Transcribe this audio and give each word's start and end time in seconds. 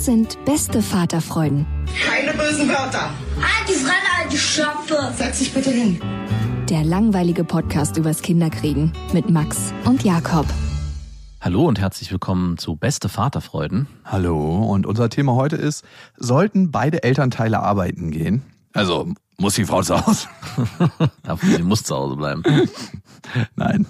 Das 0.00 0.06
sind 0.06 0.42
beste 0.46 0.80
Vaterfreuden. 0.80 1.66
Keine 2.06 2.32
bösen 2.32 2.70
Wörter. 2.70 3.10
Die 3.68 3.74
Fremde, 3.74 4.08
alte 4.18 4.38
Schöpfe! 4.38 5.12
Setz 5.14 5.40
dich 5.40 5.52
bitte 5.52 5.70
hin. 5.70 6.00
Der 6.70 6.84
langweilige 6.84 7.44
Podcast 7.44 7.98
übers 7.98 8.22
Kinderkriegen 8.22 8.94
mit 9.12 9.28
Max 9.28 9.74
und 9.84 10.02
Jakob. 10.02 10.46
Hallo 11.42 11.66
und 11.66 11.80
herzlich 11.80 12.10
willkommen 12.10 12.56
zu 12.56 12.76
Beste 12.76 13.10
Vaterfreuden. 13.10 13.88
Hallo, 14.06 14.62
und 14.72 14.86
unser 14.86 15.10
Thema 15.10 15.34
heute 15.34 15.56
ist, 15.56 15.84
sollten 16.16 16.70
beide 16.70 17.02
Elternteile 17.02 17.60
arbeiten 17.60 18.10
gehen? 18.10 18.42
Also, 18.72 19.12
muss 19.36 19.56
die 19.56 19.66
Frau 19.66 19.82
zu 19.82 20.06
Hause? 20.06 20.28
Sie 21.42 21.62
muss 21.62 21.82
zu 21.82 21.94
Hause 21.94 22.16
bleiben. 22.16 22.42
Nein, 23.54 23.84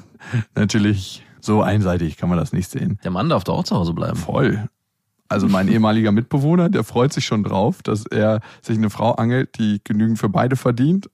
natürlich, 0.57 1.25
so 1.41 1.63
einseitig 1.63 2.17
kann 2.17 2.29
man 2.29 2.39
das 2.39 2.53
nicht 2.53 2.69
sehen. 2.69 2.99
Der 3.05 3.13
Mann 3.13 3.29
darf 3.29 3.45
doch 3.45 3.59
auch 3.59 3.65
zu 3.65 3.77
Hause 3.77 3.93
bleiben. 3.93 4.17
Voll. 4.17 4.69
Also 5.31 5.49
mein 5.49 5.69
ehemaliger 5.73 6.13
Mitbewohner, 6.13 6.69
der 6.69 6.85
freut 6.85 7.13
sich 7.15 7.25
schon 7.25 7.43
drauf, 7.45 7.83
dass 7.83 8.05
er 8.05 8.41
sich 8.61 8.77
eine 8.77 8.91
Frau 8.91 9.13
angelt, 9.13 9.59
die 9.59 9.81
genügend 9.83 10.19
für 10.19 10.29
beide 10.29 10.57
verdient. 10.57 11.09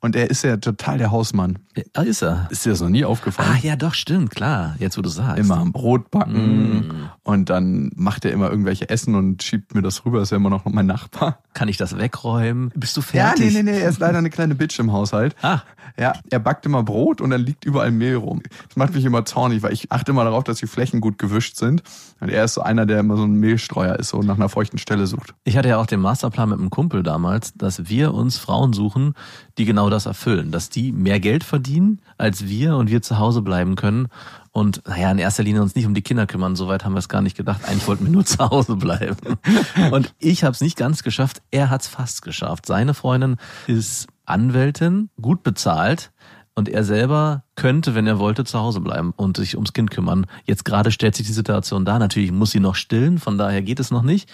Und 0.00 0.14
er 0.14 0.30
ist 0.30 0.44
ja 0.44 0.56
total 0.58 0.98
der 0.98 1.10
Hausmann. 1.10 1.58
Ja, 1.96 2.02
ist 2.02 2.22
er. 2.22 2.48
Ist 2.50 2.66
dir 2.66 2.70
das 2.70 2.80
noch 2.82 2.88
nie 2.90 3.04
aufgefallen? 3.04 3.48
Ah 3.54 3.58
ja, 3.62 3.76
doch, 3.76 3.94
stimmt, 3.94 4.30
klar. 4.30 4.76
Jetzt, 4.78 4.98
wo 4.98 5.02
du 5.02 5.08
sagst. 5.08 5.38
Immer 5.38 5.56
am 5.58 5.72
Brot 5.72 6.10
backen 6.10 6.42
Mm. 6.42 7.08
und 7.22 7.48
dann 7.50 7.90
macht 7.94 8.24
er 8.24 8.32
immer 8.32 8.50
irgendwelche 8.50 8.88
Essen 8.90 9.14
und 9.14 9.42
schiebt 9.42 9.74
mir 9.74 9.80
das 9.82 10.04
rüber. 10.04 10.20
Ist 10.22 10.30
ja 10.30 10.36
immer 10.36 10.50
noch 10.50 10.64
mein 10.66 10.86
Nachbar. 10.86 11.38
Kann 11.54 11.68
ich 11.68 11.76
das 11.78 11.96
wegräumen? 11.96 12.70
Bist 12.76 12.96
du 12.96 13.00
Ja, 13.00 13.28
fertig? 13.28 13.54
nee, 13.54 13.62
nee, 13.62 13.70
nee, 13.72 13.80
er 13.80 13.88
ist 13.88 14.00
leider 14.00 14.18
eine 14.18 14.30
kleine 14.30 14.54
Bitch 14.54 14.78
im 14.78 14.92
Haushalt. 14.92 15.34
Ah, 15.42 15.62
Ja, 15.98 16.14
er 16.30 16.38
backt 16.38 16.66
immer 16.66 16.82
Brot 16.82 17.20
und 17.20 17.30
dann 17.30 17.40
liegt 17.40 17.64
überall 17.64 17.90
Mehl 17.90 18.16
rum. 18.16 18.42
Das 18.68 18.76
macht 18.76 18.94
mich 18.94 19.04
immer 19.04 19.24
zornig, 19.24 19.62
weil 19.62 19.72
ich 19.72 19.92
achte 19.92 20.12
immer 20.12 20.24
darauf, 20.24 20.44
dass 20.44 20.58
die 20.58 20.66
Flächen 20.66 21.00
gut 21.00 21.18
gewischt 21.18 21.56
sind. 21.56 21.82
Und 22.20 22.30
er 22.30 22.44
ist 22.44 22.54
so 22.54 22.62
einer, 22.62 22.86
der 22.86 23.00
immer 23.00 23.16
so 23.16 23.24
ein 23.24 23.34
Mehlstreuer 23.34 23.96
ist 23.96 24.14
und 24.14 24.26
nach 24.26 24.36
einer 24.36 24.48
feuchten 24.48 24.78
Stelle 24.78 25.06
sucht. 25.06 25.34
ich 25.44 25.56
hatte 25.56 25.68
ja 25.68 25.78
auch 25.78 25.86
den 25.86 26.00
Masterplan 26.00 26.50
mit 26.50 26.58
einem 26.58 26.70
Kumpel 26.70 27.02
damals, 27.02 27.52
dass 27.54 27.88
wir 27.88 28.14
uns 28.14 28.38
Frauen 28.38 28.72
suchen, 28.72 29.14
die 29.58 29.64
genau 29.64 29.90
das 29.90 30.06
erfüllen. 30.06 30.50
Dass 30.50 30.70
die 30.70 30.92
mehr 30.92 31.20
Geld 31.20 31.44
verdienen 31.44 32.00
als 32.18 32.46
wir 32.46 32.76
und 32.76 32.90
wir 32.90 33.02
zu 33.02 33.18
Hause 33.18 33.42
bleiben 33.42 33.74
können. 33.76 34.08
Und 34.52 34.82
naja, 34.86 35.10
in 35.10 35.18
erster 35.18 35.42
Linie 35.42 35.62
uns 35.62 35.74
nicht 35.74 35.86
um 35.86 35.94
die 35.94 36.02
Kinder 36.02 36.26
kümmern. 36.26 36.56
Soweit 36.56 36.84
haben 36.84 36.92
wir 36.92 36.98
es 36.98 37.08
gar 37.08 37.22
nicht 37.22 37.36
gedacht. 37.36 37.62
Eigentlich 37.66 37.86
wollten 37.88 38.04
wir 38.04 38.12
nur 38.12 38.24
zu 38.26 38.38
Hause 38.38 38.76
bleiben. 38.76 39.16
Und 39.90 40.14
ich 40.18 40.44
habe 40.44 40.52
es 40.52 40.60
nicht 40.60 40.76
ganz 40.76 41.02
geschafft. 41.02 41.42
Er 41.50 41.70
hat 41.70 41.82
es 41.82 41.88
fast 41.88 42.22
geschafft. 42.22 42.66
Seine 42.66 42.94
Freundin 42.94 43.36
ist 43.66 44.08
Anwältin, 44.32 45.10
gut 45.20 45.42
bezahlt. 45.42 46.10
Und 46.54 46.68
er 46.68 46.84
selber 46.84 47.44
könnte, 47.56 47.94
wenn 47.94 48.06
er 48.06 48.18
wollte, 48.18 48.44
zu 48.44 48.58
Hause 48.58 48.80
bleiben 48.80 49.14
und 49.16 49.38
sich 49.38 49.54
ums 49.56 49.72
Kind 49.72 49.90
kümmern. 49.90 50.26
Jetzt 50.44 50.66
gerade 50.66 50.90
stellt 50.90 51.14
sich 51.14 51.26
die 51.26 51.32
Situation 51.32 51.86
da. 51.86 51.98
Natürlich 51.98 52.30
muss 52.30 52.50
sie 52.50 52.60
noch 52.60 52.74
stillen, 52.74 53.18
von 53.18 53.38
daher 53.38 53.62
geht 53.62 53.80
es 53.80 53.90
noch 53.90 54.02
nicht. 54.02 54.28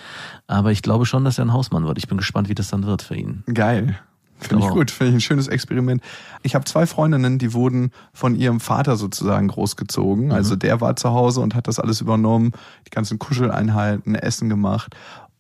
Aber 0.49 0.73
ich 0.73 0.83
glaube 0.83 1.07
schon, 1.07 1.25
dass 1.25 1.39
er 1.39 1.45
ein 1.45 1.53
Hausmann 1.53 1.87
wird. 1.87 1.97
Ich 1.97 2.09
bin 2.09 2.19
gespannt, 2.19 2.49
wie 2.49 2.57
das 2.57 2.71
dann 2.71 2.87
wird 2.87 3.03
für 3.03 3.15
ihn. 3.15 3.45
Geil. 3.55 4.01
Finde 4.41 4.57
ich 4.57 4.69
Genau. 4.69 4.75
gut, 4.75 4.91
finde 4.91 5.11
ich 5.11 5.17
ein 5.17 5.21
schönes 5.21 5.49
Experiment. 5.49 6.03
Ich 6.43 6.55
habe 6.55 6.65
zwei 6.65 6.87
Freundinnen, 6.87 7.39
die 7.39 7.53
wurden 7.55 7.91
von 8.13 8.35
ihrem 8.37 8.61
Vater 8.61 8.97
sozusagen 8.97 9.49
großgezogen. 9.49 10.31
Also 10.33 10.55
der 10.57 10.81
war 10.81 10.95
zu 10.97 11.11
Hause 11.11 11.41
und 11.41 11.55
hat 11.57 11.67
das 11.67 11.79
alles 11.81 12.01
übernommen, 12.01 12.53
die 12.87 12.91
ganzen 12.91 13.19
Kuscheleinheiten, 13.19 14.15
Essen 14.15 14.49
gemacht. 14.49 14.95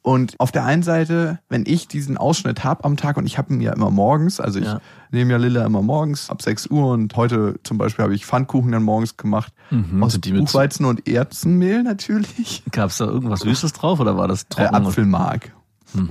Und 0.09 0.37
auf 0.39 0.53
der 0.53 0.65
einen 0.65 0.83
Seite, 0.83 1.39
wenn 1.51 1.65
ich 1.67 1.87
diesen 1.87 2.17
Ausschnitt 2.17 2.65
hab 2.65 2.87
am 2.87 2.97
Tag 2.97 3.19
und 3.19 3.27
ich 3.27 3.37
habe 3.37 3.53
ihn 3.53 3.61
ja 3.61 3.75
immer 3.75 3.91
morgens, 3.91 4.41
also 4.41 4.59
ich 4.59 4.65
Ja. 4.65 4.81
nehme 5.11 5.33
ja 5.33 5.37
Lilla 5.37 5.67
immer 5.67 5.83
morgens 5.83 6.31
ab 6.31 6.41
6 6.41 6.69
Uhr 6.69 6.93
und 6.93 7.15
heute 7.15 7.61
zum 7.63 7.77
Beispiel 7.77 8.05
habe 8.05 8.15
ich 8.15 8.25
Pfannkuchen 8.25 8.73
dann 8.73 8.85
morgens 8.85 9.19
gemacht 9.19 9.53
Mhm. 9.71 10.03
aus 10.03 10.13
Sind 10.13 10.25
die 10.25 10.33
mit- 10.33 10.47
Buchweizen 10.47 10.87
und 10.87 11.07
Erzenmehl 11.07 11.83
natürlich, 11.83 12.63
Gab 12.73 12.89
es 12.89 12.97
da 12.97 13.05
irgendwas 13.05 13.41
Süßes 13.41 13.75
drauf 13.75 14.01
oder 14.01 14.17
war 14.17 14.29
das 14.29 14.45
äh, 14.45 14.47
trocken? 14.49 14.77
und- 14.77 14.87
Apfelmark, 14.87 15.53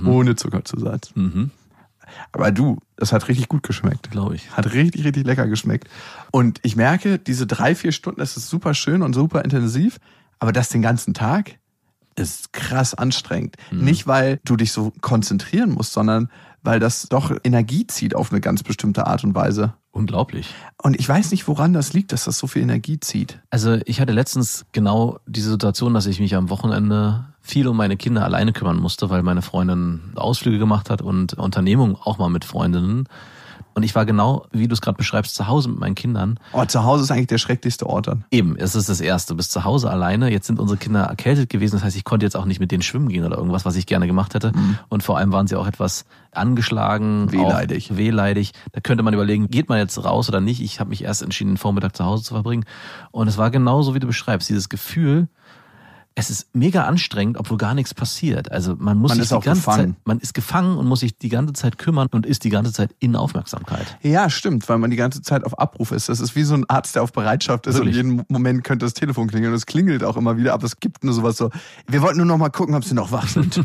ohne 0.06 0.36
Zuckerzusatz. 0.36 1.10
Mhm, 1.16 1.50
Aber 2.30 2.52
du, 2.52 2.78
das 2.96 3.12
hat 3.12 3.26
richtig 3.26 3.48
gut 3.48 3.64
geschmeckt. 3.64 4.12
glaube 4.12 4.36
ich. 4.36 4.48
Hat 4.56 4.72
richtig, 4.74 5.04
richtig 5.04 5.26
lecker 5.26 5.48
geschmeckt. 5.48 5.88
Und 6.30 6.60
ich 6.62 6.76
merke, 6.76 7.18
diese 7.18 7.46
drei, 7.48 7.74
vier 7.74 7.90
Stunden, 7.90 8.20
das 8.20 8.36
ist 8.36 8.48
super 8.48 8.74
schön 8.74 9.02
und 9.02 9.12
super 9.14 9.44
intensiv, 9.44 9.98
aber 10.38 10.52
das 10.52 10.68
den 10.68 10.82
ganzen 10.82 11.14
Tag 11.14 11.58
ist 12.18 12.52
krass 12.52 12.94
anstrengend. 12.94 13.56
Nicht, 13.70 14.06
weil 14.06 14.40
du 14.44 14.56
dich 14.56 14.72
so 14.72 14.92
konzentrieren 15.00 15.70
musst, 15.70 15.92
sondern 15.92 16.28
weil 16.62 16.80
das 16.80 17.08
doch 17.08 17.32
Energie 17.44 17.86
zieht 17.86 18.14
auf 18.14 18.30
eine 18.30 18.40
ganz 18.40 18.62
bestimmte 18.62 19.06
Art 19.06 19.24
und 19.24 19.34
Weise. 19.34 19.74
Unglaublich. 19.90 20.54
Und 20.82 20.98
ich 20.98 21.08
weiß 21.08 21.30
nicht, 21.30 21.48
woran 21.48 21.72
das 21.72 21.92
liegt, 21.92 22.12
dass 22.12 22.24
das 22.24 22.38
so 22.38 22.46
viel 22.46 22.62
Energie 22.62 23.00
zieht. 23.00 23.40
Also 23.50 23.78
ich 23.84 24.00
hatte 24.00 24.12
letztens 24.12 24.66
genau 24.72 25.18
diese 25.26 25.50
Situation, 25.50 25.94
dass 25.94 26.06
ich 26.06 26.20
mich 26.20 26.34
am 26.34 26.50
Wochenende 26.50 27.26
viel 27.40 27.66
um 27.66 27.76
meine 27.76 27.96
Kinder 27.96 28.24
alleine 28.24 28.52
kümmern 28.52 28.76
musste, 28.76 29.08
weil 29.10 29.22
meine 29.22 29.42
Freundin 29.42 30.12
Ausflüge 30.14 30.58
gemacht 30.58 30.90
hat 30.90 31.00
und 31.00 31.34
Unternehmungen 31.34 31.96
auch 31.96 32.18
mal 32.18 32.28
mit 32.28 32.44
Freundinnen. 32.44 33.08
Und 33.74 33.82
ich 33.84 33.94
war 33.94 34.06
genau, 34.06 34.46
wie 34.50 34.66
du 34.66 34.74
es 34.74 34.80
gerade 34.80 34.96
beschreibst, 34.96 35.34
zu 35.34 35.46
Hause 35.46 35.68
mit 35.68 35.78
meinen 35.78 35.94
Kindern. 35.94 36.40
Oh, 36.52 36.64
zu 36.64 36.84
Hause 36.84 37.04
ist 37.04 37.10
eigentlich 37.10 37.28
der 37.28 37.38
schrecklichste 37.38 37.86
Ort 37.86 38.08
dann. 38.08 38.24
Eben, 38.30 38.56
es 38.56 38.74
ist 38.74 38.88
das 38.88 39.00
Erste. 39.00 39.34
Du 39.34 39.36
bist 39.36 39.52
zu 39.52 39.64
Hause 39.64 39.90
alleine. 39.90 40.30
Jetzt 40.30 40.46
sind 40.46 40.58
unsere 40.58 40.78
Kinder 40.78 41.02
erkältet 41.02 41.48
gewesen. 41.50 41.76
Das 41.76 41.84
heißt, 41.84 41.96
ich 41.96 42.04
konnte 42.04 42.26
jetzt 42.26 42.36
auch 42.36 42.44
nicht 42.44 42.60
mit 42.60 42.72
denen 42.72 42.82
schwimmen 42.82 43.08
gehen 43.08 43.24
oder 43.24 43.36
irgendwas, 43.36 43.64
was 43.64 43.76
ich 43.76 43.86
gerne 43.86 44.06
gemacht 44.06 44.34
hätte. 44.34 44.52
Und 44.88 45.02
vor 45.02 45.18
allem 45.18 45.32
waren 45.32 45.46
sie 45.46 45.56
auch 45.56 45.66
etwas 45.66 46.06
angeschlagen. 46.32 47.30
Wehleidig. 47.32 47.96
Wehleidig. 47.96 48.52
Da 48.72 48.80
könnte 48.80 49.02
man 49.02 49.14
überlegen, 49.14 49.48
geht 49.48 49.68
man 49.68 49.78
jetzt 49.78 50.02
raus 50.04 50.28
oder 50.28 50.40
nicht. 50.40 50.60
Ich 50.60 50.80
habe 50.80 50.90
mich 50.90 51.04
erst 51.04 51.22
entschieden, 51.22 51.52
den 51.52 51.56
Vormittag 51.56 51.96
zu 51.96 52.04
Hause 52.04 52.24
zu 52.24 52.34
verbringen. 52.34 52.64
Und 53.10 53.28
es 53.28 53.38
war 53.38 53.50
genauso, 53.50 53.94
wie 53.94 54.00
du 54.00 54.06
beschreibst. 54.06 54.48
Dieses 54.48 54.68
Gefühl, 54.68 55.28
es 56.18 56.30
ist 56.30 56.54
mega 56.54 56.84
anstrengend, 56.84 57.36
obwohl 57.38 57.58
gar 57.58 57.74
nichts 57.74 57.94
passiert. 57.94 58.50
Also 58.50 58.74
man 58.76 58.98
muss 58.98 59.10
Man 59.10 59.18
sich 59.18 59.30
ist 59.30 59.30
die 59.30 59.44
ganze 59.44 59.60
gefangen. 59.60 59.94
Zeit, 59.94 60.06
man 60.06 60.18
ist 60.18 60.34
gefangen 60.34 60.76
und 60.76 60.86
muss 60.86 61.00
sich 61.00 61.16
die 61.16 61.28
ganze 61.28 61.52
Zeit 61.52 61.78
kümmern 61.78 62.08
und 62.10 62.26
ist 62.26 62.44
die 62.44 62.50
ganze 62.50 62.72
Zeit 62.72 62.94
in 62.98 63.14
Aufmerksamkeit. 63.14 63.96
Ja, 64.02 64.28
stimmt, 64.28 64.68
weil 64.68 64.78
man 64.78 64.90
die 64.90 64.96
ganze 64.96 65.22
Zeit 65.22 65.44
auf 65.44 65.58
Abruf 65.58 65.92
ist. 65.92 66.08
Das 66.08 66.20
ist 66.20 66.34
wie 66.34 66.42
so 66.42 66.54
ein 66.54 66.68
Arzt, 66.68 66.96
der 66.96 67.02
auf 67.02 67.12
Bereitschaft 67.12 67.66
ist 67.66 67.76
Wirklich. 67.76 67.98
und 67.98 68.10
jeden 68.10 68.24
Moment 68.28 68.64
könnte 68.64 68.84
das 68.86 68.94
Telefon 68.94 69.28
klingeln 69.28 69.52
und 69.52 69.56
es 69.56 69.66
klingelt 69.66 70.02
auch 70.02 70.16
immer 70.16 70.36
wieder, 70.36 70.54
aber 70.54 70.64
es 70.64 70.80
gibt 70.80 71.04
nur 71.04 71.14
sowas 71.14 71.36
so, 71.36 71.50
wir 71.86 72.02
wollten 72.02 72.18
nur 72.18 72.26
noch 72.26 72.38
mal 72.38 72.50
gucken, 72.50 72.74
ob 72.74 72.84
sie 72.84 72.94
noch 72.94 73.12
wach 73.12 73.28
sind. 73.28 73.64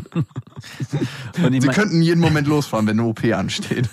Sie 1.36 1.68
könnten 1.68 2.02
jeden 2.02 2.20
Moment 2.20 2.46
losfahren, 2.46 2.86
wenn 2.86 2.98
eine 2.98 3.08
OP 3.08 3.24
ansteht. 3.24 3.88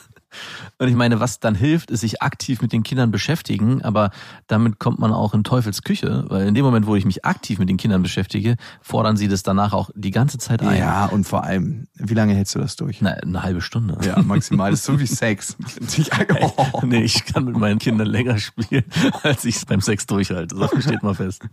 Und 0.78 0.88
ich 0.88 0.96
meine, 0.96 1.20
was 1.20 1.40
dann 1.40 1.56
hilft, 1.56 1.92
ist 1.92 2.02
sich 2.02 2.22
aktiv 2.22 2.62
mit 2.62 2.72
den 2.74 2.84
Kindern 2.84 3.12
beschäftigen, 3.12 3.82
aber 3.84 4.12
damit 4.48 4.80
kommt 4.80 5.00
man 5.00 5.12
auch 5.14 5.34
in 5.34 5.44
Teufels 5.44 5.82
Küche, 5.84 6.26
weil 6.30 6.48
in 6.48 6.54
dem 6.56 6.66
Moment, 6.66 6.86
wo 6.88 6.96
ich 6.96 7.06
mich 7.06 7.26
aktiv 7.26 7.60
mit 7.60 7.70
den 7.70 7.78
Kindern 7.78 8.02
beschäftige, 8.02 8.56
fordern 8.82 9.18
sie 9.18 9.28
das 9.28 9.44
danach 9.44 9.74
auch 9.74 9.90
die 9.96 10.12
ganze 10.12 10.38
Zeit 10.38 10.62
ein. 10.62 10.78
Ja, 10.78 11.06
und 11.06 11.26
vor 11.26 11.44
allem, 11.44 11.88
wie 11.96 12.14
lange 12.14 12.34
hältst 12.34 12.56
du 12.56 12.60
das 12.60 12.76
durch? 12.76 13.02
Na, 13.02 13.12
eine 13.12 13.44
halbe 13.44 13.62
Stunde. 13.62 13.98
Ja, 14.06 14.22
maximal. 14.22 14.72
Das 14.72 14.80
ist 14.82 14.86
so 14.86 15.00
wie 15.00 15.08
Sex. 15.08 15.56
Ich- 15.98 16.10
oh. 16.42 16.82
Nee, 16.84 17.04
ich 17.04 17.26
kann 17.26 17.46
mit 17.46 17.56
meinen 17.58 17.80
Kindern 17.80 18.08
länger 18.08 18.38
spielen, 18.38 18.84
als 19.24 19.46
ich 19.46 19.56
es 19.58 19.66
beim 19.66 19.82
Sex 19.82 20.06
durchhalte. 20.08 20.56
Das 20.56 20.72
steht 20.84 21.04
mal 21.04 21.14
fest. 21.16 21.44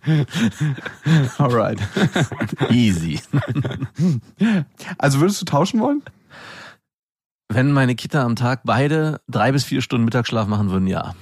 Alright. 1.38 1.80
Easy. 2.70 3.20
Also 4.98 5.20
würdest 5.20 5.40
du 5.40 5.44
tauschen 5.44 5.80
wollen? 5.80 6.02
Wenn 7.50 7.72
meine 7.72 7.94
Kinder 7.94 8.24
am 8.24 8.36
Tag 8.36 8.60
beide 8.64 9.20
drei 9.26 9.52
bis 9.52 9.64
vier 9.64 9.80
Stunden 9.80 10.04
Mittagsschlaf 10.04 10.46
machen 10.46 10.70
würden, 10.70 10.86
ja. 10.86 11.14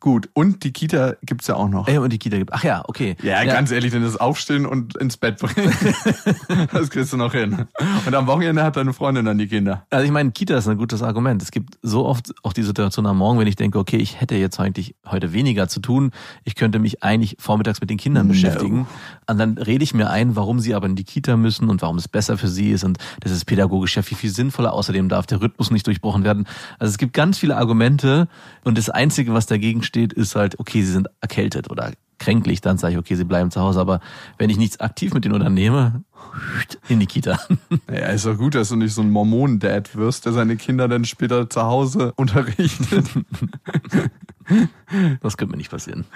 Gut, 0.00 0.30
und 0.32 0.64
die 0.64 0.72
Kita 0.72 1.14
gibt's 1.22 1.46
ja 1.46 1.56
auch 1.56 1.68
noch. 1.68 1.86
Ey, 1.86 1.98
und 1.98 2.10
die 2.10 2.18
Kita 2.18 2.38
gibt. 2.38 2.54
Ach 2.54 2.64
ja, 2.64 2.82
okay. 2.88 3.16
Ja, 3.22 3.44
ganz 3.44 3.70
ehrlich, 3.70 3.92
wenn 3.92 4.02
das 4.02 4.16
Aufstehen 4.16 4.64
und 4.64 4.96
ins 4.96 5.18
Bett 5.18 5.38
bringen, 5.38 5.70
das 6.72 6.88
kriegst 6.88 7.12
du 7.12 7.18
noch 7.18 7.32
hin. 7.34 7.66
Und 8.06 8.14
am 8.14 8.26
Wochenende 8.26 8.62
hat 8.62 8.76
deine 8.76 8.94
Freundin 8.94 9.26
dann 9.26 9.36
die 9.36 9.46
Kinder. 9.46 9.84
Also 9.90 10.06
ich 10.06 10.10
meine, 10.10 10.30
Kita 10.30 10.56
ist 10.56 10.68
ein 10.68 10.78
gutes 10.78 11.02
Argument. 11.02 11.42
Es 11.42 11.50
gibt 11.50 11.74
so 11.82 12.06
oft 12.06 12.32
auch 12.42 12.54
die 12.54 12.62
Situation 12.62 13.04
am 13.04 13.18
Morgen, 13.18 13.38
wenn 13.38 13.46
ich 13.46 13.56
denke, 13.56 13.78
okay, 13.78 13.98
ich 13.98 14.20
hätte 14.20 14.36
jetzt 14.36 14.58
eigentlich 14.58 14.94
heute 15.06 15.34
weniger 15.34 15.68
zu 15.68 15.80
tun. 15.80 16.12
Ich 16.44 16.54
könnte 16.54 16.78
mich 16.78 17.02
eigentlich 17.02 17.36
vormittags 17.38 17.82
mit 17.82 17.90
den 17.90 17.98
Kindern 17.98 18.26
No. 18.26 18.32
beschäftigen. 18.32 18.86
Und 19.26 19.38
dann 19.38 19.58
rede 19.58 19.84
ich 19.84 19.92
mir 19.92 20.08
ein, 20.08 20.34
warum 20.34 20.60
sie 20.60 20.74
aber 20.74 20.86
in 20.86 20.96
die 20.96 21.04
Kita 21.04 21.36
müssen 21.36 21.68
und 21.68 21.82
warum 21.82 21.98
es 21.98 22.08
besser 22.08 22.38
für 22.38 22.48
sie 22.48 22.70
ist. 22.70 22.84
Und 22.84 22.96
das 23.20 23.32
ist 23.32 23.44
pädagogisch 23.44 23.96
ja 23.96 24.02
viel, 24.02 24.16
viel 24.16 24.30
sinnvoller. 24.30 24.72
Außerdem 24.72 25.10
darf 25.10 25.26
der 25.26 25.42
Rhythmus 25.42 25.70
nicht 25.70 25.86
durchbrochen 25.86 26.24
werden. 26.24 26.46
Also 26.78 26.90
es 26.90 26.96
gibt 26.96 27.12
ganz 27.12 27.36
viele 27.38 27.58
Argumente. 27.58 28.28
Und 28.64 28.78
das 28.78 28.88
Einzige, 28.88 29.34
was 29.34 29.44
dagegen 29.46 29.82
steht, 29.90 30.12
ist 30.12 30.34
halt, 30.36 30.58
okay, 30.58 30.82
sie 30.82 30.92
sind 30.92 31.08
erkältet 31.20 31.70
oder 31.70 31.92
kränklich. 32.20 32.60
Dann 32.60 32.78
sage 32.78 32.92
ich, 32.92 32.98
okay, 32.98 33.16
sie 33.16 33.24
bleiben 33.24 33.50
zu 33.50 33.60
Hause. 33.60 33.80
Aber 33.80 34.00
wenn 34.38 34.50
ich 34.50 34.56
nichts 34.56 34.78
aktiv 34.78 35.12
mit 35.12 35.24
denen 35.24 35.34
unternehme, 35.34 36.04
in 36.88 37.00
die 37.00 37.06
Kita. 37.06 37.38
Ja, 37.90 38.06
ist 38.08 38.26
doch 38.26 38.36
gut, 38.36 38.54
dass 38.54 38.68
du 38.68 38.76
nicht 38.76 38.94
so 38.94 39.02
ein 39.02 39.10
Mormonen-Dad 39.10 39.96
wirst, 39.96 40.26
der 40.26 40.32
seine 40.32 40.56
Kinder 40.56 40.86
dann 40.86 41.04
später 41.04 41.50
zu 41.50 41.62
Hause 41.62 42.12
unterrichtet. 42.16 43.06
Das 45.20 45.36
könnte 45.36 45.52
mir 45.52 45.58
nicht 45.58 45.70
passieren. 45.70 46.06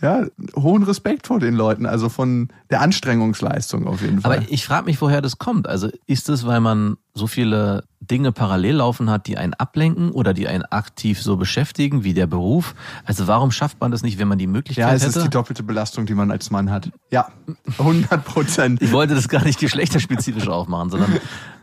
Ja, 0.00 0.24
hohen 0.54 0.84
Respekt 0.84 1.26
vor 1.26 1.40
den 1.40 1.54
Leuten, 1.54 1.86
also 1.86 2.08
von 2.08 2.46
der 2.70 2.82
Anstrengungsleistung 2.82 3.88
auf 3.88 4.00
jeden 4.00 4.20
Fall. 4.20 4.36
Aber 4.36 4.48
ich 4.48 4.64
frage 4.64 4.84
mich, 4.84 5.00
woher 5.00 5.20
das 5.20 5.38
kommt. 5.38 5.68
Also 5.68 5.88
ist 6.06 6.28
es, 6.28 6.46
weil 6.46 6.60
man 6.60 6.98
so 7.14 7.26
viele 7.26 7.82
Dinge 8.10 8.32
parallel 8.32 8.76
laufen 8.76 9.08
hat, 9.08 9.26
die 9.26 9.38
einen 9.38 9.54
ablenken 9.54 10.10
oder 10.10 10.34
die 10.34 10.48
einen 10.48 10.64
aktiv 10.64 11.22
so 11.22 11.36
beschäftigen 11.36 12.02
wie 12.04 12.14
der 12.14 12.26
Beruf? 12.26 12.74
Also 13.04 13.26
warum 13.26 13.50
schafft 13.50 13.80
man 13.80 13.90
das 13.90 14.02
nicht, 14.02 14.18
wenn 14.18 14.28
man 14.28 14.38
die 14.38 14.46
Möglichkeit 14.46 14.88
ja, 14.88 14.94
es 14.94 15.02
hätte? 15.02 15.18
ist 15.18 15.24
die 15.24 15.30
doppelte 15.30 15.62
Belastung, 15.62 16.06
die 16.06 16.14
man 16.14 16.30
als 16.30 16.50
Mann 16.50 16.70
hat. 16.70 16.90
Ja, 17.10 17.28
100 17.78 18.24
Prozent. 18.24 18.82
ich 18.82 18.92
wollte 18.92 19.14
das 19.14 19.28
gar 19.28 19.44
nicht 19.44 19.60
geschlechterspezifisch 19.60 20.48
aufmachen, 20.48 20.90
sondern 20.90 21.16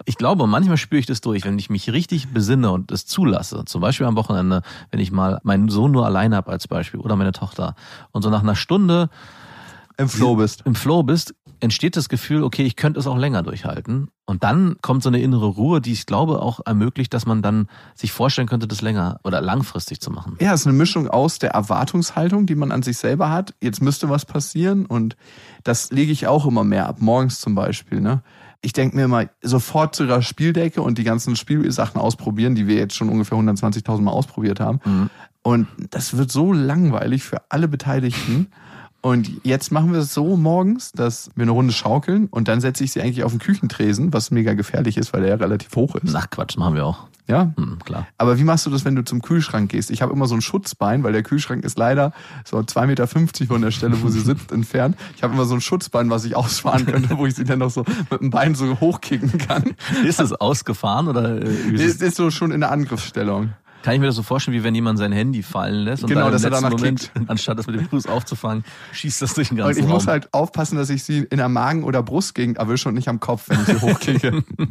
ich 0.05 0.15
glaube, 0.15 0.47
manchmal 0.47 0.77
spüre 0.77 0.99
ich 0.99 1.05
das 1.05 1.19
durch, 1.19 1.43
wenn 1.43 1.59
ich 1.59 1.69
mich 1.69 1.91
richtig 1.91 2.29
besinne 2.29 2.71
und 2.71 2.91
es 2.91 3.05
zulasse. 3.05 3.65
Zum 3.65 3.81
Beispiel 3.81 4.05
am 4.05 4.15
Wochenende, 4.15 4.61
wenn 4.89 5.01
ich 5.01 5.11
mal 5.11 5.39
meinen 5.43 5.67
Sohn 5.67 5.91
nur 5.91 6.05
alleine 6.05 6.37
habe 6.37 6.51
als 6.51 6.67
Beispiel 6.67 7.01
oder 7.01 7.17
meine 7.17 7.33
Tochter. 7.33 7.75
Und 8.11 8.21
so 8.21 8.29
nach 8.29 8.41
einer 8.41 8.55
Stunde 8.55 9.09
Im 9.97 10.07
Flow 10.07 10.35
bist. 10.35 10.61
im 10.65 10.75
Flow 10.75 11.03
bist, 11.03 11.35
entsteht 11.59 11.95
das 11.95 12.09
Gefühl, 12.09 12.43
okay, 12.43 12.63
ich 12.63 12.75
könnte 12.75 12.99
es 12.99 13.07
auch 13.07 13.17
länger 13.17 13.43
durchhalten. 13.43 14.09
Und 14.25 14.43
dann 14.43 14.75
kommt 14.81 15.03
so 15.03 15.09
eine 15.09 15.21
innere 15.21 15.45
Ruhe, 15.45 15.81
die 15.81 15.93
ich 15.93 16.05
glaube 16.05 16.41
auch 16.41 16.59
ermöglicht, 16.65 17.13
dass 17.13 17.25
man 17.25 17.41
dann 17.41 17.67
sich 17.95 18.11
vorstellen 18.11 18.47
könnte, 18.47 18.67
das 18.67 18.81
länger 18.81 19.19
oder 19.23 19.41
langfristig 19.41 20.01
zu 20.01 20.11
machen. 20.11 20.35
Ja, 20.39 20.53
es 20.53 20.61
ist 20.61 20.67
eine 20.67 20.75
Mischung 20.75 21.07
aus 21.07 21.39
der 21.39 21.51
Erwartungshaltung, 21.51 22.45
die 22.45 22.55
man 22.55 22.71
an 22.71 22.83
sich 22.83 22.97
selber 22.97 23.29
hat. 23.31 23.53
Jetzt 23.61 23.81
müsste 23.81 24.09
was 24.09 24.25
passieren 24.25 24.85
und 24.85 25.15
das 25.63 25.91
lege 25.91 26.11
ich 26.11 26.27
auch 26.27 26.45
immer 26.45 26.63
mehr 26.63 26.87
ab, 26.87 26.97
morgens 26.99 27.39
zum 27.39 27.55
Beispiel. 27.55 28.01
Ne? 28.01 28.21
Ich 28.61 28.73
denke 28.73 28.95
mir 28.95 29.05
immer, 29.05 29.25
sofort 29.41 29.95
zu 29.95 30.03
ihrer 30.03 30.21
Spieldecke 30.21 30.81
und 30.81 30.97
die 30.97 31.03
ganzen 31.03 31.35
Spielsachen 31.35 32.01
ausprobieren, 32.01 32.55
die 32.55 32.67
wir 32.67 32.75
jetzt 32.75 32.95
schon 32.95 33.09
ungefähr 33.09 33.37
120.000 33.37 34.01
Mal 34.01 34.11
ausprobiert 34.11 34.59
haben. 34.59 34.79
Und 35.41 35.67
das 35.91 36.17
wird 36.17 36.31
so 36.31 36.51
langweilig 36.51 37.23
für 37.23 37.41
alle 37.49 37.69
Beteiligten. 37.69 38.47
Und 39.07 39.31
jetzt 39.43 39.71
machen 39.71 39.93
wir 39.93 39.99
es 39.99 40.13
so 40.13 40.35
morgens, 40.35 40.91
dass 40.91 41.29
wir 41.35 41.43
eine 41.43 41.51
Runde 41.51 41.71
schaukeln 41.71 42.27
und 42.29 42.49
dann 42.49 42.59
setze 42.59 42.83
ich 42.83 42.91
sie 42.91 43.01
eigentlich 43.01 43.23
auf 43.23 43.31
den 43.31 43.39
Küchentresen, 43.39 44.11
was 44.11 44.31
mega 44.31 44.53
gefährlich 44.53 44.97
ist, 44.97 45.13
weil 45.13 45.21
der 45.21 45.29
ja 45.29 45.35
relativ 45.35 45.73
hoch 45.77 45.95
ist. 45.95 46.13
Ach 46.13 46.29
Quatsch, 46.29 46.57
machen 46.57 46.75
wir 46.75 46.85
auch. 46.85 47.07
Ja, 47.25 47.53
Hm, 47.55 47.79
klar. 47.85 48.05
aber 48.17 48.37
wie 48.37 48.43
machst 48.43 48.65
du 48.65 48.69
das, 48.69 48.83
wenn 48.83 48.95
du 48.95 49.05
zum 49.05 49.21
Kühlschrank 49.21 49.71
gehst? 49.71 49.91
Ich 49.91 50.01
habe 50.01 50.11
immer 50.11 50.27
so 50.27 50.35
ein 50.35 50.41
Schutzbein, 50.41 51.03
weil 51.03 51.13
der 51.13 51.23
Kühlschrank 51.23 51.63
ist 51.63 51.77
leider 51.77 52.11
so 52.43 52.57
2,50 52.57 52.85
Meter 52.85 53.07
von 53.47 53.61
der 53.61 53.71
Stelle, 53.71 54.01
wo 54.01 54.09
sie 54.09 54.19
sitzt, 54.19 54.51
entfernt. 54.51 54.97
Ich 55.15 55.23
habe 55.23 55.33
immer 55.33 55.45
so 55.45 55.53
ein 55.55 55.61
Schutzbein, 55.61 56.09
was 56.09 56.25
ich 56.25 56.35
ausfahren 56.35 56.85
könnte, 56.85 57.17
wo 57.17 57.25
ich 57.25 57.35
sie 57.35 57.45
dann 57.45 57.59
noch 57.59 57.69
so 57.71 57.85
mit 58.11 58.19
dem 58.19 58.29
Bein 58.29 58.55
so 58.55 58.77
hochkicken 58.81 59.37
kann. 59.37 59.75
Ist 60.05 60.19
es 60.19 60.33
ausgefahren 60.33 61.07
oder 61.07 61.41
äh, 61.41 61.71
wie 61.71 61.75
ist 61.81 62.01
ist 62.01 62.17
so 62.17 62.29
schon 62.29 62.51
in 62.51 62.59
der 62.59 62.71
Angriffsstellung. 62.73 63.51
Kann 63.87 63.93
ich 63.93 64.01
mir 64.01 64.07
das 64.07 64.17
so 64.17 64.23
vorstellen, 64.23 64.57
wie 64.57 64.65
wenn 64.65 64.75
jemand 64.75 64.99
sein 64.99 65.13
Handy 65.13 65.41
fallen 65.41 65.85
lässt 65.85 66.03
und 66.03 66.09
Genau, 66.09 66.29
dass 66.29 66.43
er 66.43 66.49
danach 66.49 66.71
Moment, 66.71 67.09
anstatt 67.27 67.57
das 67.57 67.67
mit 67.67 67.79
dem 67.79 67.87
Fuß 67.87 68.07
aufzufangen, 68.07 68.65
schießt 68.91 69.21
das 69.21 69.33
durch 69.33 69.47
den 69.47 69.61
Und 69.61 69.63
ganzen 69.65 69.79
ich 69.79 69.85
Raum. 69.85 69.93
muss 69.93 70.07
halt 70.07 70.33
aufpassen, 70.33 70.75
dass 70.75 70.89
ich 70.89 71.05
sie 71.05 71.19
in 71.19 71.37
der 71.37 71.47
Magen- 71.47 71.85
oder 71.85 72.03
Brustgegend 72.03 72.57
erwische 72.57 72.89
und 72.89 72.95
nicht 72.95 73.07
am 73.07 73.21
Kopf, 73.21 73.45
wenn 73.47 73.61
ich 73.61 73.65
sie 73.67 73.79
hochkicke. 73.79 74.43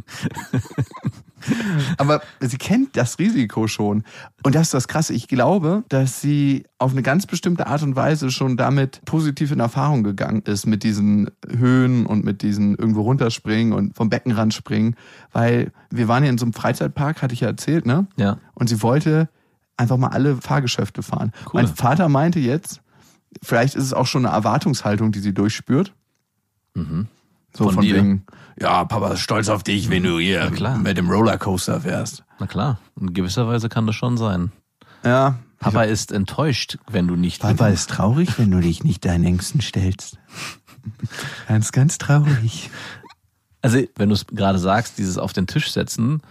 Aber 1.97 2.21
sie 2.39 2.57
kennt 2.57 2.95
das 2.97 3.19
Risiko 3.19 3.67
schon. 3.67 4.03
Und 4.43 4.55
das 4.55 4.63
ist 4.63 4.73
das 4.73 4.87
Krasse. 4.87 5.13
Ich 5.13 5.27
glaube, 5.27 5.83
dass 5.89 6.21
sie 6.21 6.65
auf 6.77 6.91
eine 6.91 7.03
ganz 7.03 7.25
bestimmte 7.25 7.67
Art 7.67 7.83
und 7.83 7.95
Weise 7.95 8.31
schon 8.31 8.57
damit 8.57 9.01
positiv 9.05 9.51
in 9.51 9.59
Erfahrung 9.59 10.03
gegangen 10.03 10.41
ist, 10.43 10.65
mit 10.65 10.83
diesen 10.83 11.29
Höhen 11.47 12.05
und 12.05 12.23
mit 12.23 12.41
diesen 12.41 12.75
irgendwo 12.75 13.01
runterspringen 13.01 13.73
und 13.73 13.95
vom 13.95 14.09
Beckenrand 14.09 14.53
springen. 14.53 14.95
Weil 15.31 15.71
wir 15.89 16.07
waren 16.07 16.23
ja 16.23 16.29
in 16.29 16.37
so 16.37 16.45
einem 16.45 16.53
Freizeitpark, 16.53 17.21
hatte 17.21 17.33
ich 17.33 17.41
ja 17.41 17.47
erzählt, 17.47 17.85
ne? 17.85 18.07
ja. 18.17 18.37
Und 18.53 18.67
sie 18.69 18.81
wollte 18.81 19.29
einfach 19.77 19.97
mal 19.97 20.09
alle 20.09 20.37
Fahrgeschäfte 20.37 21.03
fahren. 21.03 21.31
Cool. 21.45 21.61
Mein 21.61 21.67
Vater 21.67 22.09
meinte 22.09 22.39
jetzt, 22.39 22.81
vielleicht 23.43 23.75
ist 23.75 23.83
es 23.83 23.93
auch 23.93 24.07
schon 24.07 24.25
eine 24.25 24.35
Erwartungshaltung, 24.35 25.11
die 25.11 25.19
sie 25.19 25.33
durchspürt. 25.33 25.93
Mhm. 26.73 27.07
So 27.55 27.65
Von 27.65 27.75
von, 27.75 27.83
dir? 27.83 27.95
wegen, 27.95 28.25
ja, 28.59 28.85
Papa 28.85 29.13
ist 29.13 29.21
stolz 29.21 29.49
auf 29.49 29.63
dich, 29.63 29.89
wenn 29.89 30.03
du 30.03 30.19
hier 30.19 30.51
mit 30.83 30.97
dem 30.97 31.09
Rollercoaster 31.09 31.81
fährst. 31.81 32.23
Na 32.39 32.47
klar, 32.47 32.79
in 32.99 33.13
gewisser 33.13 33.47
Weise 33.47 33.69
kann 33.69 33.87
das 33.87 33.95
schon 33.95 34.17
sein. 34.17 34.51
Ja. 35.03 35.39
Papa 35.59 35.83
ist 35.83 36.11
enttäuscht, 36.11 36.77
wenn 36.89 37.07
du 37.07 37.15
nicht. 37.15 37.41
Papa 37.41 37.67
ist 37.69 37.89
traurig, 37.89 38.37
wenn 38.37 38.51
du 38.51 38.59
dich 38.59 38.83
nicht 38.83 39.05
deinen 39.05 39.23
Ängsten 39.25 39.61
stellst. 39.61 40.19
ganz, 41.47 41.71
ganz 41.71 41.97
traurig. 41.97 42.69
Also, 43.61 43.79
wenn 43.95 44.09
du 44.09 44.15
es 44.15 44.27
gerade 44.27 44.59
sagst, 44.59 44.97
dieses 44.99 45.17
auf 45.17 45.33
den 45.33 45.47
Tisch 45.47 45.71
setzen 45.71 46.21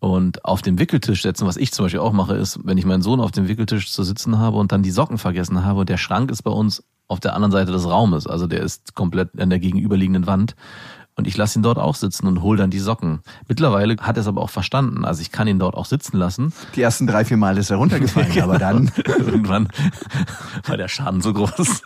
und 0.00 0.44
auf 0.46 0.62
den 0.62 0.78
Wickeltisch 0.78 1.22
setzen, 1.22 1.46
was 1.46 1.58
ich 1.58 1.72
zum 1.72 1.84
Beispiel 1.84 2.00
auch 2.00 2.12
mache, 2.12 2.34
ist, 2.36 2.58
wenn 2.64 2.78
ich 2.78 2.86
meinen 2.86 3.02
Sohn 3.02 3.20
auf 3.20 3.32
dem 3.32 3.48
Wickeltisch 3.48 3.92
zu 3.92 4.02
sitzen 4.02 4.38
habe 4.38 4.56
und 4.56 4.72
dann 4.72 4.82
die 4.82 4.90
Socken 4.90 5.18
vergessen 5.18 5.64
habe 5.64 5.80
und 5.80 5.88
der 5.90 5.98
Schrank 5.98 6.30
ist 6.30 6.42
bei 6.42 6.50
uns 6.50 6.82
auf 7.08 7.20
der 7.20 7.34
anderen 7.34 7.52
Seite 7.52 7.72
des 7.72 7.88
Raumes, 7.88 8.26
also 8.26 8.46
der 8.46 8.62
ist 8.62 8.94
komplett 8.94 9.38
an 9.38 9.50
der 9.50 9.58
gegenüberliegenden 9.58 10.26
Wand. 10.26 10.54
Und 11.16 11.28
ich 11.28 11.36
lasse 11.36 11.58
ihn 11.58 11.62
dort 11.62 11.78
auch 11.78 11.94
sitzen 11.94 12.26
und 12.26 12.42
hole 12.42 12.58
dann 12.58 12.70
die 12.70 12.80
Socken. 12.80 13.20
Mittlerweile 13.46 13.96
hat 14.00 14.16
er 14.16 14.22
es 14.22 14.26
aber 14.26 14.40
auch 14.40 14.50
verstanden. 14.50 15.04
Also 15.04 15.22
ich 15.22 15.30
kann 15.30 15.46
ihn 15.46 15.60
dort 15.60 15.76
auch 15.76 15.84
sitzen 15.84 16.16
lassen. 16.16 16.52
Die 16.74 16.82
ersten 16.82 17.06
drei, 17.06 17.24
vier 17.24 17.36
Mal 17.36 17.56
ist 17.56 17.70
er 17.70 17.76
runtergefallen, 17.76 18.36
aber 18.42 18.58
dann. 18.58 18.90
Irgendwann 19.06 19.68
war 20.66 20.76
der 20.76 20.88
Schaden 20.88 21.20
so 21.20 21.32
groß. 21.32 21.82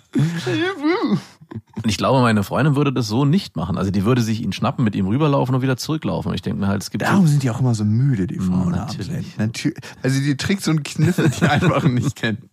Und 1.77 1.91
ich 1.91 1.99
glaube, 1.99 2.23
meine 2.23 2.43
Freundin 2.43 2.75
würde 2.75 2.91
das 2.91 3.07
so 3.07 3.27
nicht 3.27 3.55
machen. 3.55 3.77
Also 3.77 3.91
die 3.91 4.07
würde 4.07 4.23
sich 4.23 4.43
ihn 4.43 4.53
schnappen, 4.53 4.83
mit 4.83 4.97
ihm 4.97 5.07
rüberlaufen 5.07 5.55
und 5.55 5.61
wieder 5.61 5.77
zurücklaufen. 5.77 6.31
Und 6.31 6.35
ich 6.35 6.43
denke 6.43 6.61
mir 6.61 6.69
halt, 6.69 6.83
es 6.83 6.91
gibt 6.91 7.03
Darum 7.03 7.27
sind 7.27 7.43
die 7.43 7.51
auch 7.51 7.61
immer 7.61 7.75
so 7.75 7.85
müde, 7.85 8.27
die 8.27 8.39
Frauen. 8.39 8.71
Natürlich. 8.71 9.11
abends. 9.11 9.39
Natürlich. 9.39 9.79
Also 10.03 10.21
die 10.21 10.37
Tricks 10.39 10.67
und 10.69 10.85
Kniffe, 10.85 11.29
die 11.29 11.45
einfach 11.49 11.85
nicht 11.85 12.17
kennen. 12.17 12.49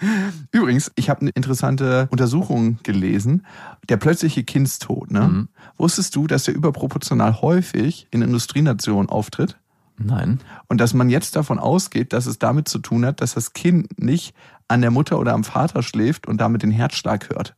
Übrigens, 0.52 0.90
ich 0.96 1.10
habe 1.10 1.22
eine 1.22 1.30
interessante 1.30 2.08
Untersuchung 2.10 2.78
gelesen. 2.82 3.46
Der 3.88 3.96
plötzliche 3.96 4.44
Kindstod. 4.44 5.10
Ne? 5.10 5.20
Mhm. 5.20 5.48
Wusstest 5.76 6.16
du, 6.16 6.26
dass 6.26 6.44
der 6.44 6.54
überproportional 6.54 7.40
häufig 7.40 8.06
in 8.10 8.22
Industrienationen 8.22 9.08
auftritt? 9.08 9.56
Nein. 9.98 10.40
Und 10.68 10.80
dass 10.80 10.94
man 10.94 11.10
jetzt 11.10 11.36
davon 11.36 11.58
ausgeht, 11.58 12.12
dass 12.12 12.26
es 12.26 12.38
damit 12.38 12.68
zu 12.68 12.78
tun 12.78 13.04
hat, 13.04 13.20
dass 13.20 13.34
das 13.34 13.52
Kind 13.52 13.98
nicht 14.00 14.34
an 14.66 14.80
der 14.80 14.90
Mutter 14.90 15.18
oder 15.18 15.34
am 15.34 15.44
Vater 15.44 15.82
schläft 15.82 16.26
und 16.26 16.40
damit 16.40 16.62
den 16.62 16.70
Herzschlag 16.70 17.28
hört. 17.28 17.54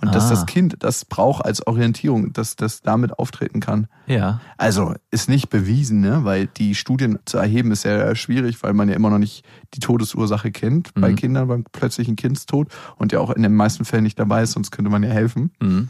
Und 0.00 0.14
dass 0.14 0.26
Ah. 0.26 0.30
das 0.30 0.46
Kind 0.46 0.76
das 0.80 1.04
braucht 1.04 1.44
als 1.44 1.66
Orientierung, 1.66 2.32
dass 2.32 2.54
das 2.56 2.82
damit 2.82 3.18
auftreten 3.18 3.58
kann. 3.60 3.88
Ja. 4.06 4.40
Also 4.56 4.94
ist 5.10 5.28
nicht 5.28 5.50
bewiesen, 5.50 6.00
ne? 6.00 6.20
weil 6.24 6.46
die 6.46 6.74
Studien 6.76 7.18
zu 7.24 7.38
erheben 7.38 7.72
ist 7.72 7.84
ja 7.84 8.14
schwierig, 8.14 8.62
weil 8.62 8.74
man 8.74 8.88
ja 8.88 8.94
immer 8.94 9.10
noch 9.10 9.18
nicht 9.18 9.44
die 9.74 9.80
Todesursache 9.80 10.52
kennt 10.52 10.94
bei 10.94 11.10
Mhm. 11.10 11.16
Kindern 11.16 11.48
beim 11.48 11.64
plötzlichen 11.64 12.14
Kindstod 12.16 12.68
und 12.96 13.10
ja 13.12 13.18
auch 13.18 13.30
in 13.30 13.42
den 13.42 13.54
meisten 13.54 13.84
Fällen 13.84 14.04
nicht 14.04 14.18
dabei 14.20 14.42
ist, 14.44 14.52
sonst 14.52 14.70
könnte 14.70 14.90
man 14.90 15.02
ja 15.02 15.10
helfen. 15.10 15.50
Mhm. 15.60 15.88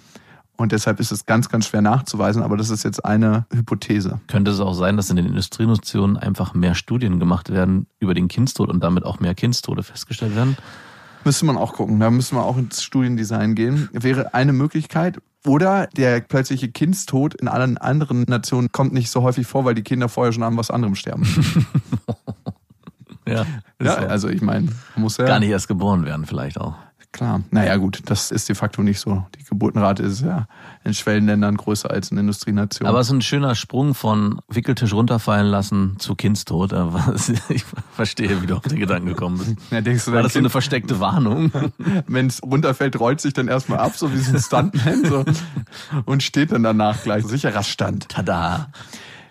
Und 0.57 0.73
deshalb 0.73 0.99
ist 0.99 1.13
es 1.13 1.25
ganz, 1.25 1.49
ganz 1.51 1.69
schwer 1.69 1.83
nachzuweisen, 1.83 2.43
aber 2.43 2.57
das 2.57 2.71
ist 2.71 2.83
jetzt 2.83 3.05
eine 3.05 3.47
Hypothese. 3.53 4.21
Könnte 4.27 4.51
es 4.51 4.59
auch 4.59 4.73
sein, 4.75 4.97
dass 4.97 5.09
in 5.09 5.15
den 5.17 5.27
Industrienationen 5.27 6.17
einfach 6.17 6.53
mehr 6.55 6.75
Studien 6.75 7.21
gemacht 7.21 7.51
werden 7.51 7.87
über 8.01 8.13
den 8.15 8.27
Kindstod 8.27 8.69
und 8.69 8.83
damit 8.83 9.05
auch 9.05 9.21
mehr 9.21 9.37
Kindstode 9.37 9.85
festgestellt 9.85 10.35
werden? 10.35 10.57
Müsste 11.25 11.47
man 11.47 11.57
auch 11.57 11.75
gucken. 11.75 12.01
Da 12.01 12.11
müssen 12.11 12.37
wir 12.37 12.45
auch 12.45 12.57
ins 12.57 12.83
Studiendesign 12.83 13.55
gehen. 13.55 13.89
Wäre 13.93 14.35
eine 14.35 14.53
Möglichkeit. 14.53 15.21
Oder 15.47 15.87
der 15.97 16.21
plötzliche 16.21 16.69
Kindstod 16.69 17.35
in 17.35 17.49
allen 17.49 17.79
anderen 17.79 18.23
Nationen 18.23 18.73
kommt 18.73 18.93
nicht 18.93 19.11
so 19.11 19.23
häufig 19.23 19.47
vor, 19.47 19.65
weil 19.65 19.75
die 19.75 19.83
Kinder 19.83 20.09
vorher 20.09 20.33
schon 20.33 20.43
an 20.43 20.57
was 20.57 20.71
anderem 20.71 20.95
sterben. 20.95 21.27
Ja. 23.29 23.45
ja, 23.83 24.01
so. 24.01 24.07
also 24.07 24.29
ich 24.29 24.41
meine, 24.41 24.69
muss 24.97 25.19
ja. 25.19 25.27
Gar 25.27 25.41
nicht 25.41 25.51
erst 25.51 25.69
geboren 25.69 26.05
werden 26.07 26.25
vielleicht 26.25 26.59
auch. 26.59 26.75
Klar. 27.13 27.43
Naja, 27.51 27.77
gut, 27.77 28.03
das 28.05 28.31
ist 28.31 28.49
de 28.49 28.55
facto 28.55 28.83
nicht 28.83 29.01
so. 29.01 29.25
Die 29.39 29.45
Geburtenrate 29.45 30.03
ist 30.03 30.21
ja 30.21 30.47
in 30.85 30.93
Schwellenländern 30.93 31.57
größer 31.57 31.91
als 31.91 32.11
in 32.11 32.19
Industrienationen. 32.19 32.89
Aber 32.89 33.01
es 33.01 33.07
ist 33.09 33.15
ein 33.15 33.23
schöner 33.23 33.55
Sprung 33.55 33.95
von 33.95 34.41
Wickeltisch 34.49 34.93
runterfallen 34.93 35.47
lassen 35.47 35.97
zu 35.99 36.15
Kindstod. 36.15 36.75
Aber 36.75 37.15
Ich 37.49 37.65
verstehe, 37.93 38.43
wie 38.43 38.47
du 38.47 38.57
auf 38.57 38.63
den 38.63 38.79
Gedanken 38.79 39.09
gekommen 39.09 39.39
bist. 39.39 39.57
ja, 39.71 39.81
denkst 39.81 40.05
du, 40.05 40.13
War 40.13 40.23
das 40.23 40.35
so 40.35 40.39
eine 40.39 40.51
versteckte 40.51 41.01
Warnung? 41.01 41.51
wenn 42.07 42.27
es 42.27 42.43
runterfällt, 42.43 43.01
rollt 43.01 43.21
sich 43.21 43.33
dann 43.33 43.49
erstmal 43.49 43.79
ab, 43.79 43.97
so 43.97 44.13
wie 44.13 44.19
so 44.19 44.33
ein 44.33 44.43
Stuntman, 44.43 45.05
so, 45.05 45.25
und 46.05 46.23
steht 46.23 46.53
dann 46.53 46.63
danach 46.63 47.03
gleich. 47.03 47.25
Sicherer 47.25 47.63
Stand. 47.63 48.11
Tada. 48.11 48.69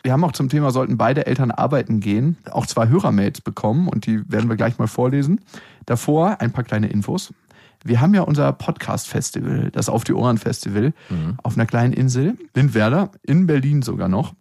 Wir 0.04 0.14
haben 0.14 0.24
auch 0.24 0.32
zum 0.32 0.50
Thema, 0.50 0.72
sollten 0.72 0.98
beide 0.98 1.26
Eltern 1.26 1.52
arbeiten 1.52 2.00
gehen, 2.00 2.38
auch 2.52 2.66
zwei 2.66 2.88
Hörermails 2.88 3.42
bekommen 3.42 3.88
und 3.88 4.06
die 4.06 4.22
werden 4.32 4.50
wir 4.50 4.56
gleich 4.56 4.78
mal 4.80 4.88
vorlesen. 4.88 5.42
Davor 5.86 6.40
ein 6.40 6.52
paar 6.52 6.64
kleine 6.64 6.88
Infos. 6.88 7.34
Wir 7.88 8.02
haben 8.02 8.14
ja 8.14 8.22
unser 8.22 8.52
Podcast-Festival, 8.54 9.70
das 9.72 9.90
Auf 9.90 10.04
die 10.04 10.14
Ohren-Festival, 10.14 10.94
auf 11.44 11.56
einer 11.56 11.66
kleinen 11.66 11.94
Insel, 11.94 12.38
Lindwerder, 12.56 13.12
in 13.24 13.48
Berlin 13.48 13.82
sogar 13.82 14.08
noch. 14.10 14.34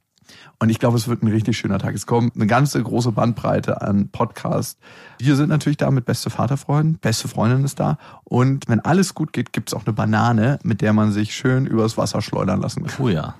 Und 0.58 0.70
ich 0.70 0.78
glaube, 0.80 0.96
es 0.96 1.06
wird 1.06 1.22
ein 1.22 1.28
richtig 1.28 1.56
schöner 1.56 1.78
Tag. 1.78 1.94
Es 1.94 2.06
kommt 2.06 2.34
eine 2.34 2.46
ganze 2.48 2.82
große 2.82 3.12
Bandbreite 3.12 3.80
an 3.82 4.08
Podcasts. 4.08 4.76
Wir 5.18 5.36
sind 5.36 5.48
natürlich 5.50 5.76
da 5.76 5.90
mit 5.92 6.04
beste 6.04 6.30
Vaterfreunden, 6.30 6.98
beste 6.98 7.28
Freundin 7.28 7.64
ist 7.64 7.78
da. 7.78 7.98
Und 8.24 8.66
wenn 8.68 8.80
alles 8.80 9.14
gut 9.14 9.32
geht, 9.32 9.52
gibt 9.52 9.68
es 9.68 9.74
auch 9.74 9.84
eine 9.86 9.92
Banane, 9.92 10.58
mit 10.64 10.80
der 10.80 10.92
man 10.92 11.12
sich 11.12 11.34
schön 11.34 11.66
übers 11.66 11.96
Wasser 11.96 12.22
schleudern 12.22 12.60
lassen 12.60 12.84
kann. 12.86 13.04
Oh 13.04 13.08
ja, 13.08 13.34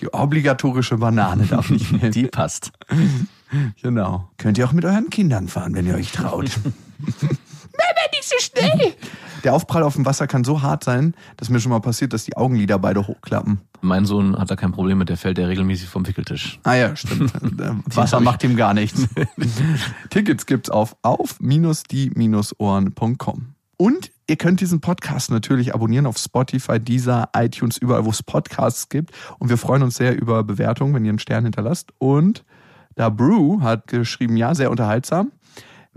Die 0.00 0.12
obligatorische 0.12 0.96
Banane 0.98 1.46
darf 1.46 1.70
nicht 1.70 1.86
fehlen. 1.86 2.10
die 2.12 2.26
passt. 2.26 2.72
Genau. 3.80 4.28
Könnt 4.38 4.58
ihr 4.58 4.66
auch 4.66 4.72
mit 4.72 4.84
euren 4.84 5.08
Kindern 5.10 5.46
fahren, 5.46 5.74
wenn 5.76 5.86
ihr 5.86 5.94
euch 5.94 6.10
traut. 6.10 6.50
Mama, 7.76 8.00
nicht 8.12 8.24
so 8.24 8.36
schnell! 8.38 8.94
Der 9.44 9.54
Aufprall 9.54 9.84
auf 9.84 9.94
dem 9.94 10.04
Wasser 10.04 10.26
kann 10.26 10.44
so 10.44 10.62
hart 10.62 10.82
sein, 10.82 11.14
dass 11.36 11.50
mir 11.50 11.60
schon 11.60 11.70
mal 11.70 11.78
passiert, 11.80 12.12
dass 12.12 12.24
die 12.24 12.36
Augenlider 12.36 12.78
beide 12.78 13.06
hochklappen. 13.06 13.60
Mein 13.80 14.04
Sohn 14.06 14.36
hat 14.36 14.50
da 14.50 14.56
kein 14.56 14.72
Problem 14.72 14.98
mit, 14.98 15.08
der 15.08 15.16
fällt 15.16 15.38
ja 15.38 15.46
regelmäßig 15.46 15.88
vom 15.88 16.04
Wickeltisch. 16.06 16.58
Ah 16.64 16.74
ja, 16.74 16.94
stimmt. 16.96 17.32
Wasser 17.94 18.18
macht 18.20 18.42
ihm 18.42 18.56
gar 18.56 18.74
nichts. 18.74 19.06
Tickets 20.10 20.46
gibt's 20.46 20.68
auf 20.70 20.96
auf-die-ohren.com. 21.02 23.46
Und 23.76 24.10
ihr 24.26 24.36
könnt 24.36 24.60
diesen 24.60 24.80
Podcast 24.80 25.30
natürlich 25.30 25.74
abonnieren 25.74 26.06
auf 26.06 26.16
Spotify, 26.16 26.80
Deezer, 26.80 27.28
iTunes, 27.36 27.76
überall, 27.76 28.06
wo 28.06 28.10
es 28.10 28.22
Podcasts 28.22 28.88
gibt. 28.88 29.10
Und 29.38 29.50
wir 29.50 29.58
freuen 29.58 29.82
uns 29.82 29.96
sehr 29.96 30.18
über 30.18 30.42
Bewertungen, 30.42 30.94
wenn 30.94 31.04
ihr 31.04 31.10
einen 31.10 31.18
Stern 31.18 31.44
hinterlasst. 31.44 31.92
Und 31.98 32.42
da 32.94 33.10
Brew 33.10 33.60
hat 33.60 33.88
geschrieben, 33.88 34.38
ja, 34.38 34.54
sehr 34.54 34.70
unterhaltsam. 34.70 35.32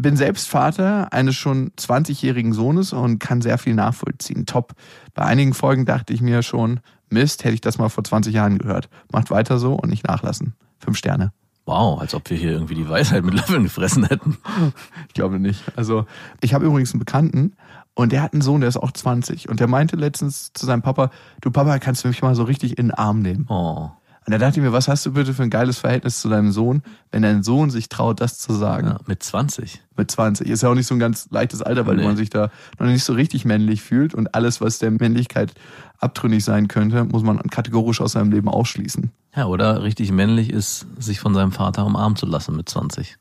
Bin 0.01 0.15
selbst 0.15 0.47
Vater 0.47 1.11
eines 1.11 1.35
schon 1.35 1.71
20-jährigen 1.71 2.53
Sohnes 2.53 2.93
und 2.93 3.19
kann 3.19 3.41
sehr 3.41 3.57
viel 3.57 3.75
nachvollziehen. 3.75 4.45
Top. 4.45 4.73
Bei 5.13 5.25
einigen 5.25 5.53
Folgen 5.53 5.85
dachte 5.85 6.13
ich 6.13 6.21
mir 6.21 6.41
schon, 6.41 6.79
Mist, 7.09 7.43
hätte 7.43 7.55
ich 7.55 7.61
das 7.61 7.77
mal 7.77 7.89
vor 7.89 8.05
20 8.05 8.33
Jahren 8.33 8.59
gehört. 8.59 8.87
Macht 9.11 9.29
weiter 9.29 9.57
so 9.57 9.73
und 9.73 9.89
nicht 9.89 10.07
nachlassen. 10.07 10.55
Fünf 10.79 10.97
Sterne. 10.97 11.33
Wow, 11.65 11.99
als 11.99 12.15
ob 12.15 12.29
wir 12.29 12.37
hier 12.37 12.51
irgendwie 12.51 12.75
die 12.75 12.87
Weisheit 12.87 13.25
mit 13.25 13.33
Löffeln 13.33 13.63
gefressen 13.63 14.05
hätten. 14.05 14.37
Ich 15.09 15.13
glaube 15.13 15.37
nicht. 15.37 15.61
Also, 15.75 16.05
ich 16.39 16.53
habe 16.53 16.65
übrigens 16.65 16.93
einen 16.93 16.99
Bekannten 16.99 17.55
und 17.93 18.13
der 18.13 18.21
hat 18.21 18.31
einen 18.31 18.41
Sohn, 18.41 18.61
der 18.61 18.69
ist 18.69 18.77
auch 18.77 18.91
20. 18.91 19.49
Und 19.49 19.59
der 19.59 19.67
meinte 19.67 19.97
letztens 19.97 20.53
zu 20.53 20.65
seinem 20.65 20.81
Papa, 20.81 21.11
du 21.41 21.51
Papa, 21.51 21.77
kannst 21.79 22.05
du 22.05 22.07
mich 22.07 22.21
mal 22.21 22.35
so 22.35 22.43
richtig 22.43 22.77
in 22.77 22.87
den 22.87 22.93
Arm 22.93 23.19
nehmen? 23.19 23.45
Oh, 23.49 23.89
Und 24.29 24.33
da 24.33 24.45
dachte 24.45 24.59
ich 24.59 24.63
mir, 24.63 24.71
was 24.71 24.87
hast 24.87 25.03
du 25.07 25.13
bitte 25.13 25.33
für 25.33 25.41
ein 25.41 25.49
geiles 25.49 25.79
Verhältnis 25.79 26.21
zu 26.21 26.29
deinem 26.29 26.51
Sohn, 26.51 26.83
wenn 27.11 27.23
dein 27.23 27.41
Sohn 27.41 27.71
sich 27.71 27.89
traut, 27.89 28.21
das 28.21 28.37
zu 28.37 28.53
sagen? 28.53 28.85
ja, 28.85 28.99
mit 29.07 29.23
20. 29.23 29.81
Mit 29.97 30.11
20. 30.11 30.47
Ist 30.47 30.61
ja 30.61 30.69
auch 30.69 30.75
nicht 30.75 30.85
so 30.85 30.93
ein 30.93 30.99
ganz 30.99 31.29
leichtes 31.31 31.63
Alter, 31.63 31.87
weil 31.87 31.95
Nee. 31.95 32.03
man 32.03 32.15
sich 32.15 32.29
da 32.29 32.51
noch 32.77 32.85
nicht 32.85 33.03
so 33.03 33.13
richtig 33.13 33.43
männlich 33.45 33.81
fühlt 33.81 34.13
und 34.13 34.35
alles, 34.35 34.61
was 34.61 34.77
der 34.77 34.91
Männlichkeit 34.91 35.53
abtrünnig 35.97 36.43
sein 36.45 36.67
könnte, 36.67 37.05
muss 37.05 37.23
man 37.23 37.39
kategorisch 37.49 38.01
aus 38.01 38.11
seinem 38.11 38.31
Leben 38.31 38.49
ausschließen. 38.49 39.09
Ja, 39.35 39.47
oder 39.47 39.81
richtig 39.81 40.11
männlich 40.11 40.51
ist, 40.51 40.85
sich 40.99 41.19
von 41.19 41.33
seinem 41.33 41.51
Vater 41.51 41.83
umarmen 41.83 42.15
zu 42.15 42.27
lassen 42.27 42.55
mit 42.55 42.69
20. 42.69 43.17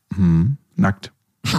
Nackt. 0.77 1.13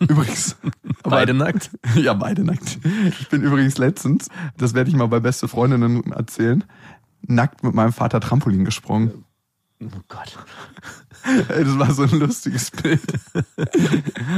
übrigens. 0.00 0.56
aber- 1.04 1.10
Beide 1.16 1.34
nackt? 1.34 1.70
Ja, 1.94 2.14
beide 2.14 2.42
nackt. 2.44 2.78
Ich 3.20 3.28
bin 3.28 3.42
übrigens 3.42 3.78
letztens, 3.78 4.28
das 4.56 4.74
werde 4.74 4.90
ich 4.90 4.96
mal 4.96 5.06
bei 5.06 5.20
beste 5.20 5.46
Freundinnen 5.48 6.12
erzählen, 6.12 6.64
nackt 7.26 7.62
mit 7.62 7.74
meinem 7.74 7.92
Vater 7.92 8.20
Trampolin 8.20 8.64
gesprungen. 8.64 9.24
Oh 9.82 9.86
Gott. 10.08 10.38
Das 11.48 11.78
war 11.78 11.92
so 11.92 12.02
ein 12.02 12.10
lustiges 12.18 12.70
Bild. 12.70 13.00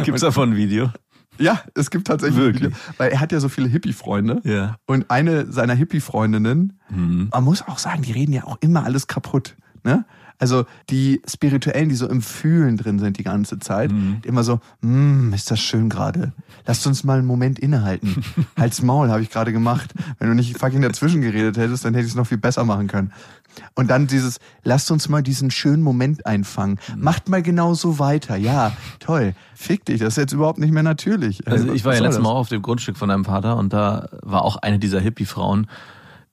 Gibt's 0.05 0.21
davon 0.23 0.51
ein 0.51 0.57
Video? 0.57 0.91
Ja, 1.39 1.63
es 1.75 1.91
gibt 1.91 2.07
tatsächlich 2.07 2.39
Wirklich? 2.39 2.63
Video, 2.73 2.77
weil 2.99 3.11
er 3.11 3.21
hat 3.21 3.33
ja 3.33 3.41
so 3.41 3.49
viele 3.49 3.69
Hippie-Freunde. 3.69 4.41
Ja. 4.45 4.77
Und 4.87 5.11
eine 5.11 5.51
seiner 5.51 5.75
Hippie-Freundinnen, 5.75 6.79
Mhm. 6.91 7.29
man 7.33 7.45
muss 7.45 7.63
auch 7.63 7.79
sagen, 7.79 8.03
die 8.03 8.13
reden 8.13 8.33
ja 8.33 8.45
auch 8.45 8.59
immer 8.61 8.85
alles 8.85 9.07
kaputt. 9.07 9.57
Ne? 9.83 10.05
Also 10.39 10.67
die 10.91 11.23
Spirituellen, 11.29 11.89
die 11.89 11.95
so 11.95 12.09
im 12.09 12.21
Fühlen 12.21 12.77
drin 12.77 12.99
sind 12.99 13.19
die 13.19 13.23
ganze 13.25 13.59
Zeit, 13.61 13.93
Mhm. 13.93 14.19
immer 14.25 14.43
so, 14.45 14.61
mm, 14.83 15.33
ist 15.33 15.51
das 15.51 15.61
schön 15.61 15.89
gerade. 15.89 16.33
Lasst 16.67 16.87
uns 16.87 17.05
mal 17.05 17.19
einen 17.19 17.27
Moment 17.27 17.59
innehalten. 17.59 18.23
Halt's 18.59 18.83
Maul, 18.83 19.11
habe 19.11 19.23
ich 19.23 19.31
gerade 19.31 19.53
gemacht. 19.53 19.93
Wenn 20.19 20.29
du 20.29 20.35
nicht 20.35 20.59
fucking 20.59 20.83
dazwischen 20.83 21.21
geredet 21.21 21.57
hättest, 21.57 21.85
dann 21.85 21.95
hätte 21.95 22.05
ich 22.07 22.11
es 22.13 22.17
noch 22.17 22.27
viel 22.27 22.39
besser 22.39 22.65
machen 22.65 22.89
können. 22.89 23.13
Und 23.77 23.89
dann 23.89 24.09
dieses, 24.09 24.41
lasst 24.65 24.91
uns 24.91 25.09
mal 25.09 25.23
diesen 25.23 25.53
schönen 25.53 25.83
Moment 25.83 26.27
einfangen. 26.27 26.81
Mhm. 26.97 27.03
Macht 27.03 27.29
mal 27.29 27.41
genau 27.41 27.75
so 27.75 28.01
weiter. 28.01 28.35
Ja, 28.37 28.73
toll. 28.99 29.35
Fick 29.55 29.85
dich, 29.85 30.01
das 30.01 30.15
ist 30.15 30.17
jetzt 30.17 30.33
überhaupt 30.33 30.59
nicht 30.59 30.73
mehr 30.73 30.83
natürlich. 30.83 31.47
Also 31.47 31.69
Was 31.69 31.75
ich 31.77 31.85
war 31.85 31.95
ja 31.95 32.01
letztes? 32.01 32.21
Mal 32.23 32.31
auch 32.31 32.39
auf 32.41 32.49
dem 32.49 32.63
Grundstück 32.63 32.97
von 32.97 33.09
deinem 33.09 33.25
Vater 33.25 33.57
und 33.57 33.73
da 33.73 34.09
war 34.23 34.43
auch 34.43 34.57
eine 34.57 34.81
dieser 34.81 34.99
Hippie-Frauen, 35.01 35.69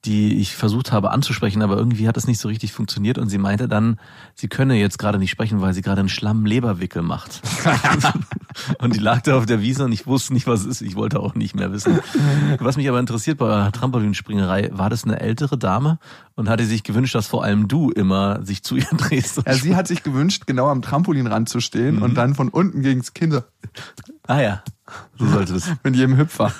die 0.04 0.40
ich 0.40 0.56
versucht 0.56 0.90
habe 0.90 1.12
anzusprechen, 1.12 1.62
aber 1.62 1.76
irgendwie 1.76 2.08
hat 2.08 2.16
es 2.16 2.26
nicht 2.26 2.40
so 2.40 2.48
richtig 2.48 2.72
funktioniert 2.72 3.18
und 3.18 3.28
sie 3.28 3.38
meinte 3.38 3.68
dann, 3.68 4.00
sie 4.34 4.48
könne 4.48 4.74
jetzt 4.74 4.98
gerade 4.98 5.18
nicht 5.18 5.30
sprechen, 5.30 5.60
weil 5.60 5.74
sie 5.74 5.82
gerade 5.82 6.00
einen 6.00 6.08
Schlamm-Leberwickel 6.08 7.02
macht. 7.02 7.40
und 8.78 8.96
die 8.96 8.98
lag 8.98 9.22
da 9.22 9.36
auf 9.38 9.46
der 9.46 9.60
Wiese 9.62 9.84
und 9.84 9.92
ich 9.92 10.06
wusste 10.06 10.32
nicht, 10.32 10.46
was 10.48 10.60
es 10.62 10.66
ist. 10.66 10.80
Ich 10.82 10.96
wollte 10.96 11.20
auch 11.20 11.34
nicht 11.36 11.54
mehr 11.54 11.72
wissen. 11.72 12.00
Was 12.58 12.76
mich 12.76 12.88
aber 12.88 12.98
interessiert 12.98 13.38
bei 13.38 13.46
eurer 13.46 13.70
Trampolinspringerei, 13.70 14.70
war 14.72 14.90
das 14.90 15.04
eine 15.04 15.20
ältere 15.20 15.56
Dame 15.56 15.98
und 16.34 16.48
hatte 16.48 16.64
sich 16.64 16.82
gewünscht, 16.82 17.14
dass 17.14 17.28
vor 17.28 17.44
allem 17.44 17.68
du 17.68 17.90
immer 17.90 18.44
sich 18.44 18.62
zu 18.64 18.76
ihr 18.76 18.88
drehst? 18.96 19.42
Ja, 19.46 19.54
sie 19.54 19.76
hat 19.76 19.86
sich 19.86 20.02
gewünscht, 20.02 20.44
genau 20.46 20.68
am 20.68 20.82
Trampolinrand 20.82 21.48
zu 21.48 21.60
stehen 21.60 21.96
Mhm. 21.96 22.02
und 22.02 22.14
dann 22.14 22.34
von 22.34 22.48
unten 22.48 22.82
gegens 22.82 23.14
Kind 23.14 23.34
so 23.34 23.42
ah 24.26 24.40
ja, 24.40 24.62
so 25.18 25.26
sollte 25.26 25.52
das. 25.54 25.70
mit 25.84 25.94
jedem 25.96 26.16
Hüpfer. 26.16 26.52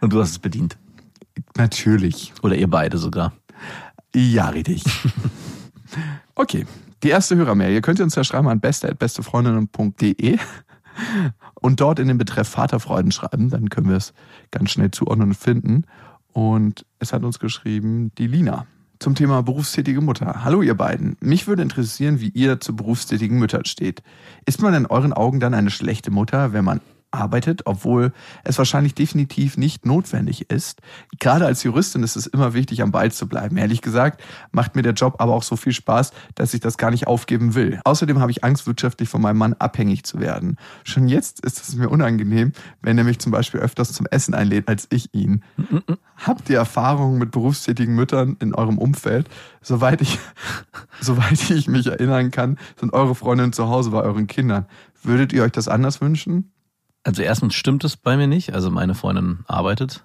Und 0.00 0.12
du 0.12 0.20
hast 0.20 0.30
es 0.30 0.38
bedient. 0.38 0.76
Natürlich. 1.56 2.32
Oder 2.42 2.56
ihr 2.56 2.68
beide 2.68 2.98
sogar. 2.98 3.32
Ja, 4.14 4.48
richtig. 4.48 4.84
Okay, 6.38 6.66
die 7.02 7.08
erste 7.08 7.36
Hörermail. 7.36 7.72
Ihr 7.72 7.80
könnt 7.80 7.98
uns 7.98 8.14
ja 8.14 8.22
schreiben 8.22 8.48
an 8.48 8.60
beste.bestefreundinnen.de 8.60 10.38
und 11.54 11.80
dort 11.80 11.98
in 11.98 12.08
den 12.08 12.18
Betreff 12.18 12.48
Vaterfreuden 12.48 13.10
schreiben. 13.10 13.48
Dann 13.48 13.70
können 13.70 13.88
wir 13.88 13.96
es 13.96 14.12
ganz 14.50 14.70
schnell 14.70 14.90
zuordnen 14.90 15.28
und 15.28 15.34
finden. 15.34 15.84
Und 16.32 16.84
es 16.98 17.14
hat 17.14 17.24
uns 17.24 17.38
geschrieben 17.38 18.12
die 18.18 18.26
Lina 18.26 18.66
zum 18.98 19.14
Thema 19.14 19.42
berufstätige 19.42 20.00
Mutter. 20.00 20.44
Hallo 20.44 20.62
ihr 20.62 20.74
beiden. 20.74 21.16
Mich 21.20 21.46
würde 21.46 21.62
interessieren, 21.62 22.20
wie 22.20 22.28
ihr 22.28 22.60
zu 22.60 22.76
berufstätigen 22.76 23.38
Müttern 23.38 23.64
steht. 23.64 24.02
Ist 24.44 24.60
man 24.60 24.74
in 24.74 24.86
euren 24.86 25.12
Augen 25.12 25.40
dann 25.40 25.54
eine 25.54 25.70
schlechte 25.70 26.10
Mutter, 26.10 26.52
wenn 26.52 26.64
man 26.64 26.80
arbeitet, 27.10 27.62
obwohl 27.64 28.12
es 28.44 28.58
wahrscheinlich 28.58 28.94
definitiv 28.94 29.56
nicht 29.56 29.86
notwendig 29.86 30.50
ist. 30.50 30.80
Gerade 31.18 31.46
als 31.46 31.62
Juristin 31.62 32.02
ist 32.02 32.16
es 32.16 32.26
immer 32.26 32.54
wichtig, 32.54 32.82
am 32.82 32.92
Ball 32.92 33.10
zu 33.10 33.28
bleiben. 33.28 33.56
Ehrlich 33.56 33.82
gesagt 33.82 34.22
macht 34.52 34.76
mir 34.76 34.82
der 34.82 34.92
Job 34.92 35.16
aber 35.18 35.34
auch 35.34 35.42
so 35.42 35.56
viel 35.56 35.72
Spaß, 35.72 36.12
dass 36.34 36.54
ich 36.54 36.60
das 36.60 36.78
gar 36.78 36.90
nicht 36.90 37.06
aufgeben 37.06 37.54
will. 37.54 37.80
Außerdem 37.84 38.20
habe 38.20 38.30
ich 38.30 38.44
Angst, 38.44 38.66
wirtschaftlich 38.66 39.08
von 39.08 39.22
meinem 39.22 39.38
Mann 39.38 39.54
abhängig 39.54 40.04
zu 40.04 40.20
werden. 40.20 40.56
Schon 40.84 41.08
jetzt 41.08 41.40
ist 41.40 41.68
es 41.68 41.76
mir 41.76 41.88
unangenehm, 41.88 42.52
wenn 42.82 42.98
er 42.98 43.04
mich 43.04 43.18
zum 43.18 43.32
Beispiel 43.32 43.60
öfters 43.60 43.92
zum 43.92 44.06
Essen 44.06 44.34
einlädt 44.34 44.68
als 44.68 44.86
ich 44.90 45.14
ihn. 45.14 45.42
Habt 46.16 46.50
ihr 46.50 46.58
Erfahrungen 46.58 47.18
mit 47.18 47.30
berufstätigen 47.30 47.94
Müttern 47.94 48.36
in 48.40 48.54
eurem 48.54 48.78
Umfeld? 48.78 49.28
Soweit 49.62 50.00
ich, 50.00 50.18
soweit 51.00 51.50
ich 51.50 51.68
mich 51.68 51.86
erinnern 51.86 52.30
kann, 52.30 52.58
sind 52.78 52.92
eure 52.92 53.14
Freundinnen 53.14 53.52
zu 53.52 53.68
Hause 53.68 53.90
bei 53.90 54.02
euren 54.02 54.26
Kindern. 54.26 54.66
Würdet 55.02 55.32
ihr 55.32 55.42
euch 55.42 55.52
das 55.52 55.68
anders 55.68 56.00
wünschen? 56.00 56.52
Also 57.06 57.22
erstens 57.22 57.54
stimmt 57.54 57.84
es 57.84 57.96
bei 57.96 58.16
mir 58.16 58.26
nicht. 58.26 58.52
Also 58.52 58.68
meine 58.68 58.96
Freundin 58.96 59.44
arbeitet 59.46 60.04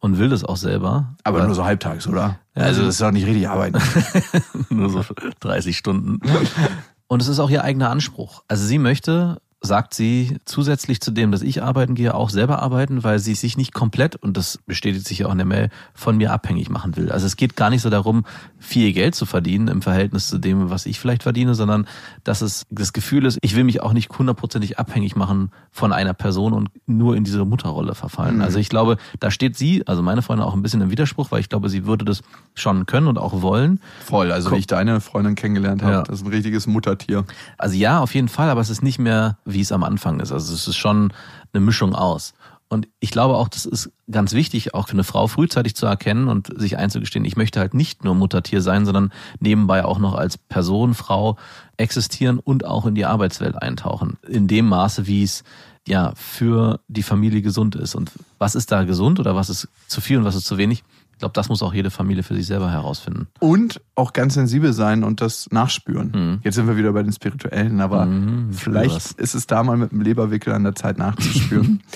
und 0.00 0.18
will 0.18 0.28
das 0.28 0.42
auch 0.44 0.56
selber. 0.56 1.14
Aber 1.22 1.46
nur 1.46 1.54
so 1.54 1.64
halbtags, 1.64 2.08
oder? 2.08 2.40
Ja, 2.56 2.62
also 2.64 2.66
also- 2.66 2.82
das 2.86 2.94
ist 2.96 3.00
doch 3.00 3.12
nicht 3.12 3.24
richtig 3.26 3.48
arbeiten. 3.48 3.78
nur 4.68 4.90
so 4.90 5.04
30 5.40 5.78
Stunden. 5.78 6.18
Und 7.06 7.22
es 7.22 7.28
ist 7.28 7.38
auch 7.38 7.50
ihr 7.50 7.62
eigener 7.62 7.88
Anspruch. 7.90 8.42
Also 8.48 8.66
sie 8.66 8.78
möchte 8.78 9.40
sagt 9.64 9.94
sie 9.94 10.36
zusätzlich 10.44 11.00
zu 11.00 11.10
dem, 11.10 11.32
dass 11.32 11.42
ich 11.42 11.62
arbeiten 11.62 11.94
gehe, 11.94 12.14
auch 12.14 12.28
selber 12.30 12.60
arbeiten, 12.62 13.02
weil 13.02 13.18
sie 13.18 13.34
sich 13.34 13.56
nicht 13.56 13.72
komplett, 13.72 14.14
und 14.16 14.36
das 14.36 14.58
bestätigt 14.66 15.06
sich 15.08 15.20
ja 15.20 15.26
auch 15.26 15.32
in 15.32 15.38
der 15.38 15.46
Mail, 15.46 15.70
von 15.94 16.16
mir 16.16 16.32
abhängig 16.32 16.68
machen 16.68 16.96
will. 16.96 17.10
Also 17.10 17.26
es 17.26 17.36
geht 17.36 17.56
gar 17.56 17.70
nicht 17.70 17.82
so 17.82 17.88
darum, 17.90 18.24
viel 18.58 18.92
Geld 18.92 19.14
zu 19.14 19.26
verdienen 19.26 19.68
im 19.68 19.82
Verhältnis 19.82 20.28
zu 20.28 20.38
dem, 20.38 20.70
was 20.70 20.86
ich 20.86 21.00
vielleicht 21.00 21.22
verdiene, 21.22 21.54
sondern 21.54 21.86
dass 22.24 22.42
es 22.42 22.66
das 22.70 22.92
Gefühl 22.92 23.24
ist, 23.24 23.38
ich 23.42 23.56
will 23.56 23.64
mich 23.64 23.82
auch 23.82 23.92
nicht 23.92 24.10
hundertprozentig 24.18 24.78
abhängig 24.78 25.16
machen 25.16 25.50
von 25.70 25.92
einer 25.92 26.14
Person 26.14 26.52
und 26.52 26.68
nur 26.86 27.16
in 27.16 27.24
diese 27.24 27.44
Mutterrolle 27.44 27.94
verfallen. 27.94 28.36
Mhm. 28.36 28.42
Also 28.42 28.58
ich 28.58 28.68
glaube, 28.68 28.96
da 29.20 29.30
steht 29.30 29.56
sie, 29.56 29.86
also 29.86 30.02
meine 30.02 30.22
Freundin 30.22 30.46
auch 30.46 30.54
ein 30.54 30.62
bisschen 30.62 30.80
im 30.82 30.90
Widerspruch, 30.90 31.30
weil 31.30 31.40
ich 31.40 31.48
glaube, 31.48 31.68
sie 31.68 31.86
würde 31.86 32.04
das 32.04 32.22
schon 32.54 32.86
können 32.86 33.06
und 33.06 33.18
auch 33.18 33.42
wollen. 33.42 33.80
Voll. 34.04 34.30
Also 34.30 34.48
Komm. 34.50 34.56
wie 34.56 34.60
ich 34.60 34.66
deine 34.66 35.00
Freundin 35.00 35.34
kennengelernt 35.34 35.82
habe, 35.82 35.92
Ja. 35.92 36.02
das 36.02 36.20
ist 36.20 36.26
ein 36.26 36.32
richtiges 36.32 36.66
Muttertier. 36.66 37.24
Also 37.58 37.76
ja, 37.76 38.00
auf 38.00 38.14
jeden 38.14 38.28
Fall, 38.28 38.50
aber 38.50 38.60
es 38.60 38.70
ist 38.70 38.82
nicht 38.82 38.98
mehr, 38.98 39.38
wie 39.54 39.62
es 39.62 39.72
am 39.72 39.82
Anfang 39.82 40.20
ist. 40.20 40.32
Also 40.32 40.52
es 40.52 40.68
ist 40.68 40.76
schon 40.76 41.12
eine 41.52 41.64
Mischung 41.64 41.94
aus. 41.94 42.34
Und 42.68 42.88
ich 42.98 43.10
glaube 43.10 43.36
auch, 43.36 43.48
das 43.48 43.66
ist 43.66 43.90
ganz 44.10 44.32
wichtig, 44.32 44.74
auch 44.74 44.88
für 44.88 44.94
eine 44.94 45.04
Frau 45.04 45.26
frühzeitig 45.28 45.76
zu 45.76 45.86
erkennen 45.86 46.28
und 46.28 46.52
sich 46.58 46.76
einzugestehen, 46.76 47.24
ich 47.24 47.36
möchte 47.36 47.60
halt 47.60 47.72
nicht 47.72 48.04
nur 48.04 48.14
Muttertier 48.14 48.62
sein, 48.62 48.84
sondern 48.84 49.12
nebenbei 49.38 49.84
auch 49.84 49.98
noch 49.98 50.14
als 50.14 50.38
Person, 50.38 50.94
Frau 50.94 51.36
existieren 51.76 52.38
und 52.38 52.64
auch 52.64 52.86
in 52.86 52.94
die 52.94 53.04
Arbeitswelt 53.04 53.60
eintauchen. 53.60 54.18
In 54.28 54.48
dem 54.48 54.66
Maße, 54.66 55.06
wie 55.06 55.22
es 55.22 55.44
ja 55.86 56.12
für 56.16 56.80
die 56.88 57.02
Familie 57.02 57.42
gesund 57.42 57.76
ist. 57.76 57.94
Und 57.94 58.10
was 58.38 58.54
ist 58.54 58.72
da 58.72 58.84
gesund 58.84 59.20
oder 59.20 59.36
was 59.36 59.50
ist 59.50 59.68
zu 59.86 60.00
viel 60.00 60.18
und 60.18 60.24
was 60.24 60.34
ist 60.34 60.46
zu 60.46 60.58
wenig? 60.58 60.82
Ich 61.14 61.18
glaube, 61.18 61.32
das 61.32 61.48
muss 61.48 61.62
auch 61.62 61.72
jede 61.72 61.90
Familie 61.90 62.22
für 62.22 62.34
sich 62.34 62.46
selber 62.46 62.70
herausfinden. 62.70 63.28
Und 63.40 63.80
auch 63.94 64.12
ganz 64.12 64.34
sensibel 64.34 64.72
sein 64.72 65.04
und 65.04 65.20
das 65.20 65.48
nachspüren. 65.50 66.12
Mhm. 66.14 66.40
Jetzt 66.42 66.56
sind 66.56 66.66
wir 66.66 66.76
wieder 66.76 66.92
bei 66.92 67.02
den 67.02 67.12
Spirituellen, 67.12 67.80
aber 67.80 68.06
Mhm, 68.06 68.52
vielleicht 68.52 69.12
ist 69.12 69.34
es 69.34 69.46
da 69.46 69.62
mal 69.62 69.76
mit 69.76 69.92
dem 69.92 70.00
Leberwickel 70.00 70.52
an 70.52 70.64
der 70.64 70.74
Zeit 70.74 70.98
nachzuspüren. 70.98 71.82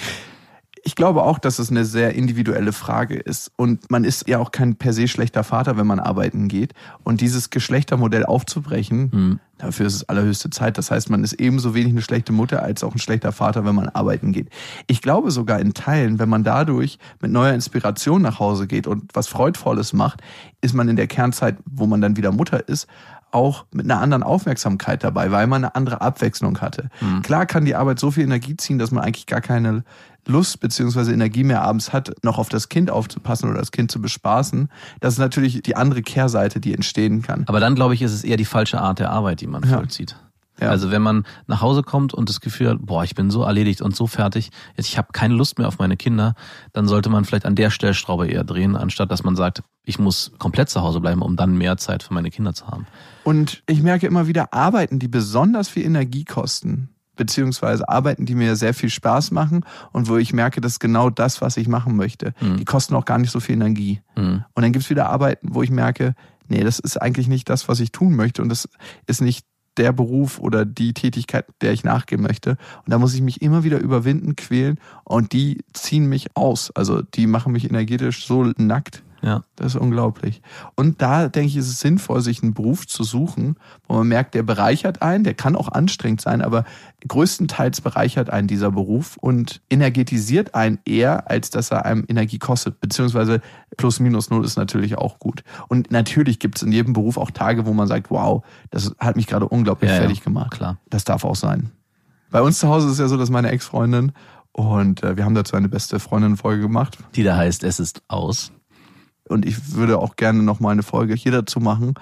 Ich 0.84 0.94
glaube 0.94 1.22
auch, 1.22 1.38
dass 1.38 1.58
es 1.58 1.70
eine 1.70 1.84
sehr 1.84 2.14
individuelle 2.14 2.72
Frage 2.72 3.16
ist. 3.16 3.50
Und 3.56 3.90
man 3.90 4.04
ist 4.04 4.28
ja 4.28 4.38
auch 4.38 4.50
kein 4.52 4.76
per 4.76 4.92
se 4.92 5.08
schlechter 5.08 5.44
Vater, 5.44 5.76
wenn 5.76 5.86
man 5.86 6.00
arbeiten 6.00 6.48
geht. 6.48 6.74
Und 7.04 7.20
dieses 7.20 7.50
Geschlechtermodell 7.50 8.24
aufzubrechen, 8.24 9.10
Mhm. 9.12 9.40
dafür 9.58 9.86
ist 9.86 9.94
es 9.94 10.08
allerhöchste 10.08 10.50
Zeit. 10.50 10.78
Das 10.78 10.90
heißt, 10.90 11.10
man 11.10 11.24
ist 11.24 11.34
ebenso 11.34 11.74
wenig 11.74 11.92
eine 11.92 12.02
schlechte 12.02 12.32
Mutter 12.32 12.62
als 12.62 12.84
auch 12.84 12.94
ein 12.94 12.98
schlechter 12.98 13.32
Vater, 13.32 13.64
wenn 13.64 13.74
man 13.74 13.88
arbeiten 13.88 14.32
geht. 14.32 14.48
Ich 14.86 15.02
glaube 15.02 15.30
sogar 15.30 15.58
in 15.60 15.74
Teilen, 15.74 16.18
wenn 16.18 16.28
man 16.28 16.44
dadurch 16.44 16.98
mit 17.20 17.30
neuer 17.32 17.52
Inspiration 17.54 18.22
nach 18.22 18.38
Hause 18.38 18.66
geht 18.66 18.86
und 18.86 19.10
was 19.14 19.28
Freudvolles 19.28 19.92
macht, 19.92 20.20
ist 20.60 20.74
man 20.74 20.88
in 20.88 20.96
der 20.96 21.06
Kernzeit, 21.06 21.56
wo 21.64 21.86
man 21.86 22.00
dann 22.00 22.16
wieder 22.16 22.32
Mutter 22.32 22.68
ist, 22.68 22.86
auch 23.30 23.66
mit 23.72 23.84
einer 23.84 24.00
anderen 24.00 24.22
Aufmerksamkeit 24.22 25.04
dabei, 25.04 25.30
weil 25.30 25.46
man 25.46 25.62
eine 25.62 25.74
andere 25.74 26.00
Abwechslung 26.00 26.62
hatte. 26.62 26.88
Klar 27.22 27.44
kann 27.44 27.66
die 27.66 27.74
Arbeit 27.74 27.98
so 27.98 28.10
viel 28.10 28.24
Energie 28.24 28.56
ziehen, 28.56 28.78
dass 28.78 28.90
man 28.90 29.04
eigentlich 29.04 29.26
gar 29.26 29.42
keine 29.42 29.84
Lust 30.28 30.60
beziehungsweise 30.60 31.12
Energie 31.12 31.42
mehr 31.42 31.62
abends 31.62 31.92
hat, 31.92 32.12
noch 32.22 32.38
auf 32.38 32.48
das 32.48 32.68
Kind 32.68 32.90
aufzupassen 32.90 33.50
oder 33.50 33.58
das 33.58 33.72
Kind 33.72 33.90
zu 33.90 34.00
bespaßen. 34.00 34.68
Das 35.00 35.14
ist 35.14 35.18
natürlich 35.18 35.62
die 35.62 35.74
andere 35.76 36.02
Kehrseite, 36.02 36.60
die 36.60 36.74
entstehen 36.74 37.22
kann. 37.22 37.44
Aber 37.48 37.60
dann, 37.60 37.74
glaube 37.74 37.94
ich, 37.94 38.02
ist 38.02 38.12
es 38.12 38.24
eher 38.24 38.36
die 38.36 38.44
falsche 38.44 38.80
Art 38.80 38.98
der 38.98 39.10
Arbeit, 39.10 39.40
die 39.40 39.46
man 39.46 39.62
Ja. 39.62 39.76
vollzieht. 39.78 40.16
Ja. 40.60 40.70
Also 40.70 40.90
wenn 40.90 41.02
man 41.02 41.24
nach 41.46 41.60
Hause 41.60 41.84
kommt 41.84 42.12
und 42.12 42.28
das 42.28 42.40
Gefühl 42.40 42.70
hat, 42.70 42.78
boah, 42.80 43.04
ich 43.04 43.14
bin 43.14 43.30
so 43.30 43.44
erledigt 43.44 43.80
und 43.80 43.94
so 43.94 44.08
fertig, 44.08 44.50
jetzt 44.76 44.88
ich 44.88 44.98
habe 44.98 45.08
keine 45.12 45.34
Lust 45.34 45.56
mehr 45.58 45.68
auf 45.68 45.78
meine 45.78 45.96
Kinder, 45.96 46.34
dann 46.72 46.88
sollte 46.88 47.10
man 47.10 47.24
vielleicht 47.24 47.46
an 47.46 47.54
der 47.54 47.70
Stellschraube 47.70 48.26
eher 48.26 48.42
drehen, 48.42 48.74
anstatt 48.74 49.12
dass 49.12 49.22
man 49.22 49.36
sagt, 49.36 49.62
ich 49.84 50.00
muss 50.00 50.32
komplett 50.38 50.68
zu 50.68 50.82
Hause 50.82 51.00
bleiben, 51.00 51.22
um 51.22 51.36
dann 51.36 51.56
mehr 51.56 51.76
Zeit 51.76 52.02
für 52.02 52.12
meine 52.12 52.30
Kinder 52.30 52.54
zu 52.54 52.66
haben. 52.66 52.86
Und 53.22 53.62
ich 53.68 53.82
merke 53.82 54.08
immer 54.08 54.26
wieder 54.26 54.52
Arbeiten, 54.52 54.98
die 54.98 55.06
besonders 55.06 55.68
viel 55.68 55.84
Energie 55.84 56.24
kosten, 56.24 56.88
beziehungsweise 57.18 57.86
Arbeiten, 57.86 58.24
die 58.24 58.34
mir 58.34 58.56
sehr 58.56 58.72
viel 58.72 58.88
Spaß 58.88 59.30
machen 59.32 59.66
und 59.92 60.08
wo 60.08 60.16
ich 60.16 60.32
merke, 60.32 60.62
das 60.62 60.72
ist 60.72 60.80
genau 60.80 61.10
das, 61.10 61.42
was 61.42 61.58
ich 61.58 61.68
machen 61.68 61.96
möchte. 61.96 62.32
Die 62.40 62.64
kosten 62.64 62.94
auch 62.94 63.04
gar 63.04 63.18
nicht 63.18 63.30
so 63.30 63.40
viel 63.40 63.56
Energie. 63.56 64.00
Mhm. 64.16 64.44
Und 64.54 64.62
dann 64.62 64.72
gibt's 64.72 64.88
wieder 64.88 65.10
Arbeiten, 65.10 65.48
wo 65.52 65.62
ich 65.62 65.70
merke, 65.70 66.14
nee, 66.48 66.64
das 66.64 66.78
ist 66.78 66.96
eigentlich 66.96 67.28
nicht 67.28 67.50
das, 67.50 67.68
was 67.68 67.80
ich 67.80 67.92
tun 67.92 68.16
möchte 68.16 68.40
und 68.40 68.48
das 68.48 68.68
ist 69.06 69.20
nicht 69.20 69.44
der 69.76 69.92
Beruf 69.92 70.38
oder 70.40 70.64
die 70.64 70.92
Tätigkeit, 70.92 71.46
der 71.60 71.72
ich 71.72 71.84
nachgehen 71.84 72.20
möchte. 72.20 72.50
Und 72.84 72.92
da 72.92 72.98
muss 72.98 73.14
ich 73.14 73.22
mich 73.22 73.42
immer 73.42 73.62
wieder 73.64 73.78
überwinden, 73.78 74.36
quälen 74.36 74.78
und 75.04 75.32
die 75.32 75.64
ziehen 75.72 76.08
mich 76.08 76.36
aus. 76.36 76.72
Also 76.74 77.02
die 77.02 77.26
machen 77.26 77.52
mich 77.52 77.68
energetisch 77.68 78.26
so 78.26 78.52
nackt. 78.56 79.02
Ja. 79.22 79.42
Das 79.56 79.74
ist 79.74 79.80
unglaublich. 79.80 80.42
Und 80.76 81.02
da 81.02 81.28
denke 81.28 81.48
ich, 81.48 81.56
ist 81.56 81.68
es 81.68 81.80
sinnvoll, 81.80 82.20
sich 82.20 82.42
einen 82.42 82.54
Beruf 82.54 82.86
zu 82.86 83.02
suchen, 83.02 83.56
wo 83.86 83.94
man 83.94 84.08
merkt, 84.08 84.34
der 84.34 84.42
bereichert 84.42 85.02
einen, 85.02 85.24
der 85.24 85.34
kann 85.34 85.56
auch 85.56 85.68
anstrengend 85.68 86.20
sein, 86.20 86.40
aber 86.40 86.64
größtenteils 87.06 87.80
bereichert 87.80 88.30
einen 88.30 88.48
dieser 88.48 88.70
Beruf 88.70 89.16
und 89.16 89.60
energetisiert 89.70 90.54
einen 90.54 90.78
eher, 90.84 91.30
als 91.30 91.50
dass 91.50 91.70
er 91.70 91.84
einem 91.84 92.04
Energie 92.08 92.38
kostet. 92.38 92.80
Beziehungsweise 92.80 93.40
plus 93.76 94.00
minus 94.00 94.30
null 94.30 94.44
ist 94.44 94.56
natürlich 94.56 94.98
auch 94.98 95.18
gut. 95.18 95.42
Und 95.68 95.90
natürlich 95.90 96.38
gibt 96.38 96.56
es 96.56 96.62
in 96.62 96.72
jedem 96.72 96.92
Beruf 96.92 97.16
auch 97.16 97.30
Tage, 97.30 97.66
wo 97.66 97.72
man 97.72 97.88
sagt, 97.88 98.10
wow, 98.10 98.44
das 98.70 98.94
hat 98.98 99.16
mich 99.16 99.26
gerade 99.26 99.48
unglaublich 99.48 99.90
Ja, 99.90 99.96
ja, 99.96 100.02
fertig 100.02 100.22
gemacht. 100.22 100.52
klar. 100.52 100.78
Das 100.90 101.04
darf 101.04 101.24
auch 101.24 101.36
sein. 101.36 101.70
Bei 102.30 102.42
uns 102.42 102.58
zu 102.58 102.68
Hause 102.68 102.86
ist 102.86 102.94
es 102.94 102.98
ja 102.98 103.08
so, 103.08 103.16
dass 103.16 103.30
meine 103.30 103.50
Ex-Freundin 103.50 104.12
und 104.52 105.02
äh, 105.02 105.16
wir 105.16 105.24
haben 105.24 105.34
dazu 105.34 105.56
eine 105.56 105.68
beste 105.68 106.00
Freundin-Folge 106.00 106.62
gemacht. 106.62 106.98
Die 107.14 107.22
da 107.22 107.36
heißt, 107.36 107.64
es 107.64 107.80
ist 107.80 108.02
aus. 108.08 108.52
Und 109.28 109.46
ich 109.46 109.74
würde 109.74 109.98
auch 109.98 110.16
gerne 110.16 110.42
noch 110.42 110.60
mal 110.60 110.70
eine 110.70 110.82
Folge 110.82 111.14
hier 111.14 111.32
dazu 111.32 111.60
machen. 111.60 111.94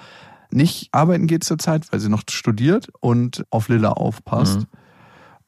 Nicht 0.51 0.89
arbeiten 0.93 1.27
geht 1.27 1.45
zurzeit, 1.45 1.91
weil 1.93 2.01
sie 2.01 2.09
noch 2.09 2.23
studiert 2.31 2.89
und 3.01 3.45
auf 3.51 3.69
Lilla 3.69 3.91
aufpasst. 3.91 4.61
Mhm. 4.61 4.67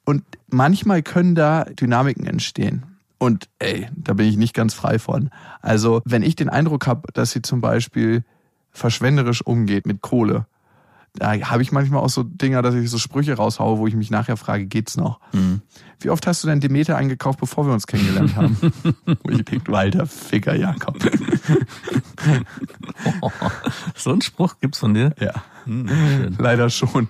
Und 0.04 0.24
manchmal 0.48 1.02
können 1.02 1.34
da 1.34 1.64
Dynamiken 1.64 2.26
entstehen. 2.26 2.86
Und 3.18 3.48
ey, 3.58 3.88
da 3.94 4.14
bin 4.14 4.26
ich 4.26 4.36
nicht 4.36 4.54
ganz 4.54 4.74
frei 4.74 4.98
von. 4.98 5.30
Also, 5.60 6.00
wenn 6.04 6.22
ich 6.22 6.36
den 6.36 6.48
Eindruck 6.48 6.86
habe, 6.86 7.12
dass 7.12 7.32
sie 7.32 7.42
zum 7.42 7.60
Beispiel 7.60 8.24
verschwenderisch 8.70 9.42
umgeht 9.42 9.86
mit 9.86 10.00
Kohle, 10.00 10.46
da 11.18 11.32
habe 11.50 11.62
ich 11.62 11.72
manchmal 11.72 12.00
auch 12.00 12.08
so 12.08 12.22
Dinger, 12.22 12.62
dass 12.62 12.74
ich 12.74 12.88
so 12.90 12.98
Sprüche 12.98 13.34
raushaue, 13.34 13.78
wo 13.78 13.86
ich 13.86 13.94
mich 13.94 14.10
nachher 14.10 14.36
frage, 14.36 14.66
geht's 14.66 14.96
noch? 14.96 15.20
Mhm. 15.32 15.62
Wie 16.00 16.10
oft 16.10 16.26
hast 16.26 16.44
du 16.44 16.48
denn 16.48 16.60
Demeter 16.60 16.96
eingekauft, 16.96 17.40
bevor 17.40 17.66
wir 17.66 17.72
uns 17.72 17.86
kennengelernt 17.86 18.36
haben? 18.36 18.56
wo 19.24 19.30
ich 19.30 19.44
denke, 19.44 19.76
alter 19.76 20.06
Ficker, 20.06 20.54
Jakob. 20.54 20.96
so 23.94 24.10
einen 24.10 24.22
Spruch 24.22 24.58
gibt's 24.60 24.78
von 24.78 24.94
dir? 24.94 25.14
ja. 25.20 25.32
Hm, 25.64 25.88
schön. 25.88 26.36
Leider 26.38 26.70
schon. 26.70 27.08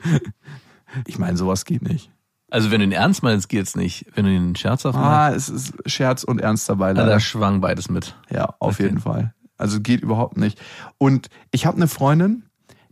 Ich 1.06 1.18
meine, 1.18 1.36
sowas 1.36 1.64
geht 1.64 1.82
nicht. 1.82 2.10
Also 2.50 2.70
wenn 2.70 2.80
du 2.80 2.86
ihn 2.86 2.92
ernst 2.92 3.22
meinst, 3.22 3.48
geht's 3.48 3.76
nicht. 3.76 4.06
Wenn 4.14 4.24
du 4.24 4.32
ihn 4.32 4.56
scherzhaft 4.56 4.96
meinst, 4.98 5.08
Ah, 5.08 5.30
es 5.34 5.48
ist 5.48 5.74
Scherz 5.86 6.24
und 6.24 6.40
Ernst 6.40 6.68
dabei. 6.68 6.90
ah, 6.90 6.94
da 6.94 7.20
schwang 7.20 7.60
beides 7.60 7.88
mit. 7.90 8.16
Ja, 8.30 8.54
auf 8.58 8.74
Okay. 8.76 8.84
jeden 8.84 8.98
Fall. 9.00 9.34
Also 9.58 9.80
geht 9.80 10.00
überhaupt 10.00 10.36
nicht. 10.38 10.58
Und 10.96 11.28
ich 11.50 11.66
habe 11.66 11.76
eine 11.76 11.88
Freundin, 11.88 12.44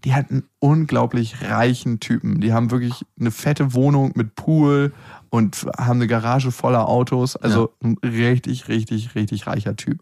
die 0.07 0.15
hat 0.15 0.31
einen 0.31 0.45
unglaublich 0.61 1.43
reichen 1.43 1.99
Typen. 1.99 2.41
Die 2.41 2.53
haben 2.53 2.71
wirklich 2.71 3.05
eine 3.19 3.33
fette 3.33 3.75
Wohnung 3.75 4.13
mit 4.15 4.37
Pool 4.37 4.93
und 5.31 5.67
haben 5.77 5.99
eine 5.99 6.07
Garage 6.07 6.53
voller 6.53 6.89
Autos. 6.89 7.35
Also 7.35 7.75
ein 7.83 7.99
richtig, 8.05 8.69
richtig, 8.69 9.17
richtig 9.17 9.49
reicher 9.49 9.75
Typ. 9.75 10.01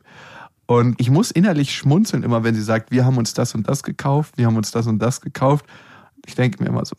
Und 0.66 1.00
ich 1.00 1.08
muss 1.08 1.30
innerlich 1.30 1.74
schmunzeln 1.74 2.22
immer, 2.22 2.44
wenn 2.44 2.54
sie 2.54 2.62
sagt, 2.62 2.90
wir 2.90 3.06
haben 3.06 3.16
uns 3.16 3.32
das 3.32 3.54
und 3.54 3.66
das 3.66 3.82
gekauft, 3.82 4.36
wir 4.36 4.44
haben 4.44 4.58
uns 4.58 4.72
das 4.72 4.86
und 4.86 4.98
das 4.98 5.22
gekauft. 5.22 5.64
Ich 6.26 6.34
denke 6.34 6.62
mir 6.62 6.68
immer 6.68 6.84
so, 6.84 6.96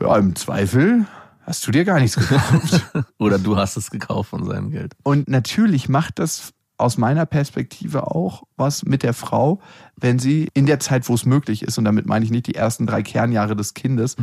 ja, 0.00 0.16
im 0.16 0.34
Zweifel 0.36 1.06
hast 1.42 1.66
du 1.66 1.70
dir 1.70 1.84
gar 1.84 2.00
nichts 2.00 2.16
gekauft. 2.16 2.82
Oder 3.18 3.38
du 3.38 3.58
hast 3.58 3.76
es 3.76 3.90
gekauft 3.90 4.30
von 4.30 4.46
seinem 4.46 4.70
Geld. 4.70 4.94
Und 5.02 5.28
natürlich 5.28 5.90
macht 5.90 6.18
das 6.18 6.54
aus 6.80 6.98
meiner 6.98 7.26
Perspektive 7.26 8.14
auch 8.14 8.42
was 8.56 8.84
mit 8.84 9.02
der 9.02 9.14
Frau, 9.14 9.60
wenn 9.96 10.18
sie 10.18 10.48
in 10.54 10.66
der 10.66 10.80
Zeit, 10.80 11.08
wo 11.08 11.14
es 11.14 11.26
möglich 11.26 11.62
ist, 11.62 11.78
und 11.78 11.84
damit 11.84 12.06
meine 12.06 12.24
ich 12.24 12.30
nicht 12.30 12.46
die 12.46 12.54
ersten 12.54 12.86
drei 12.86 13.02
Kernjahre 13.02 13.56
des 13.56 13.74
Kindes, 13.74 14.16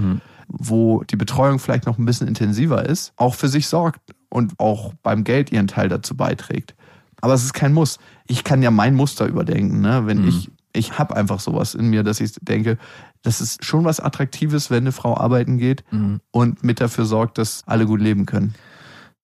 wo 0.48 1.04
die 1.04 1.16
Betreuung 1.16 1.60
vielleicht 1.60 1.86
noch 1.86 1.98
ein 1.98 2.06
bisschen 2.06 2.28
intensiver 2.28 2.86
ist, 2.88 3.14
auch 3.16 3.36
für 3.36 3.48
sich 3.48 3.68
sorgt 3.68 4.00
und 4.30 4.54
auch 4.60 4.94
beim 5.04 5.24
Geld 5.24 5.52
ihren 5.52 5.68
Teil 5.68 5.90
dazu 5.90 6.16
beiträgt. 6.16 6.76
Aber 7.22 7.34
es 7.34 7.44
ist 7.44 7.54
kein 7.54 7.74
Muss. 7.74 8.00
Ich 8.28 8.44
kann 8.44 8.62
ja 8.62 8.72
mein 8.72 8.96
Muster 8.96 9.26
überdenken, 9.26 9.82
ne? 9.82 10.06
wenn 10.06 10.28
ich 10.28 10.52
ich 10.74 11.00
habe 11.00 11.16
einfach 11.16 11.40
sowas 11.40 11.74
in 11.74 11.90
mir, 11.90 12.04
dass 12.04 12.20
ich 12.20 12.34
denke, 12.42 12.78
das 13.24 13.42
ist 13.42 13.66
schon 13.66 13.84
was 13.84 14.00
Attraktives, 14.00 14.70
wenn 14.70 14.84
eine 14.84 14.92
Frau 14.92 15.18
arbeiten 15.18 15.58
geht 15.58 15.84
und 16.32 16.64
mit 16.64 16.80
dafür 16.80 17.06
sorgt, 17.06 17.40
dass 17.40 17.64
alle 17.66 17.86
gut 17.86 18.00
leben 18.00 18.26
können. 18.26 18.54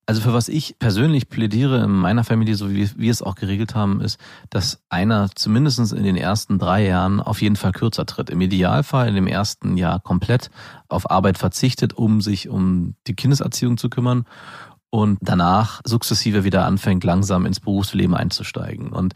Also 0.06 0.20
für 0.20 0.34
was 0.34 0.50
ich 0.50 0.78
persönlich 0.80 1.30
plädiere 1.30 1.82
in 1.84 1.92
meiner 1.92 2.26
Familie, 2.26 2.56
so 2.56 2.70
wie 2.70 2.90
wir 2.98 3.12
es 3.12 3.22
auch 3.22 3.36
geregelt 3.36 3.74
haben, 3.74 4.02
ist, 4.02 4.20
dass 4.50 4.82
einer 4.90 5.30
zumindest 5.34 5.94
in 5.94 6.04
den 6.04 6.18
ersten 6.18 6.60
drei 6.60 6.86
Jahren 6.86 7.22
auf 7.22 7.42
jeden 7.42 7.56
Fall 7.56 7.72
kürzer 7.72 8.06
tritt. 8.06 8.30
Im 8.30 8.42
Idealfall 8.42 9.08
in 9.08 9.16
dem 9.16 9.28
ersten 9.28 9.78
Jahr 9.78 10.02
komplett 10.02 10.50
auf 10.90 11.10
Arbeit 11.10 11.38
verzichtet, 11.38 11.94
um 11.94 12.20
sich 12.20 12.50
um 12.50 12.96
die 13.08 13.16
Kindeserziehung 13.16 13.78
zu 13.78 13.90
kümmern 13.90 14.26
und 14.90 15.20
danach 15.22 15.80
sukzessive 15.86 16.44
wieder 16.44 16.66
anfängt, 16.66 17.06
langsam 17.06 17.46
ins 17.46 17.62
Berufsleben 17.62 18.14
einzusteigen. 18.14 18.90
Und 18.90 19.14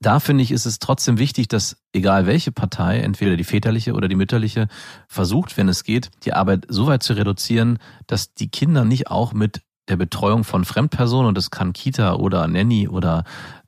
da 0.00 0.18
finde 0.18 0.42
ich, 0.42 0.50
ist 0.50 0.66
es 0.66 0.80
trotzdem 0.80 1.18
wichtig, 1.18 1.46
dass 1.46 1.76
egal 1.92 2.26
welche 2.26 2.50
Partei, 2.52 2.98
entweder 2.98 3.36
die 3.36 3.44
väterliche 3.44 3.94
oder 3.94 4.08
die 4.08 4.16
mütterliche, 4.16 4.66
versucht, 5.08 5.56
wenn 5.56 5.68
es 5.68 5.84
geht, 5.84 6.10
die 6.24 6.32
Arbeit 6.32 6.66
so 6.68 6.88
weit 6.88 7.04
zu 7.04 7.14
reduzieren, 7.14 7.78
dass 8.08 8.34
die 8.34 8.50
Kinder 8.50 8.84
nicht 8.84 9.06
auch 9.06 9.32
mit 9.32 9.62
der 9.88 9.96
Betreuung 9.96 10.44
von 10.44 10.64
Fremdpersonen, 10.64 11.28
und 11.28 11.36
das 11.36 11.50
kann 11.50 11.72
Kita 11.72 12.14
oder 12.14 12.46
Nanny 12.46 12.88
oder 12.88 13.24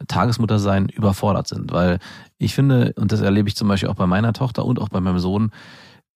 Tagesmutter 0.09 0.59
sein, 0.59 0.89
überfordert 0.89 1.49
sind. 1.49 1.73
Weil 1.73 1.99
ich 2.39 2.55
finde, 2.55 2.95
und 2.97 3.13
das 3.13 3.21
erlebe 3.21 3.49
ich 3.49 3.57
zum 3.57 3.69
Beispiel 3.69 3.89
auch 3.89 3.95
bei 3.95 4.07
meiner 4.07 4.33
Tochter 4.33 4.65
und 4.65 4.81
auch 4.81 4.89
bei 4.89 5.01
meinem 5.01 5.19
Sohn, 5.19 5.51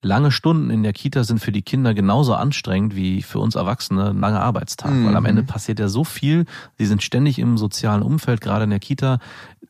lange 0.02 0.30
Stunden 0.30 0.70
in 0.70 0.82
der 0.82 0.92
Kita 0.92 1.24
sind 1.24 1.40
für 1.40 1.52
die 1.52 1.62
Kinder 1.62 1.94
genauso 1.94 2.34
anstrengend 2.34 2.96
wie 2.96 3.22
für 3.22 3.38
uns 3.38 3.54
Erwachsene 3.54 4.10
ein 4.10 4.20
langer 4.20 4.42
Arbeitstag. 4.42 4.90
Mhm. 4.92 5.06
Weil 5.06 5.16
am 5.16 5.26
Ende 5.26 5.42
passiert 5.42 5.78
ja 5.78 5.88
so 5.88 6.04
viel. 6.04 6.46
Sie 6.78 6.86
sind 6.86 7.02
ständig 7.02 7.38
im 7.38 7.58
sozialen 7.58 8.02
Umfeld, 8.02 8.40
gerade 8.40 8.64
in 8.64 8.70
der 8.70 8.80
Kita. 8.80 9.18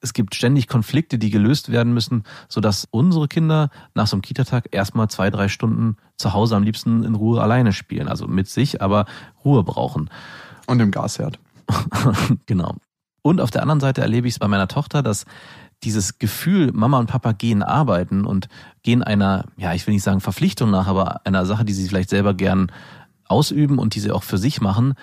Es 0.00 0.12
gibt 0.12 0.34
ständig 0.34 0.68
Konflikte, 0.68 1.18
die 1.18 1.30
gelöst 1.30 1.70
werden 1.70 1.92
müssen, 1.92 2.24
sodass 2.48 2.86
unsere 2.90 3.28
Kinder 3.28 3.70
nach 3.94 4.06
so 4.06 4.16
einem 4.16 4.22
Kita-Tag 4.22 4.68
erstmal 4.70 5.08
zwei, 5.08 5.30
drei 5.30 5.48
Stunden 5.48 5.96
zu 6.16 6.32
Hause 6.32 6.56
am 6.56 6.62
liebsten 6.62 7.02
in 7.02 7.14
Ruhe 7.14 7.42
alleine 7.42 7.72
spielen. 7.72 8.08
Also 8.08 8.26
mit 8.28 8.48
sich, 8.48 8.80
aber 8.80 9.06
Ruhe 9.44 9.64
brauchen. 9.64 10.10
Und 10.66 10.80
im 10.80 10.90
Gasherd. 10.90 11.38
genau. 12.46 12.76
Und 13.22 13.40
auf 13.40 13.50
der 13.50 13.62
anderen 13.62 13.80
Seite 13.80 14.00
erlebe 14.00 14.28
ich 14.28 14.34
es 14.34 14.38
bei 14.38 14.48
meiner 14.48 14.68
Tochter, 14.68 15.02
dass 15.02 15.26
dieses 15.82 16.18
Gefühl, 16.18 16.72
Mama 16.72 16.98
und 16.98 17.06
Papa 17.06 17.32
gehen 17.32 17.62
arbeiten 17.62 18.24
und 18.24 18.48
gehen 18.82 19.02
einer, 19.02 19.46
ja, 19.56 19.72
ich 19.74 19.86
will 19.86 19.94
nicht 19.94 20.02
sagen 20.02 20.20
Verpflichtung 20.20 20.70
nach, 20.70 20.86
aber 20.86 21.26
einer 21.26 21.46
Sache, 21.46 21.64
die 21.64 21.72
sie 21.72 21.88
vielleicht 21.88 22.10
selber 22.10 22.34
gern 22.34 22.70
ausüben 23.26 23.78
und 23.78 23.94
die 23.94 24.00
sie 24.00 24.10
auch 24.10 24.22
für 24.22 24.38
sich 24.38 24.60
machen, 24.60 24.94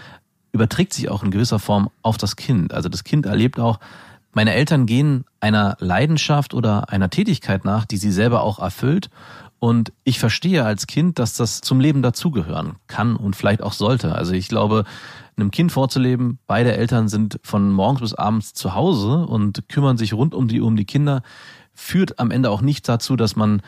überträgt 0.52 0.94
sich 0.94 1.10
auch 1.10 1.24
in 1.24 1.32
gewisser 1.32 1.60
Form 1.60 1.90
auf 2.02 2.18
das 2.18 2.36
Kind. 2.36 2.74
Also 2.74 2.90
das 2.90 3.04
Kind 3.04 3.26
erlebt 3.26 3.60
auch, 3.60 3.80
meine 4.34 4.54
Eltern 4.54 4.86
gehen 4.86 5.26
einer 5.40 5.78
Leidenschaft 5.80 6.54
oder 6.54 6.90
einer 6.90 7.10
Tätigkeit 7.10 7.66
nach, 7.66 7.86
die 7.86 7.98
sie 7.98 8.12
selber 8.12 8.44
auch 8.44 8.60
erfüllt. 8.60 9.10
Und 9.60 9.92
ich 10.04 10.20
verstehe 10.20 10.64
als 10.64 10.86
Kind, 10.86 11.18
dass 11.18 11.34
das 11.34 11.62
zum 11.62 11.80
Leben 11.80 12.04
dazugehören 12.04 12.76
kann 12.86 13.16
und 13.16 13.36
vielleicht 13.36 13.64
auch 13.64 13.74
sollte. 13.74 14.14
Also 14.14 14.34
ich 14.34 14.48
glaube, 14.48 14.84
einem 15.38 15.52
Kind 15.52 15.72
vorzuleben, 15.72 16.40
beide 16.48 16.76
Eltern 16.76 17.08
sind 17.08 17.40
von 17.44 17.72
morgens 17.72 18.02
bis 18.02 18.14
abends 18.14 18.54
zu 18.54 18.74
Hause 18.74 19.26
und 19.26 19.70
kümmern 19.70 19.98
sich 19.98 20.14
rund 20.14 20.34
um 20.34 20.48
die, 20.48 20.62
um 20.62 20.76
die 20.76 20.86
Kinder, 20.86 21.22
führt 21.74 22.20
am 22.20 22.32
Ende 22.32 22.50
auch 22.50 22.62
nicht 22.62 22.90
dazu, 22.90 23.16
dass 23.16 23.36
man 23.36 23.62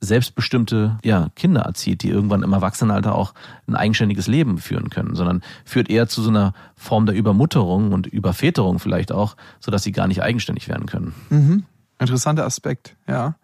selbstbestimmte 0.00 0.98
ja, 1.02 1.28
Kinder 1.34 1.62
erzieht, 1.62 2.02
die 2.02 2.08
irgendwann 2.08 2.44
im 2.44 2.52
Erwachsenenalter 2.52 3.14
auch 3.14 3.34
ein 3.66 3.74
eigenständiges 3.74 4.28
Leben 4.28 4.58
führen 4.58 4.90
können, 4.90 5.16
sondern 5.16 5.42
führt 5.64 5.90
eher 5.90 6.06
zu 6.06 6.22
so 6.22 6.30
einer 6.30 6.52
Form 6.76 7.06
der 7.06 7.16
Übermutterung 7.16 7.92
und 7.92 8.06
Überväterung 8.06 8.78
vielleicht 8.78 9.10
auch, 9.10 9.36
sodass 9.58 9.82
sie 9.82 9.92
gar 9.92 10.06
nicht 10.06 10.22
eigenständig 10.22 10.68
werden 10.68 10.86
können. 10.86 11.14
Mhm. 11.30 11.64
Interessanter 11.98 12.46
Aspekt, 12.46 12.96
ja. 13.08 13.34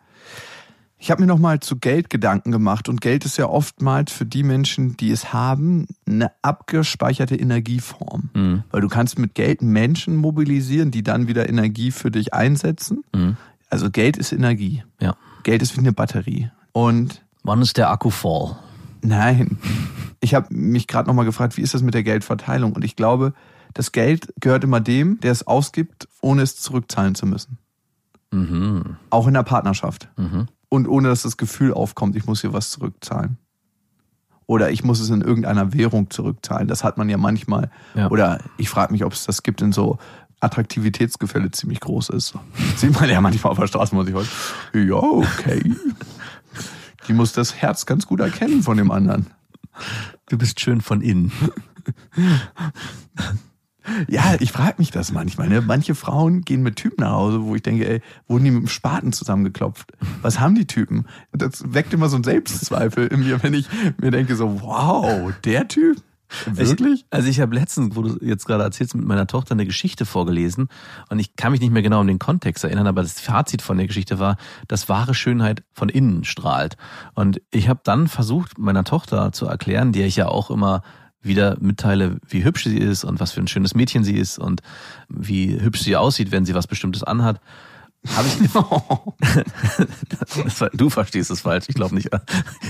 Ich 1.04 1.10
habe 1.10 1.20
mir 1.20 1.26
noch 1.26 1.38
mal 1.38 1.60
zu 1.60 1.76
Geld 1.76 2.08
Gedanken 2.08 2.50
gemacht 2.50 2.88
und 2.88 3.02
Geld 3.02 3.26
ist 3.26 3.36
ja 3.36 3.46
oftmals 3.46 4.10
für 4.10 4.24
die 4.24 4.42
Menschen, 4.42 4.96
die 4.96 5.10
es 5.10 5.34
haben, 5.34 5.86
eine 6.06 6.32
abgespeicherte 6.40 7.36
Energieform. 7.36 8.30
Mhm. 8.32 8.64
Weil 8.70 8.80
du 8.80 8.88
kannst 8.88 9.18
mit 9.18 9.34
Geld 9.34 9.60
Menschen 9.60 10.16
mobilisieren, 10.16 10.90
die 10.90 11.02
dann 11.02 11.28
wieder 11.28 11.46
Energie 11.46 11.90
für 11.90 12.10
dich 12.10 12.32
einsetzen. 12.32 13.04
Mhm. 13.14 13.36
Also 13.68 13.90
Geld 13.90 14.16
ist 14.16 14.32
Energie. 14.32 14.82
Ja. 14.98 15.14
Geld 15.42 15.60
ist 15.60 15.76
wie 15.76 15.80
eine 15.80 15.92
Batterie. 15.92 16.50
Und 16.72 17.22
Wann 17.42 17.60
ist 17.60 17.76
der 17.76 17.90
Akku 17.90 18.08
voll? 18.08 18.56
Nein. 19.02 19.58
Ich 20.20 20.34
habe 20.34 20.54
mich 20.54 20.86
gerade 20.86 21.06
noch 21.06 21.14
mal 21.14 21.26
gefragt, 21.26 21.58
wie 21.58 21.60
ist 21.60 21.74
das 21.74 21.82
mit 21.82 21.92
der 21.92 22.02
Geldverteilung? 22.02 22.72
Und 22.72 22.82
ich 22.82 22.96
glaube, 22.96 23.34
das 23.74 23.92
Geld 23.92 24.32
gehört 24.40 24.64
immer 24.64 24.80
dem, 24.80 25.20
der 25.20 25.32
es 25.32 25.46
ausgibt, 25.46 26.08
ohne 26.22 26.40
es 26.40 26.56
zurückzahlen 26.56 27.14
zu 27.14 27.26
müssen. 27.26 27.58
Mhm. 28.30 28.96
Auch 29.10 29.26
in 29.26 29.34
der 29.34 29.42
Partnerschaft. 29.42 30.08
Mhm. 30.16 30.46
Und 30.68 30.88
ohne 30.88 31.08
dass 31.08 31.22
das 31.22 31.36
Gefühl 31.36 31.72
aufkommt, 31.72 32.16
ich 32.16 32.26
muss 32.26 32.40
hier 32.40 32.52
was 32.52 32.70
zurückzahlen. 32.70 33.38
Oder 34.46 34.70
ich 34.70 34.84
muss 34.84 35.00
es 35.00 35.08
in 35.10 35.22
irgendeiner 35.22 35.72
Währung 35.72 36.10
zurückzahlen. 36.10 36.68
Das 36.68 36.84
hat 36.84 36.98
man 36.98 37.08
ja 37.08 37.16
manchmal. 37.16 37.70
Ja. 37.94 38.10
Oder 38.10 38.40
ich 38.58 38.68
frage 38.68 38.92
mich, 38.92 39.04
ob 39.04 39.12
es 39.12 39.24
das 39.24 39.42
gibt 39.42 39.62
in 39.62 39.72
so 39.72 39.98
Attraktivitätsgefälle 40.40 41.50
ziemlich 41.50 41.80
groß 41.80 42.10
ist. 42.10 42.34
Sieht 42.76 42.98
man 43.00 43.08
ja 43.08 43.20
manchmal 43.20 43.52
auf 43.52 43.58
der 43.58 43.66
Straße, 43.66 43.94
muss 43.94 44.08
ich 44.08 44.14
heute. 44.14 44.28
Ja, 44.74 44.96
okay. 44.96 45.74
Die 47.08 47.12
muss 47.12 47.32
das 47.32 47.54
Herz 47.56 47.86
ganz 47.86 48.06
gut 48.06 48.20
erkennen 48.20 48.62
von 48.62 48.76
dem 48.76 48.90
anderen. 48.90 49.26
Du 50.28 50.38
bist 50.38 50.60
schön 50.60 50.80
von 50.80 51.00
innen. 51.00 51.32
Ja, 54.08 54.36
ich 54.40 54.52
frage 54.52 54.76
mich 54.78 54.90
das 54.90 55.12
manchmal. 55.12 55.48
Ne? 55.48 55.60
Manche 55.60 55.94
Frauen 55.94 56.42
gehen 56.42 56.62
mit 56.62 56.76
Typen 56.76 57.02
nach 57.02 57.12
Hause, 57.12 57.42
wo 57.42 57.54
ich 57.54 57.62
denke, 57.62 57.88
ey, 57.88 58.00
wurden 58.26 58.44
die 58.44 58.50
mit 58.50 58.62
dem 58.62 58.68
Spaten 58.68 59.12
zusammengeklopft? 59.12 59.92
Was 60.22 60.40
haben 60.40 60.54
die 60.54 60.66
Typen? 60.66 61.06
Das 61.32 61.62
weckt 61.72 61.92
immer 61.92 62.08
so 62.08 62.16
einen 62.16 62.24
Selbstzweifel 62.24 63.06
in 63.08 63.20
mir, 63.20 63.42
wenn 63.42 63.54
ich 63.54 63.68
mir 64.00 64.10
denke, 64.10 64.36
so, 64.36 64.62
wow, 64.62 65.32
der 65.44 65.68
Typ? 65.68 66.02
Wirklich? 66.46 67.00
Ich, 67.00 67.06
also 67.10 67.28
ich 67.28 67.40
habe 67.40 67.54
letztens, 67.54 67.94
wo 67.94 68.02
du 68.02 68.18
jetzt 68.24 68.46
gerade 68.46 68.64
erzählst, 68.64 68.94
mit 68.94 69.06
meiner 69.06 69.26
Tochter 69.26 69.52
eine 69.52 69.66
Geschichte 69.66 70.04
vorgelesen 70.04 70.68
und 71.08 71.18
ich 71.18 71.36
kann 71.36 71.52
mich 71.52 71.60
nicht 71.60 71.72
mehr 71.72 71.82
genau 71.82 72.00
um 72.00 72.06
den 72.06 72.18
Kontext 72.18 72.64
erinnern, 72.64 72.86
aber 72.86 73.02
das 73.02 73.20
Fazit 73.20 73.62
von 73.62 73.76
der 73.76 73.86
Geschichte 73.86 74.18
war, 74.18 74.36
dass 74.66 74.88
wahre 74.88 75.14
Schönheit 75.14 75.62
von 75.72 75.88
innen 75.88 76.24
strahlt. 76.24 76.76
Und 77.14 77.40
ich 77.50 77.68
habe 77.68 77.80
dann 77.84 78.08
versucht, 78.08 78.58
meiner 78.58 78.84
Tochter 78.84 79.32
zu 79.32 79.46
erklären, 79.46 79.92
der 79.92 80.06
ich 80.06 80.16
ja 80.16 80.26
auch 80.26 80.50
immer 80.50 80.82
wieder 81.24 81.56
mitteile, 81.60 82.18
wie 82.28 82.44
hübsch 82.44 82.64
sie 82.64 82.78
ist 82.78 83.04
und 83.04 83.20
was 83.20 83.32
für 83.32 83.40
ein 83.40 83.48
schönes 83.48 83.74
Mädchen 83.74 84.04
sie 84.04 84.16
ist 84.16 84.38
und 84.38 84.60
wie 85.08 85.60
hübsch 85.60 85.80
sie 85.80 85.96
aussieht, 85.96 86.30
wenn 86.30 86.44
sie 86.44 86.54
was 86.54 86.66
Bestimmtes 86.66 87.02
anhat. 87.02 87.40
Habe 88.06 88.28
ich 88.28 88.54
war, 88.54 89.14
du 90.74 90.90
verstehst 90.90 91.30
es 91.30 91.40
falsch, 91.40 91.64
ich 91.68 91.74
glaube 91.74 91.94
nicht. 91.94 92.10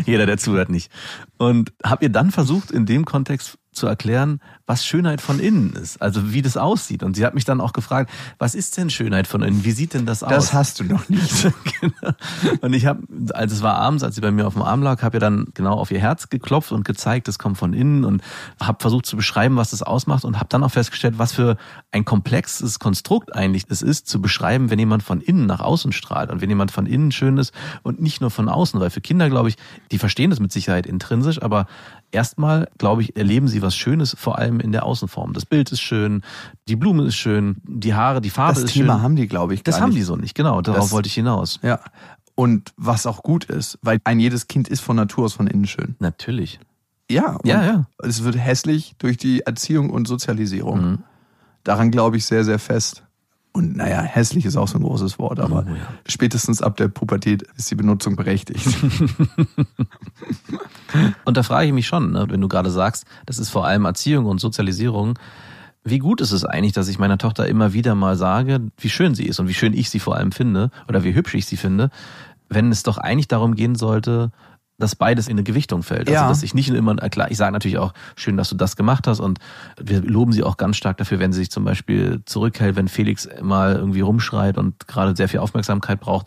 Jeder, 0.07 0.27
der 0.27 0.39
zuhört, 0.39 0.71
nicht. 0.71 0.93
Und 1.39 1.73
habe 1.85 2.05
ihr 2.05 2.09
dann 2.09 2.31
versucht, 2.31 2.71
in 2.71 2.87
dem 2.87 3.05
Kontext 3.05 3.59
zu 3.75 3.87
erklären, 3.87 4.41
was 4.67 4.87
Schönheit 4.87 5.21
von 5.21 5.41
innen 5.41 5.75
ist, 5.75 6.01
also 6.01 6.33
wie 6.33 6.41
das 6.41 6.57
aussieht. 6.57 7.03
Und 7.03 7.17
sie 7.17 7.27
hat 7.27 7.35
mich 7.35 7.45
dann 7.45 7.61
auch 7.61 7.73
gefragt, 7.73 8.11
was 8.39 8.55
ist 8.55 8.77
denn 8.77 8.89
Schönheit 8.89 9.27
von 9.27 9.43
innen? 9.43 9.65
Wie 9.65 9.73
sieht 9.73 9.93
denn 9.93 10.07
das 10.07 10.23
aus? 10.23 10.31
Das 10.31 10.53
hast 10.55 10.81
du 10.81 10.85
noch 10.85 11.09
nicht. 11.09 11.53
genau. 11.81 12.15
Und 12.63 12.73
ich 12.73 12.87
habe, 12.87 13.03
als 13.35 13.53
es 13.53 13.63
war 13.63 13.77
abends, 13.77 14.03
als 14.03 14.15
sie 14.15 14.23
bei 14.23 14.31
mir 14.31 14.47
auf 14.47 14.55
dem 14.55 14.63
Arm 14.63 14.83
lag, 14.83 15.03
habe 15.03 15.19
ihr 15.19 15.21
dann 15.21 15.49
genau 15.55 15.75
auf 15.75 15.91
ihr 15.91 16.01
Herz 16.01 16.31
geklopft 16.31 16.73
und 16.73 16.85
gezeigt, 16.85 17.29
es 17.29 17.39
kommt 17.39 17.59
von 17.59 17.75
innen 17.75 18.05
und 18.05 18.23
habe 18.61 18.79
versucht 18.81 19.05
zu 19.07 19.17
beschreiben, 19.17 19.57
was 19.57 19.71
das 19.71 19.83
ausmacht 19.83 20.25
und 20.25 20.39
habe 20.39 20.49
dann 20.49 20.65
auch 20.65 20.71
festgestellt, 20.71 21.19
was 21.19 21.33
für 21.33 21.57
ein 21.93 22.05
komplexes 22.05 22.79
Konstrukt 22.79 23.35
eigentlich 23.35 23.65
es 23.69 23.83
ist, 23.83 24.09
zu 24.09 24.23
beschreiben, 24.23 24.71
wenn 24.71 24.79
jemand 24.79 25.03
von 25.03 25.21
innen 25.21 25.47
nach 25.47 25.61
außen 25.61 25.93
strahlt 25.93 26.31
und 26.31 26.41
wenn 26.41 26.49
jemand 26.49 26.71
von 26.71 26.87
innen 26.87 27.13
schön 27.13 27.37
ist 27.37 27.53
und 27.83 28.01
nicht 28.01 28.21
nur 28.21 28.31
von 28.31 28.49
außen. 28.49 28.81
Weil 28.81 28.91
für 28.91 29.01
Kinder, 29.01 29.29
glaube 29.29 29.51
ich, 29.51 29.57
die 29.91 29.99
verstehen 29.99 30.31
das 30.31 30.41
mit 30.41 30.53
Sicherheit 30.53 30.87
intrinsisch, 30.87 31.43
aber 31.43 31.67
erstmal, 32.15 32.69
glaube 32.79 33.03
ich, 33.03 33.17
erleben 33.17 33.49
sie 33.49 33.61
was 33.63 33.77
Schönes, 33.77 34.17
vor 34.19 34.39
allem 34.39 34.61
in 34.61 34.73
der 34.73 34.85
Außenform. 34.87 35.33
Das 35.33 35.45
Bild 35.45 35.71
ist 35.73 35.81
schön, 35.81 36.23
die 36.69 36.77
Blume 36.77 37.05
ist 37.05 37.17
schön, 37.17 37.57
die 37.65 37.95
Haare, 37.95 38.21
die 38.21 38.31
Farbe 38.31 38.55
Das 38.55 38.65
ist 38.65 38.73
Thema 38.73 38.95
schön. 38.95 39.03
haben 39.03 39.17
die, 39.17 39.27
glaube 39.27 39.55
ich, 39.55 39.63
das 39.63 39.75
gar 39.77 39.83
haben 39.83 39.91
nicht. 39.91 39.99
die 39.99 40.05
so 40.05 40.17
nicht, 40.17 40.35
genau. 40.35 40.61
Darauf 40.63 40.81
Das- 40.85 40.93
wollte 40.93 41.09
ich 41.09 41.15
hinaus. 41.15 41.59
Ja. 41.63 41.81
Und 42.37 42.73
was 42.77 43.07
auch 43.07 43.23
gut 43.23 43.45
ist, 43.45 43.79
weil 43.83 43.99
ein 44.05 44.19
jedes 44.19 44.49
Kind 44.49 44.67
ist 44.69 44.81
von 44.81 44.97
Natur 44.97 45.27
aus 45.27 45.35
von 45.35 45.47
innen 45.47 45.67
schön. 45.67 45.95
Natürlich. 46.01 46.59
Ja. 47.11 47.39
Ja, 47.45 47.63
ja. 47.65 47.85
Es 48.03 48.25
wird 48.25 48.37
hässlich 48.37 48.95
durch 48.99 49.17
die 49.19 49.43
Erziehung 49.43 49.91
und 49.91 50.09
Sozialisierung. 50.09 50.81
Mhm. 50.91 50.99
Daran 51.63 51.91
glaube 51.93 52.17
ich 52.17 52.25
sehr, 52.25 52.43
sehr 52.45 52.59
fest. 52.59 53.04
Und 53.57 53.77
naja, 53.77 54.03
hässlich 54.03 54.45
ist 54.47 54.57
auch 54.57 54.67
so 54.67 54.79
ein 54.79 54.83
großes 54.83 55.21
Wort, 55.21 55.39
aber 55.39 55.65
Oh, 55.65 55.71
ja. 55.71 55.77
spätestens 56.09 56.61
ab 56.61 56.77
der 56.77 56.89
Pubertät 56.89 57.43
ist 57.57 57.71
die 57.71 57.77
Benutzung 57.77 58.17
berechtigt. 58.17 58.67
Und 61.25 61.37
da 61.37 61.43
frage 61.43 61.69
ich 61.69 61.73
mich 61.73 61.87
schon, 61.87 62.13
ne, 62.13 62.27
wenn 62.29 62.41
du 62.41 62.49
gerade 62.49 62.71
sagst, 62.71 63.05
das 63.27 63.39
ist 63.39 63.51
vor 63.51 63.65
allem 63.67 63.85
Erziehung 63.85 64.27
und 64.27 64.41
Sozialisierung. 64.41 65.19
Wie 65.85 65.99
gut 65.99 66.21
ist 66.21 66.33
es 66.33 66.45
eigentlich, 66.45 66.73
dass 66.73 66.89
ich 66.89 66.99
meiner 66.99 67.19
Tochter 67.19 67.47
immer 67.47 67.73
wieder 67.73 67.95
mal 67.95 68.17
sage, 68.17 68.61
wie 68.79 68.89
schön 68.91 69.15
sie 69.15 69.27
ist 69.27 69.39
und 69.39 69.49
wie 69.49 69.55
schön 69.55 69.73
ich 69.75 69.91
sie 69.91 70.01
vor 70.01 70.17
allem 70.17 70.33
finde 70.33 70.71
oder 70.89 71.05
wie 71.05 71.15
hübsch 71.15 71.35
ich 71.35 71.47
sie 71.47 71.57
finde, 71.57 71.91
wenn 72.49 72.71
es 72.73 72.83
doch 72.83 72.99
eigentlich 72.99 73.29
darum 73.29 73.55
gehen 73.55 73.75
sollte, 73.75 74.31
dass 74.79 74.97
beides 74.97 75.29
in 75.29 75.35
eine 75.35 75.45
Gewichtung 75.45 75.83
fällt. 75.83 76.09
Also 76.09 76.13
Ja. 76.13 76.29
dass 76.29 76.43
ich 76.43 76.55
nicht 76.55 76.69
nur 76.69 76.79
immer, 76.79 76.97
klar, 76.97 77.31
ich 77.31 77.37
sage 77.37 77.53
natürlich 77.53 77.79
auch, 77.79 77.93
schön, 78.17 78.37
dass 78.37 78.49
du 78.49 78.57
das 78.57 78.77
gemacht 78.77 79.07
hast 79.07 79.21
und 79.21 79.39
wir 79.81 80.01
loben 80.03 80.33
sie 80.33 80.43
auch 80.43 80.57
ganz 80.57 80.77
stark 80.77 80.97
dafür, 80.97 81.19
wenn 81.21 81.33
sie 81.33 81.41
sich 81.41 81.51
zum 81.51 81.65
Beispiel 81.65 82.23
zurückhält, 82.25 82.77
wenn 82.77 82.89
Felix 82.89 83.29
mal 83.41 83.77
irgendwie 83.77 84.01
rumschreit 84.01 84.59
und 84.59 84.87
gerade 84.89 85.15
sehr 85.17 85.29
viel 85.29 85.41
Aufmerksamkeit 85.41 86.01
braucht. 86.01 86.27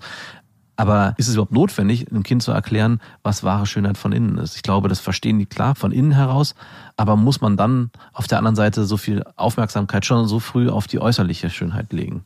Aber 0.77 1.15
ist 1.17 1.27
es 1.27 1.33
überhaupt 1.33 1.51
notwendig, 1.51 2.09
einem 2.09 2.23
Kind 2.23 2.43
zu 2.43 2.51
erklären, 2.51 3.01
was 3.23 3.43
wahre 3.43 3.65
Schönheit 3.65 3.97
von 3.97 4.11
innen 4.11 4.37
ist? 4.37 4.55
Ich 4.55 4.61
glaube, 4.61 4.87
das 4.87 4.99
verstehen 4.99 5.39
die 5.39 5.47
klar 5.47 5.73
von 5.73 5.91
innen 5.91 6.11
heraus, 6.11 6.53
aber 6.95 7.15
muss 7.15 7.41
man 7.41 7.57
dann 7.57 7.89
auf 8.13 8.27
der 8.27 8.37
anderen 8.37 8.55
Seite 8.55 8.85
so 8.85 8.95
viel 8.95 9.23
Aufmerksamkeit 9.35 10.05
schon 10.05 10.27
so 10.27 10.39
früh 10.39 10.69
auf 10.69 10.85
die 10.85 10.99
äußerliche 10.99 11.49
Schönheit 11.49 11.91
legen? 11.93 12.23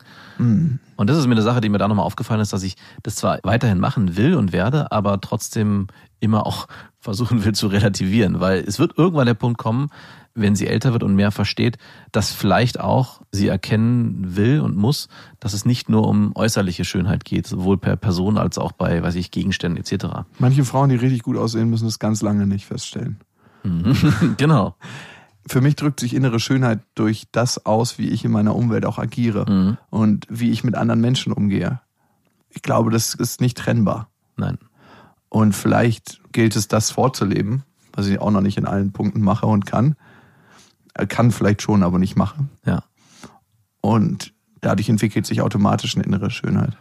Und 0.97 1.09
das 1.09 1.17
ist 1.17 1.27
mir 1.27 1.31
eine 1.31 1.41
Sache, 1.41 1.61
die 1.61 1.69
mir 1.69 1.77
da 1.77 1.87
nochmal 1.87 2.05
aufgefallen 2.05 2.41
ist, 2.41 2.51
dass 2.51 2.63
ich 2.63 2.75
das 3.03 3.15
zwar 3.15 3.39
weiterhin 3.43 3.79
machen 3.79 4.17
will 4.17 4.35
und 4.35 4.51
werde, 4.51 4.91
aber 4.91 5.21
trotzdem 5.21 5.87
immer 6.19 6.45
auch 6.45 6.67
versuchen 6.99 7.43
will 7.43 7.53
zu 7.53 7.67
relativieren, 7.67 8.39
weil 8.41 8.59
es 8.59 8.77
wird 8.77 8.97
irgendwann 8.97 9.25
der 9.25 9.33
Punkt 9.33 9.57
kommen, 9.57 9.89
wenn 10.33 10.55
sie 10.55 10.67
älter 10.67 10.93
wird 10.93 11.03
und 11.03 11.15
mehr 11.15 11.31
versteht, 11.31 11.77
dass 12.11 12.31
vielleicht 12.31 12.79
auch 12.79 13.21
sie 13.31 13.47
erkennen 13.47 14.35
will 14.35 14.59
und 14.61 14.75
muss, 14.77 15.09
dass 15.39 15.53
es 15.53 15.65
nicht 15.65 15.89
nur 15.89 16.07
um 16.07 16.31
äußerliche 16.35 16.85
Schönheit 16.85 17.25
geht, 17.25 17.47
sowohl 17.47 17.77
per 17.77 17.95
Person 17.97 18.37
als 18.37 18.57
auch 18.57 18.71
bei, 18.71 19.03
weiß 19.03 19.15
ich, 19.15 19.31
Gegenständen 19.31 19.83
etc. 19.83 20.05
Manche 20.39 20.63
Frauen, 20.65 20.89
die 20.89 20.95
richtig 20.95 21.23
gut 21.23 21.37
aussehen, 21.37 21.69
müssen 21.69 21.87
es 21.87 21.99
ganz 21.99 22.21
lange 22.21 22.47
nicht 22.47 22.65
feststellen. 22.65 23.17
genau. 24.37 24.75
Für 25.47 25.61
mich 25.61 25.75
drückt 25.75 25.99
sich 25.99 26.13
innere 26.13 26.39
Schönheit 26.39 26.81
durch 26.95 27.27
das 27.31 27.65
aus, 27.65 27.97
wie 27.97 28.09
ich 28.09 28.23
in 28.23 28.31
meiner 28.31 28.55
Umwelt 28.55 28.85
auch 28.85 28.97
agiere 28.99 29.49
Mhm. 29.49 29.77
und 29.89 30.27
wie 30.29 30.51
ich 30.51 30.63
mit 30.63 30.75
anderen 30.75 31.01
Menschen 31.01 31.33
umgehe. 31.33 31.81
Ich 32.49 32.61
glaube, 32.61 32.91
das 32.91 33.13
ist 33.13 33.41
nicht 33.41 33.57
trennbar. 33.57 34.09
Nein. 34.37 34.57
Und 35.29 35.53
vielleicht 35.53 36.21
gilt 36.31 36.55
es, 36.55 36.67
das 36.67 36.91
vorzuleben, 36.91 37.63
was 37.93 38.07
ich 38.07 38.19
auch 38.19 38.31
noch 38.31 38.41
nicht 38.41 38.57
in 38.57 38.65
allen 38.65 38.91
Punkten 38.91 39.21
mache 39.21 39.45
und 39.45 39.65
kann. 39.65 39.95
Kann 41.07 41.31
vielleicht 41.31 41.61
schon, 41.61 41.83
aber 41.83 41.99
nicht 41.99 42.15
mache. 42.15 42.45
Ja. 42.65 42.83
Und 43.81 44.33
dadurch 44.61 44.89
entwickelt 44.89 45.25
sich 45.25 45.41
automatisch 45.41 45.95
eine 45.95 46.05
innere 46.05 46.29
Schönheit. 46.29 46.77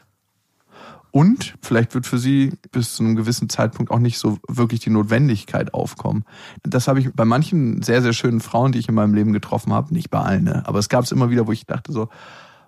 Und 1.12 1.54
vielleicht 1.61 1.94
wird 1.94 2.06
für 2.06 2.18
sie 2.18 2.52
bis 2.70 2.94
zu 2.94 3.02
einem 3.02 3.16
gewissen 3.16 3.48
Zeitpunkt 3.48 3.90
auch 3.90 3.98
nicht 3.98 4.18
so 4.18 4.38
wirklich 4.46 4.78
die 4.80 4.90
Notwendigkeit 4.90 5.74
aufkommen. 5.74 6.24
Das 6.62 6.87
habe 6.87 7.00
ich 7.00 7.12
bei 7.12 7.24
manchen 7.24 7.83
sehr, 7.83 8.00
sehr 8.00 8.12
schönen 8.12 8.40
Frauen, 8.40 8.70
die 8.70 8.78
ich 8.78 8.88
in 8.88 8.94
meinem 8.94 9.14
Leben 9.14 9.33
getroffen 9.33 9.72
habe, 9.72 9.92
nicht 9.92 10.11
bei 10.11 10.20
allen, 10.20 10.44
ne? 10.44 10.62
aber 10.66 10.78
es 10.78 10.88
gab 10.88 11.02
es 11.02 11.11
immer 11.11 11.28
wieder, 11.30 11.48
wo 11.48 11.52
ich 11.52 11.66
dachte 11.66 11.90
so, 11.90 12.09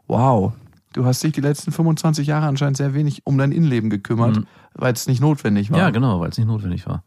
wow, 0.09 0.53
du 0.93 1.05
hast 1.05 1.23
dich 1.23 1.33
die 1.33 1.41
letzten 1.41 1.71
25 1.71 2.27
Jahre 2.27 2.47
anscheinend 2.47 2.77
sehr 2.77 2.95
wenig 2.95 3.23
um 3.25 3.39
dein 3.39 3.53
Innenleben 3.53 3.91
gekümmert, 3.91 4.37
Mhm. 4.39 4.47
weil 4.75 4.93
es 4.93 5.07
nicht 5.07 5.21
notwendig 5.21 5.71
war. 5.71 5.79
Ja, 5.79 5.91
genau, 5.91 6.19
weil 6.19 6.31
es 6.31 6.37
nicht 6.39 6.49
notwendig 6.49 6.85
war. 6.87 7.05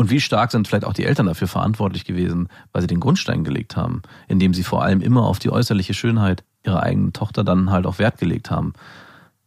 Und, 0.00 0.10
wie 0.10 0.20
stark 0.20 0.50
sind 0.50 0.68
vielleicht 0.68 0.84
auch 0.84 0.92
die 0.92 1.04
Eltern 1.04 1.26
dafür 1.26 1.48
verantwortlich 1.48 2.04
gewesen, 2.04 2.48
weil 2.72 2.82
sie 2.82 2.88
den 2.88 3.00
Grundstein 3.00 3.44
gelegt 3.44 3.76
haben, 3.76 4.02
indem 4.28 4.54
sie 4.54 4.62
vor 4.62 4.82
allem 4.82 5.00
immer 5.00 5.24
auf 5.24 5.38
die 5.38 5.50
äußerliche 5.50 5.94
Schönheit 5.94 6.44
ihrer 6.64 6.82
eigenen 6.82 7.12
Tochter 7.12 7.44
dann 7.44 7.70
halt 7.70 7.86
auch 7.86 7.98
Wert 7.98 8.18
gelegt 8.18 8.50
haben. 8.50 8.72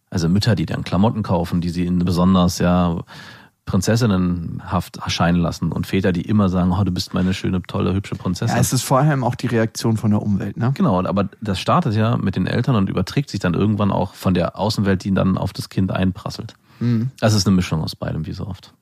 Also 0.10 0.29
Mütter, 0.29 0.55
die 0.55 0.65
dann 0.65 0.84
Klamotten 0.84 1.23
kaufen, 1.23 1.62
die 1.62 1.69
sie 1.69 1.86
in 1.86 1.99
besonders 1.99 2.60
ja 2.60 2.97
prinzessinnenhaft 3.65 4.97
erscheinen 4.97 5.39
lassen 5.39 5.71
und 5.71 5.88
Väter, 5.88 6.12
die 6.12 6.21
immer 6.21 6.49
sagen, 6.49 6.71
oh, 6.71 6.84
du 6.84 6.91
bist 6.91 7.13
meine 7.13 7.34
schöne, 7.34 7.63
tolle, 7.63 7.93
hübsche 7.93 8.15
Prinzessin. 8.15 8.55
Ja, 8.55 8.62
es 8.62 8.71
ist 8.73 8.84
vor 8.84 8.99
allem 8.99 9.23
auch 9.23 9.36
die 9.36 9.47
Reaktion 9.47 9.97
von 9.97 10.12
der 10.12 10.21
Umwelt, 10.21 10.58
ne? 10.58 10.71
Genau, 10.75 11.03
aber 11.03 11.29
das 11.41 11.60
startet 11.60 11.95
ja 11.95 12.15
mit 12.17 12.36
den 12.36 12.45
Eltern 12.45 12.75
und 12.75 12.89
überträgt 12.89 13.31
sich 13.31 13.39
dann 13.39 13.55
irgendwann 13.55 13.91
auch 13.91 14.13
von 14.13 14.36
der 14.36 14.60
Außenwelt, 14.60 15.03
die 15.03 15.13
dann 15.13 15.38
auf 15.38 15.51
das 15.51 15.69
Kind 15.69 15.91
einprasselt. 15.91 16.53
Mhm. 16.79 17.10
Das 17.19 17.34
ist 17.34 17.47
eine 17.47 17.55
Mischung 17.55 17.81
aus 17.81 17.95
beidem, 17.95 18.27
wie 18.27 18.34
so 18.34 18.45
oft. 18.45 18.73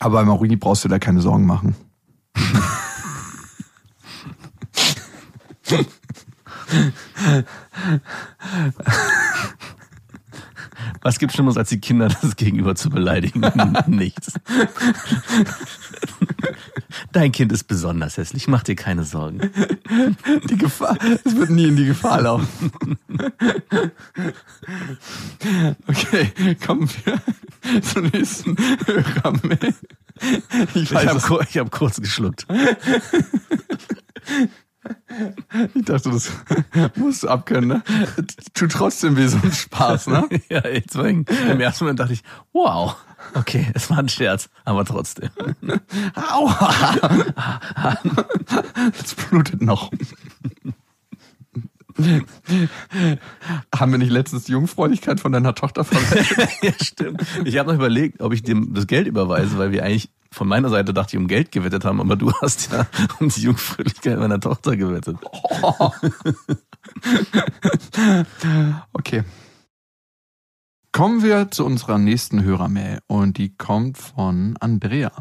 Aber 0.00 0.20
bei 0.20 0.24
Marini 0.24 0.56
brauchst 0.56 0.84
du 0.84 0.88
da 0.88 0.98
keine 0.98 1.20
Sorgen 1.20 1.46
machen. 1.46 1.76
Was 11.02 11.18
gibt 11.18 11.32
Schlimmeres, 11.32 11.56
als 11.56 11.70
die 11.70 11.80
Kinder 11.80 12.08
das 12.22 12.36
Gegenüber 12.36 12.74
zu 12.74 12.90
beleidigen? 12.90 13.40
Nichts. 13.86 14.34
Dein 17.12 17.32
Kind 17.32 17.52
ist 17.52 17.64
besonders 17.64 18.16
hässlich, 18.16 18.48
mach 18.48 18.62
dir 18.62 18.76
keine 18.76 19.04
Sorgen. 19.04 19.50
Die 20.48 20.56
Gefahr, 20.56 20.98
es 21.24 21.36
wird 21.36 21.50
nie 21.50 21.68
in 21.68 21.76
die 21.76 21.86
Gefahr 21.86 22.20
laufen. 22.22 22.72
Okay, 25.86 26.54
kommen 26.64 26.88
wir 27.04 27.82
zur 27.82 28.02
nächsten 28.02 28.56
Hörermail. 28.86 29.74
Ich 30.74 30.90
Ich 30.90 31.06
habe 31.06 31.20
hab 31.20 31.70
kurz 31.70 32.00
geschluckt. 32.00 32.46
Ich 35.74 35.84
dachte, 35.84 36.10
das 36.10 36.30
musst 36.96 37.22
du 37.22 37.28
abkönnen, 37.28 37.68
ne? 37.68 37.82
Tut 38.54 38.72
trotzdem 38.72 39.16
weh, 39.16 39.26
so 39.26 39.38
ein 39.42 39.52
Spaß, 39.52 40.06
ne? 40.08 40.28
Ja, 40.48 40.60
deswegen, 40.60 41.24
im 41.50 41.60
ersten 41.60 41.84
Moment 41.84 42.00
dachte 42.00 42.14
ich, 42.14 42.22
wow, 42.52 42.96
okay, 43.34 43.66
es 43.74 43.90
war 43.90 43.98
ein 43.98 44.08
Scherz, 44.08 44.48
aber 44.64 44.84
trotzdem. 44.84 45.30
Aua! 46.14 46.74
Das 48.96 49.14
blutet 49.14 49.60
noch. 49.60 49.90
Haben 53.74 53.92
wir 53.92 53.98
nicht 53.98 54.10
letztens 54.10 54.44
die 54.44 54.52
Jungfräulichkeit 54.52 55.20
von 55.20 55.32
deiner 55.32 55.54
Tochter 55.54 55.84
verwendet? 55.84 56.48
ja, 56.62 56.72
stimmt. 56.80 57.22
Ich 57.44 57.58
habe 57.58 57.68
noch 57.68 57.76
überlegt, 57.76 58.20
ob 58.20 58.32
ich 58.32 58.42
dem 58.42 58.72
das 58.74 58.86
Geld 58.86 59.06
überweise, 59.06 59.58
weil 59.58 59.72
wir 59.72 59.84
eigentlich 59.84 60.10
von 60.32 60.48
meiner 60.48 60.68
Seite 60.68 60.94
dachte 60.94 61.16
ich 61.16 61.20
um 61.20 61.26
Geld 61.26 61.52
gewettet 61.52 61.84
haben, 61.84 62.00
aber 62.00 62.16
du 62.16 62.32
hast 62.40 62.72
ja 62.72 62.86
um 63.18 63.28
die 63.28 63.42
Jungfräulichkeit 63.42 64.18
meiner 64.18 64.40
Tochter 64.40 64.76
gewettet. 64.76 65.18
Okay. 68.92 69.24
Kommen 70.92 71.22
wir 71.22 71.50
zu 71.50 71.64
unserer 71.64 71.98
nächsten 71.98 72.42
Hörermail 72.42 73.00
und 73.06 73.38
die 73.38 73.54
kommt 73.54 73.98
von 73.98 74.56
Andrea. 74.60 75.12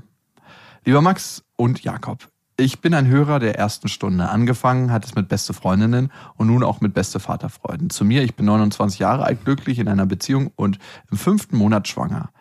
Lieber 0.86 1.02
Max 1.02 1.44
und 1.58 1.84
Jakob, 1.84 2.30
ich 2.58 2.82
bin 2.82 2.94
ein 2.94 3.08
Hörer 3.08 3.40
der 3.40 3.58
ersten 3.58 3.88
Stunde. 3.88 4.30
Angefangen 4.30 4.92
hat 4.92 5.06
es 5.06 5.16
mit 5.16 5.30
beste 5.30 5.54
Freundinnen 5.54 6.12
und 6.36 6.48
nun 6.48 6.64
auch 6.64 6.82
mit 6.82 6.94
beste 6.94 7.20
Vaterfreuden. 7.20 7.90
Zu 7.90 8.04
mir, 8.04 8.24
ich 8.24 8.36
bin 8.36 8.46
29 8.46 9.00
Jahre 9.00 9.24
alt, 9.24 9.46
glücklich 9.46 9.80
in 9.80 9.88
einer 9.88 10.06
Beziehung 10.06 10.52
und 10.56 10.80
im 11.12 11.18
fünften 11.18 11.58
Monat 11.58 11.88
schwanger. 11.88 12.32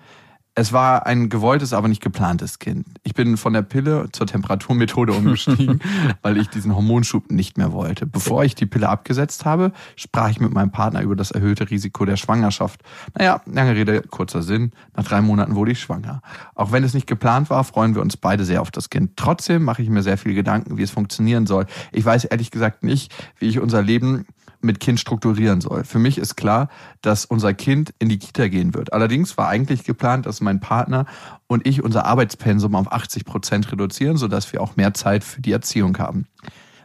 Es 0.58 0.72
war 0.72 1.06
ein 1.06 1.28
gewolltes, 1.28 1.72
aber 1.72 1.86
nicht 1.86 2.02
geplantes 2.02 2.58
Kind. 2.58 2.84
Ich 3.04 3.14
bin 3.14 3.36
von 3.36 3.52
der 3.52 3.62
Pille 3.62 4.08
zur 4.10 4.26
Temperaturmethode 4.26 5.12
umgestiegen, 5.12 5.78
weil 6.22 6.36
ich 6.36 6.48
diesen 6.48 6.74
Hormonschub 6.74 7.30
nicht 7.30 7.56
mehr 7.56 7.72
wollte. 7.72 8.06
Bevor 8.06 8.42
ich 8.42 8.56
die 8.56 8.66
Pille 8.66 8.88
abgesetzt 8.88 9.44
habe, 9.44 9.70
sprach 9.94 10.30
ich 10.30 10.40
mit 10.40 10.52
meinem 10.52 10.72
Partner 10.72 11.00
über 11.02 11.14
das 11.14 11.30
erhöhte 11.30 11.70
Risiko 11.70 12.04
der 12.04 12.16
Schwangerschaft. 12.16 12.82
Naja, 13.16 13.40
lange 13.46 13.76
Rede, 13.76 14.02
kurzer 14.02 14.42
Sinn. 14.42 14.72
Nach 14.96 15.04
drei 15.04 15.20
Monaten 15.20 15.54
wurde 15.54 15.70
ich 15.70 15.78
schwanger. 15.78 16.22
Auch 16.56 16.72
wenn 16.72 16.82
es 16.82 16.92
nicht 16.92 17.06
geplant 17.06 17.50
war, 17.50 17.62
freuen 17.62 17.94
wir 17.94 18.02
uns 18.02 18.16
beide 18.16 18.44
sehr 18.44 18.60
auf 18.60 18.72
das 18.72 18.90
Kind. 18.90 19.12
Trotzdem 19.14 19.62
mache 19.62 19.82
ich 19.82 19.88
mir 19.88 20.02
sehr 20.02 20.18
viel 20.18 20.34
Gedanken, 20.34 20.76
wie 20.76 20.82
es 20.82 20.90
funktionieren 20.90 21.46
soll. 21.46 21.66
Ich 21.92 22.04
weiß 22.04 22.24
ehrlich 22.24 22.50
gesagt 22.50 22.82
nicht, 22.82 23.14
wie 23.38 23.46
ich 23.46 23.60
unser 23.60 23.80
Leben 23.80 24.26
mit 24.60 24.80
Kind 24.80 24.98
strukturieren 25.00 25.60
soll. 25.60 25.84
Für 25.84 25.98
mich 25.98 26.18
ist 26.18 26.36
klar, 26.36 26.68
dass 27.00 27.24
unser 27.24 27.54
Kind 27.54 27.94
in 27.98 28.08
die 28.08 28.18
Kita 28.18 28.48
gehen 28.48 28.74
wird. 28.74 28.92
Allerdings 28.92 29.38
war 29.38 29.48
eigentlich 29.48 29.84
geplant, 29.84 30.26
dass 30.26 30.40
mein 30.40 30.60
Partner 30.60 31.06
und 31.46 31.66
ich 31.66 31.82
unser 31.82 32.06
Arbeitspensum 32.06 32.74
auf 32.74 32.92
80 32.92 33.24
Prozent 33.24 33.70
reduzieren, 33.70 34.16
sodass 34.16 34.52
wir 34.52 34.60
auch 34.60 34.76
mehr 34.76 34.94
Zeit 34.94 35.24
für 35.24 35.40
die 35.40 35.52
Erziehung 35.52 35.96
haben. 35.98 36.26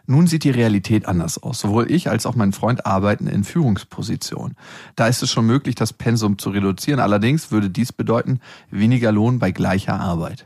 Nun 0.05 0.27
sieht 0.27 0.43
die 0.43 0.49
Realität 0.49 1.07
anders 1.07 1.41
aus. 1.41 1.59
Sowohl 1.59 1.89
ich 1.89 2.09
als 2.09 2.25
auch 2.25 2.35
mein 2.35 2.51
Freund 2.51 2.85
arbeiten 2.85 3.27
in 3.27 3.45
Führungsposition. 3.45 4.55
Da 4.95 5.07
ist 5.07 5.23
es 5.23 5.31
schon 5.31 5.45
möglich, 5.45 5.75
das 5.75 5.93
Pensum 5.93 6.37
zu 6.37 6.49
reduzieren. 6.49 6.99
Allerdings 6.99 7.51
würde 7.51 7.69
dies 7.69 7.93
bedeuten, 7.93 8.39
weniger 8.69 9.13
Lohn 9.13 9.39
bei 9.39 9.51
gleicher 9.51 9.99
Arbeit. 9.99 10.45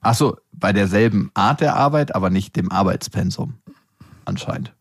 Ach 0.00 0.14
so, 0.14 0.36
bei 0.52 0.72
derselben 0.72 1.30
Art 1.34 1.60
der 1.60 1.76
Arbeit, 1.76 2.14
aber 2.14 2.30
nicht 2.30 2.56
dem 2.56 2.70
Arbeitspensum 2.70 3.54
anscheinend. 4.26 4.72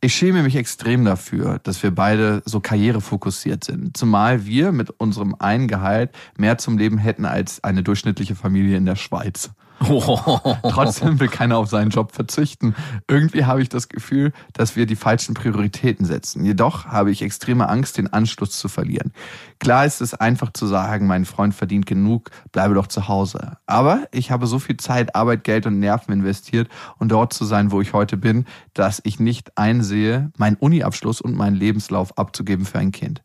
Ich 0.00 0.14
schäme 0.14 0.42
mich 0.42 0.56
extrem 0.56 1.04
dafür, 1.04 1.60
dass 1.62 1.82
wir 1.82 1.90
beide 1.90 2.42
so 2.44 2.60
karrierefokussiert 2.60 3.64
sind. 3.64 3.96
Zumal 3.96 4.44
wir 4.44 4.70
mit 4.70 4.90
unserem 4.90 5.34
einen 5.38 5.66
Gehalt 5.66 6.10
mehr 6.36 6.58
zum 6.58 6.76
Leben 6.76 6.98
hätten 6.98 7.24
als 7.24 7.64
eine 7.64 7.82
durchschnittliche 7.82 8.34
Familie 8.34 8.76
in 8.76 8.84
der 8.84 8.96
Schweiz. 8.96 9.50
Trotzdem 10.62 11.20
will 11.20 11.28
keiner 11.28 11.58
auf 11.58 11.68
seinen 11.68 11.90
Job 11.90 12.12
verzichten. 12.12 12.74
Irgendwie 13.08 13.44
habe 13.44 13.62
ich 13.62 13.68
das 13.68 13.88
Gefühl, 13.88 14.32
dass 14.52 14.76
wir 14.76 14.86
die 14.86 14.96
falschen 14.96 15.34
Prioritäten 15.34 16.06
setzen. 16.06 16.44
Jedoch 16.44 16.86
habe 16.86 17.10
ich 17.10 17.22
extreme 17.22 17.68
Angst, 17.68 17.98
den 17.98 18.12
Anschluss 18.12 18.58
zu 18.58 18.68
verlieren. 18.68 19.12
Klar 19.58 19.86
ist 19.86 20.00
es 20.00 20.14
einfach 20.14 20.52
zu 20.52 20.66
sagen, 20.66 21.06
mein 21.06 21.24
Freund 21.24 21.54
verdient 21.54 21.86
genug, 21.86 22.30
bleibe 22.52 22.74
doch 22.74 22.86
zu 22.86 23.08
Hause. 23.08 23.58
Aber 23.66 24.04
ich 24.12 24.30
habe 24.30 24.46
so 24.46 24.58
viel 24.58 24.76
Zeit, 24.76 25.14
Arbeit, 25.14 25.44
Geld 25.44 25.66
und 25.66 25.78
Nerven 25.78 26.12
investiert, 26.12 26.68
um 26.98 27.08
dort 27.08 27.32
zu 27.32 27.44
sein, 27.44 27.70
wo 27.70 27.80
ich 27.80 27.92
heute 27.92 28.16
bin, 28.16 28.46
dass 28.72 29.00
ich 29.04 29.20
nicht 29.20 29.56
einsehe, 29.56 30.30
meinen 30.36 30.56
Uniabschluss 30.56 31.20
und 31.20 31.34
meinen 31.34 31.56
Lebenslauf 31.56 32.16
abzugeben 32.18 32.64
für 32.64 32.78
ein 32.78 32.92
Kind. 32.92 33.22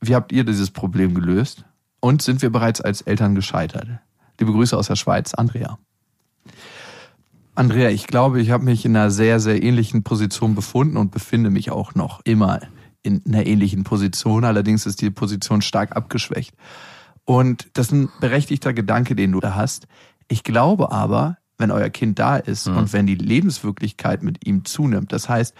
Wie 0.00 0.14
habt 0.14 0.32
ihr 0.32 0.44
dieses 0.44 0.70
Problem 0.70 1.14
gelöst? 1.14 1.64
Und 2.00 2.22
sind 2.22 2.40
wir 2.40 2.50
bereits 2.50 2.80
als 2.80 3.02
Eltern 3.02 3.34
gescheitert? 3.34 3.86
Liebe 4.38 4.52
Grüße 4.52 4.76
aus 4.76 4.86
der 4.86 4.96
Schweiz, 4.96 5.34
Andrea. 5.34 5.78
Andrea, 7.60 7.90
ich 7.90 8.06
glaube, 8.06 8.40
ich 8.40 8.50
habe 8.52 8.64
mich 8.64 8.86
in 8.86 8.96
einer 8.96 9.10
sehr, 9.10 9.38
sehr 9.38 9.62
ähnlichen 9.62 10.02
Position 10.02 10.54
befunden 10.54 10.96
und 10.96 11.10
befinde 11.10 11.50
mich 11.50 11.70
auch 11.70 11.94
noch 11.94 12.22
immer 12.24 12.60
in 13.02 13.22
einer 13.26 13.44
ähnlichen 13.44 13.84
Position. 13.84 14.46
Allerdings 14.46 14.86
ist 14.86 15.02
die 15.02 15.10
Position 15.10 15.60
stark 15.60 15.94
abgeschwächt. 15.94 16.54
Und 17.26 17.68
das 17.74 17.88
ist 17.88 17.92
ein 17.92 18.08
berechtigter 18.18 18.72
Gedanke, 18.72 19.14
den 19.14 19.32
du 19.32 19.40
da 19.40 19.56
hast. 19.56 19.88
Ich 20.28 20.42
glaube 20.42 20.90
aber, 20.90 21.36
wenn 21.58 21.70
euer 21.70 21.90
Kind 21.90 22.18
da 22.18 22.38
ist 22.38 22.66
und 22.66 22.94
wenn 22.94 23.06
die 23.06 23.14
Lebenswirklichkeit 23.14 24.22
mit 24.22 24.46
ihm 24.46 24.64
zunimmt, 24.64 25.12
das 25.12 25.28
heißt, 25.28 25.54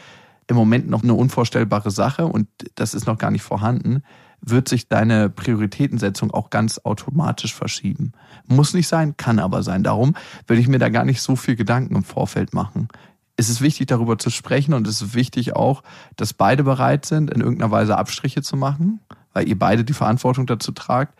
im 0.46 0.56
Moment 0.56 0.88
noch 0.88 1.02
eine 1.02 1.12
unvorstellbare 1.12 1.90
Sache 1.90 2.24
und 2.24 2.48
das 2.76 2.94
ist 2.94 3.06
noch 3.06 3.18
gar 3.18 3.30
nicht 3.30 3.42
vorhanden, 3.42 4.04
wird 4.42 4.68
sich 4.68 4.88
deine 4.88 5.28
Prioritätensetzung 5.28 6.30
auch 6.30 6.50
ganz 6.50 6.78
automatisch 6.82 7.54
verschieben. 7.54 8.12
Muss 8.46 8.74
nicht 8.74 8.88
sein, 8.88 9.16
kann 9.16 9.38
aber 9.38 9.62
sein. 9.62 9.82
Darum 9.82 10.14
will 10.46 10.58
ich 10.58 10.68
mir 10.68 10.78
da 10.78 10.88
gar 10.88 11.04
nicht 11.04 11.20
so 11.20 11.36
viel 11.36 11.56
Gedanken 11.56 11.94
im 11.94 12.04
Vorfeld 12.04 12.54
machen. 12.54 12.88
Es 13.36 13.48
ist 13.48 13.60
wichtig, 13.60 13.86
darüber 13.86 14.18
zu 14.18 14.30
sprechen 14.30 14.74
und 14.74 14.86
es 14.86 15.00
ist 15.00 15.14
wichtig 15.14 15.56
auch, 15.56 15.82
dass 16.16 16.34
beide 16.34 16.62
bereit 16.62 17.06
sind, 17.06 17.30
in 17.30 17.40
irgendeiner 17.40 17.70
Weise 17.70 17.96
Abstriche 17.96 18.42
zu 18.42 18.56
machen, 18.56 19.00
weil 19.32 19.48
ihr 19.48 19.58
beide 19.58 19.84
die 19.84 19.94
Verantwortung 19.94 20.46
dazu 20.46 20.72
tragt. 20.72 21.18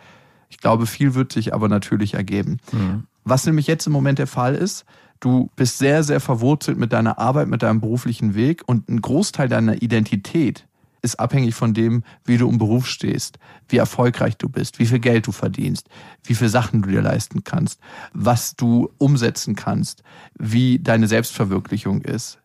Ich 0.48 0.58
glaube, 0.58 0.86
viel 0.86 1.14
wird 1.14 1.32
sich 1.32 1.54
aber 1.54 1.68
natürlich 1.68 2.14
ergeben. 2.14 2.58
Mhm. 2.72 3.04
Was 3.24 3.46
nämlich 3.46 3.66
jetzt 3.66 3.86
im 3.86 3.92
Moment 3.92 4.18
der 4.18 4.26
Fall 4.26 4.54
ist, 4.54 4.84
du 5.20 5.50
bist 5.56 5.78
sehr, 5.78 6.02
sehr 6.02 6.20
verwurzelt 6.20 6.78
mit 6.78 6.92
deiner 6.92 7.18
Arbeit, 7.18 7.48
mit 7.48 7.62
deinem 7.62 7.80
beruflichen 7.80 8.34
Weg 8.34 8.62
und 8.66 8.88
ein 8.88 9.00
Großteil 9.00 9.48
deiner 9.48 9.82
Identität 9.82 10.66
ist 11.02 11.18
abhängig 11.18 11.54
von 11.54 11.74
dem, 11.74 12.02
wie 12.24 12.36
du 12.36 12.48
im 12.48 12.58
Beruf 12.58 12.86
stehst, 12.86 13.38
wie 13.68 13.78
erfolgreich 13.78 14.36
du 14.36 14.48
bist, 14.48 14.78
wie 14.78 14.86
viel 14.86 14.98
Geld 14.98 15.26
du 15.26 15.32
verdienst, 15.32 15.88
wie 16.24 16.34
viele 16.34 16.50
Sachen 16.50 16.82
du 16.82 16.90
dir 16.90 17.02
leisten 17.02 17.44
kannst, 17.44 17.80
was 18.12 18.54
du 18.56 18.90
umsetzen 18.98 19.54
kannst, 19.54 20.02
wie 20.38 20.78
deine 20.78 21.08
Selbstverwirklichung 21.08 22.02
ist. 22.02 22.38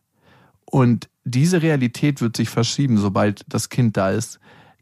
Und 0.64 1.08
diese 1.24 1.62
Realität 1.62 2.20
wird 2.20 2.36
sich 2.36 2.48
verschieben, 2.48 2.98
sobald 2.98 3.44
das 3.48 3.68
Kind 3.68 3.96
da 3.96 4.10
ist. 4.10 4.40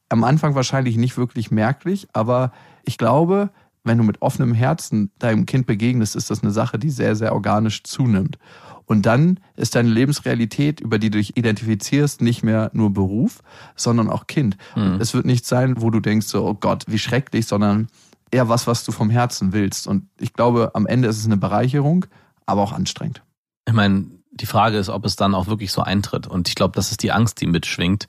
Am 0.08 0.24
Anfang 0.24 0.54
wahrscheinlich 0.54 0.96
nicht 0.96 1.16
wirklich 1.16 1.50
merklich, 1.50 2.06
aber 2.12 2.52
ich 2.84 2.98
glaube, 2.98 3.50
wenn 3.84 3.98
du 3.98 4.04
mit 4.04 4.22
offenem 4.22 4.54
Herzen 4.54 5.10
deinem 5.18 5.46
Kind 5.46 5.66
begegnest, 5.66 6.16
ist 6.16 6.30
das 6.30 6.42
eine 6.42 6.52
Sache, 6.52 6.78
die 6.78 6.90
sehr, 6.90 7.16
sehr 7.16 7.34
organisch 7.34 7.82
zunimmt. 7.84 8.38
Und 8.86 9.06
dann 9.06 9.40
ist 9.56 9.74
deine 9.74 9.88
Lebensrealität, 9.88 10.80
über 10.80 10.98
die 10.98 11.10
du 11.10 11.18
dich 11.18 11.36
identifizierst, 11.36 12.20
nicht 12.20 12.42
mehr 12.42 12.70
nur 12.74 12.92
Beruf, 12.92 13.42
sondern 13.76 14.10
auch 14.10 14.26
Kind. 14.26 14.56
Mhm. 14.76 14.98
Es 15.00 15.14
wird 15.14 15.24
nicht 15.24 15.46
sein, 15.46 15.80
wo 15.80 15.90
du 15.90 16.00
denkst, 16.00 16.26
so, 16.26 16.46
oh 16.46 16.54
Gott, 16.54 16.84
wie 16.86 16.98
schrecklich, 16.98 17.46
sondern 17.46 17.88
eher 18.30 18.48
was, 18.48 18.66
was 18.66 18.84
du 18.84 18.92
vom 18.92 19.10
Herzen 19.10 19.52
willst. 19.52 19.86
Und 19.86 20.08
ich 20.18 20.32
glaube, 20.32 20.72
am 20.74 20.86
Ende 20.86 21.08
ist 21.08 21.18
es 21.18 21.26
eine 21.26 21.36
Bereicherung, 21.36 22.06
aber 22.46 22.62
auch 22.62 22.72
anstrengend. 22.72 23.22
Ich 23.66 23.74
meine, 23.74 24.06
die 24.32 24.46
Frage 24.46 24.76
ist, 24.76 24.88
ob 24.88 25.04
es 25.06 25.16
dann 25.16 25.34
auch 25.34 25.46
wirklich 25.46 25.72
so 25.72 25.82
eintritt. 25.82 26.26
Und 26.26 26.48
ich 26.48 26.54
glaube, 26.54 26.74
das 26.74 26.90
ist 26.90 27.02
die 27.02 27.12
Angst, 27.12 27.40
die 27.40 27.46
mitschwingt. 27.46 28.08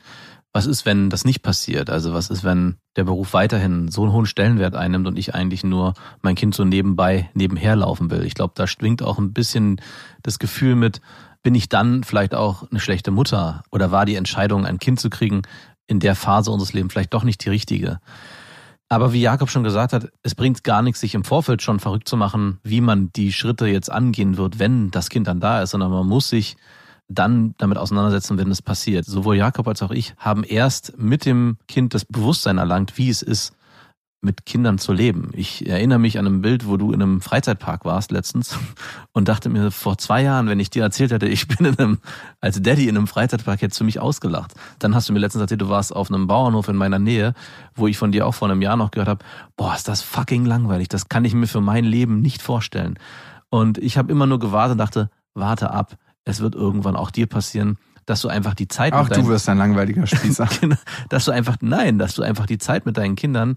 Was 0.55 0.67
ist, 0.67 0.85
wenn 0.85 1.09
das 1.09 1.25
nicht 1.25 1.41
passiert? 1.41 1.89
Also 1.89 2.13
was 2.13 2.29
ist, 2.29 2.45
wenn 2.45 2.77
der 2.95 3.03
Beruf 3.03 3.33
weiterhin 3.33 3.89
so 3.89 4.03
einen 4.03 4.13
hohen 4.13 4.25
Stellenwert 4.25 4.73
einnimmt 4.73 5.05
und 5.05 5.19
ich 5.19 5.35
eigentlich 5.35 5.65
nur 5.65 5.95
mein 6.21 6.35
Kind 6.35 6.55
so 6.55 6.63
nebenbei 6.63 7.29
nebenher 7.33 7.75
laufen 7.75 8.09
will? 8.09 8.23
Ich 8.23 8.35
glaube, 8.35 8.53
da 8.55 8.65
schwingt 8.65 9.03
auch 9.03 9.19
ein 9.19 9.33
bisschen 9.33 9.81
das 10.23 10.39
Gefühl 10.39 10.75
mit, 10.75 11.01
bin 11.43 11.55
ich 11.55 11.67
dann 11.67 12.05
vielleicht 12.05 12.33
auch 12.33 12.71
eine 12.71 12.79
schlechte 12.79 13.11
Mutter? 13.11 13.63
Oder 13.69 13.91
war 13.91 14.05
die 14.05 14.15
Entscheidung, 14.15 14.65
ein 14.65 14.79
Kind 14.79 14.97
zu 14.97 15.09
kriegen, 15.09 15.41
in 15.87 15.99
der 15.99 16.15
Phase 16.15 16.51
unseres 16.51 16.71
Lebens 16.71 16.93
vielleicht 16.93 17.13
doch 17.13 17.25
nicht 17.25 17.43
die 17.43 17.49
richtige? 17.49 17.99
Aber 18.87 19.11
wie 19.11 19.19
Jakob 19.19 19.49
schon 19.49 19.65
gesagt 19.65 19.91
hat, 19.91 20.07
es 20.23 20.35
bringt 20.35 20.63
gar 20.63 20.81
nichts, 20.81 21.01
sich 21.01 21.15
im 21.15 21.25
Vorfeld 21.25 21.63
schon 21.63 21.81
verrückt 21.81 22.07
zu 22.07 22.15
machen, 22.15 22.59
wie 22.63 22.79
man 22.79 23.11
die 23.11 23.33
Schritte 23.33 23.67
jetzt 23.67 23.91
angehen 23.91 24.37
wird, 24.37 24.57
wenn 24.57 24.89
das 24.89 25.09
Kind 25.09 25.27
dann 25.27 25.41
da 25.41 25.61
ist, 25.61 25.71
sondern 25.71 25.91
man 25.91 26.07
muss 26.07 26.29
sich 26.29 26.55
dann 27.07 27.53
damit 27.57 27.77
auseinandersetzen, 27.77 28.37
wenn 28.37 28.51
es 28.51 28.61
passiert. 28.61 29.05
Sowohl 29.05 29.37
Jakob 29.37 29.67
als 29.67 29.81
auch 29.81 29.91
ich 29.91 30.15
haben 30.17 30.43
erst 30.43 30.97
mit 30.97 31.25
dem 31.25 31.57
Kind 31.67 31.93
das 31.93 32.05
Bewusstsein 32.05 32.57
erlangt, 32.57 32.97
wie 32.97 33.09
es 33.09 33.21
ist, 33.21 33.53
mit 34.25 34.45
Kindern 34.45 34.77
zu 34.77 34.91
leben. 34.91 35.29
Ich 35.33 35.69
erinnere 35.69 35.99
mich 35.99 36.17
an 36.19 36.25
ein 36.25 36.41
Bild, 36.41 36.67
wo 36.67 36.75
du 36.75 36.91
in 36.91 37.01
einem 37.01 37.21
Freizeitpark 37.21 37.85
warst 37.85 38.11
letztens 38.11 38.57
und 39.13 39.27
dachte 39.27 39.49
mir 39.49 39.71
vor 39.71 39.97
zwei 39.97 40.23
Jahren, 40.23 40.47
wenn 40.47 40.59
ich 40.59 40.69
dir 40.69 40.83
erzählt 40.83 41.11
hätte, 41.11 41.27
ich 41.27 41.47
bin 41.47 41.65
in 41.65 41.77
einem, 41.77 41.99
als 42.41 42.61
Daddy 42.61 42.89
in 42.89 42.97
einem 42.97 43.07
Freizeitpark, 43.07 43.61
hättest 43.61 43.79
du 43.79 43.85
mich 43.85 43.99
ausgelacht. 43.99 44.53
Dann 44.79 44.95
hast 44.95 45.07
du 45.07 45.13
mir 45.13 45.19
letztens 45.19 45.41
erzählt, 45.41 45.61
du 45.61 45.69
warst 45.69 45.95
auf 45.95 46.09
einem 46.09 46.27
Bauernhof 46.27 46.67
in 46.67 46.75
meiner 46.75 46.99
Nähe, 46.99 47.33
wo 47.75 47.87
ich 47.87 47.97
von 47.97 48.11
dir 48.11 48.25
auch 48.25 48.33
vor 48.33 48.49
einem 48.49 48.61
Jahr 48.61 48.75
noch 48.75 48.91
gehört 48.91 49.07
habe, 49.07 49.25
boah, 49.55 49.75
ist 49.75 49.87
das 49.87 50.01
fucking 50.01 50.45
langweilig, 50.45 50.89
das 50.89 51.07
kann 51.07 51.23
ich 51.23 51.33
mir 51.33 51.47
für 51.47 51.61
mein 51.61 51.85
Leben 51.85 52.19
nicht 52.19 52.41
vorstellen. 52.41 52.97
Und 53.49 53.77
ich 53.77 53.97
habe 53.97 54.11
immer 54.11 54.25
nur 54.25 54.39
gewartet 54.39 54.73
und 54.73 54.79
dachte, 54.79 55.09
warte 55.35 55.69
ab, 55.69 55.97
es 56.25 56.41
wird 56.41 56.55
irgendwann 56.55 56.95
auch 56.95 57.11
dir 57.11 57.27
passieren, 57.27 57.77
dass 58.05 58.21
du 58.21 58.27
einfach 58.27 58.53
die 58.53 58.67
Zeit 58.67 58.93
deinen, 59.09 59.25
du 59.25 59.29
wirst 59.29 59.49
ein 59.49 59.57
langweiliger 59.57 60.05
Spießer. 60.05 60.47
Genau, 60.61 60.75
dass 61.09 61.25
du 61.25 61.31
einfach, 61.31 61.57
nein, 61.61 61.97
dass 61.97 62.15
du 62.15 62.23
einfach 62.23 62.45
die 62.45 62.57
Zeit 62.57 62.85
mit 62.85 62.97
deinen 62.97 63.15
Kindern 63.15 63.55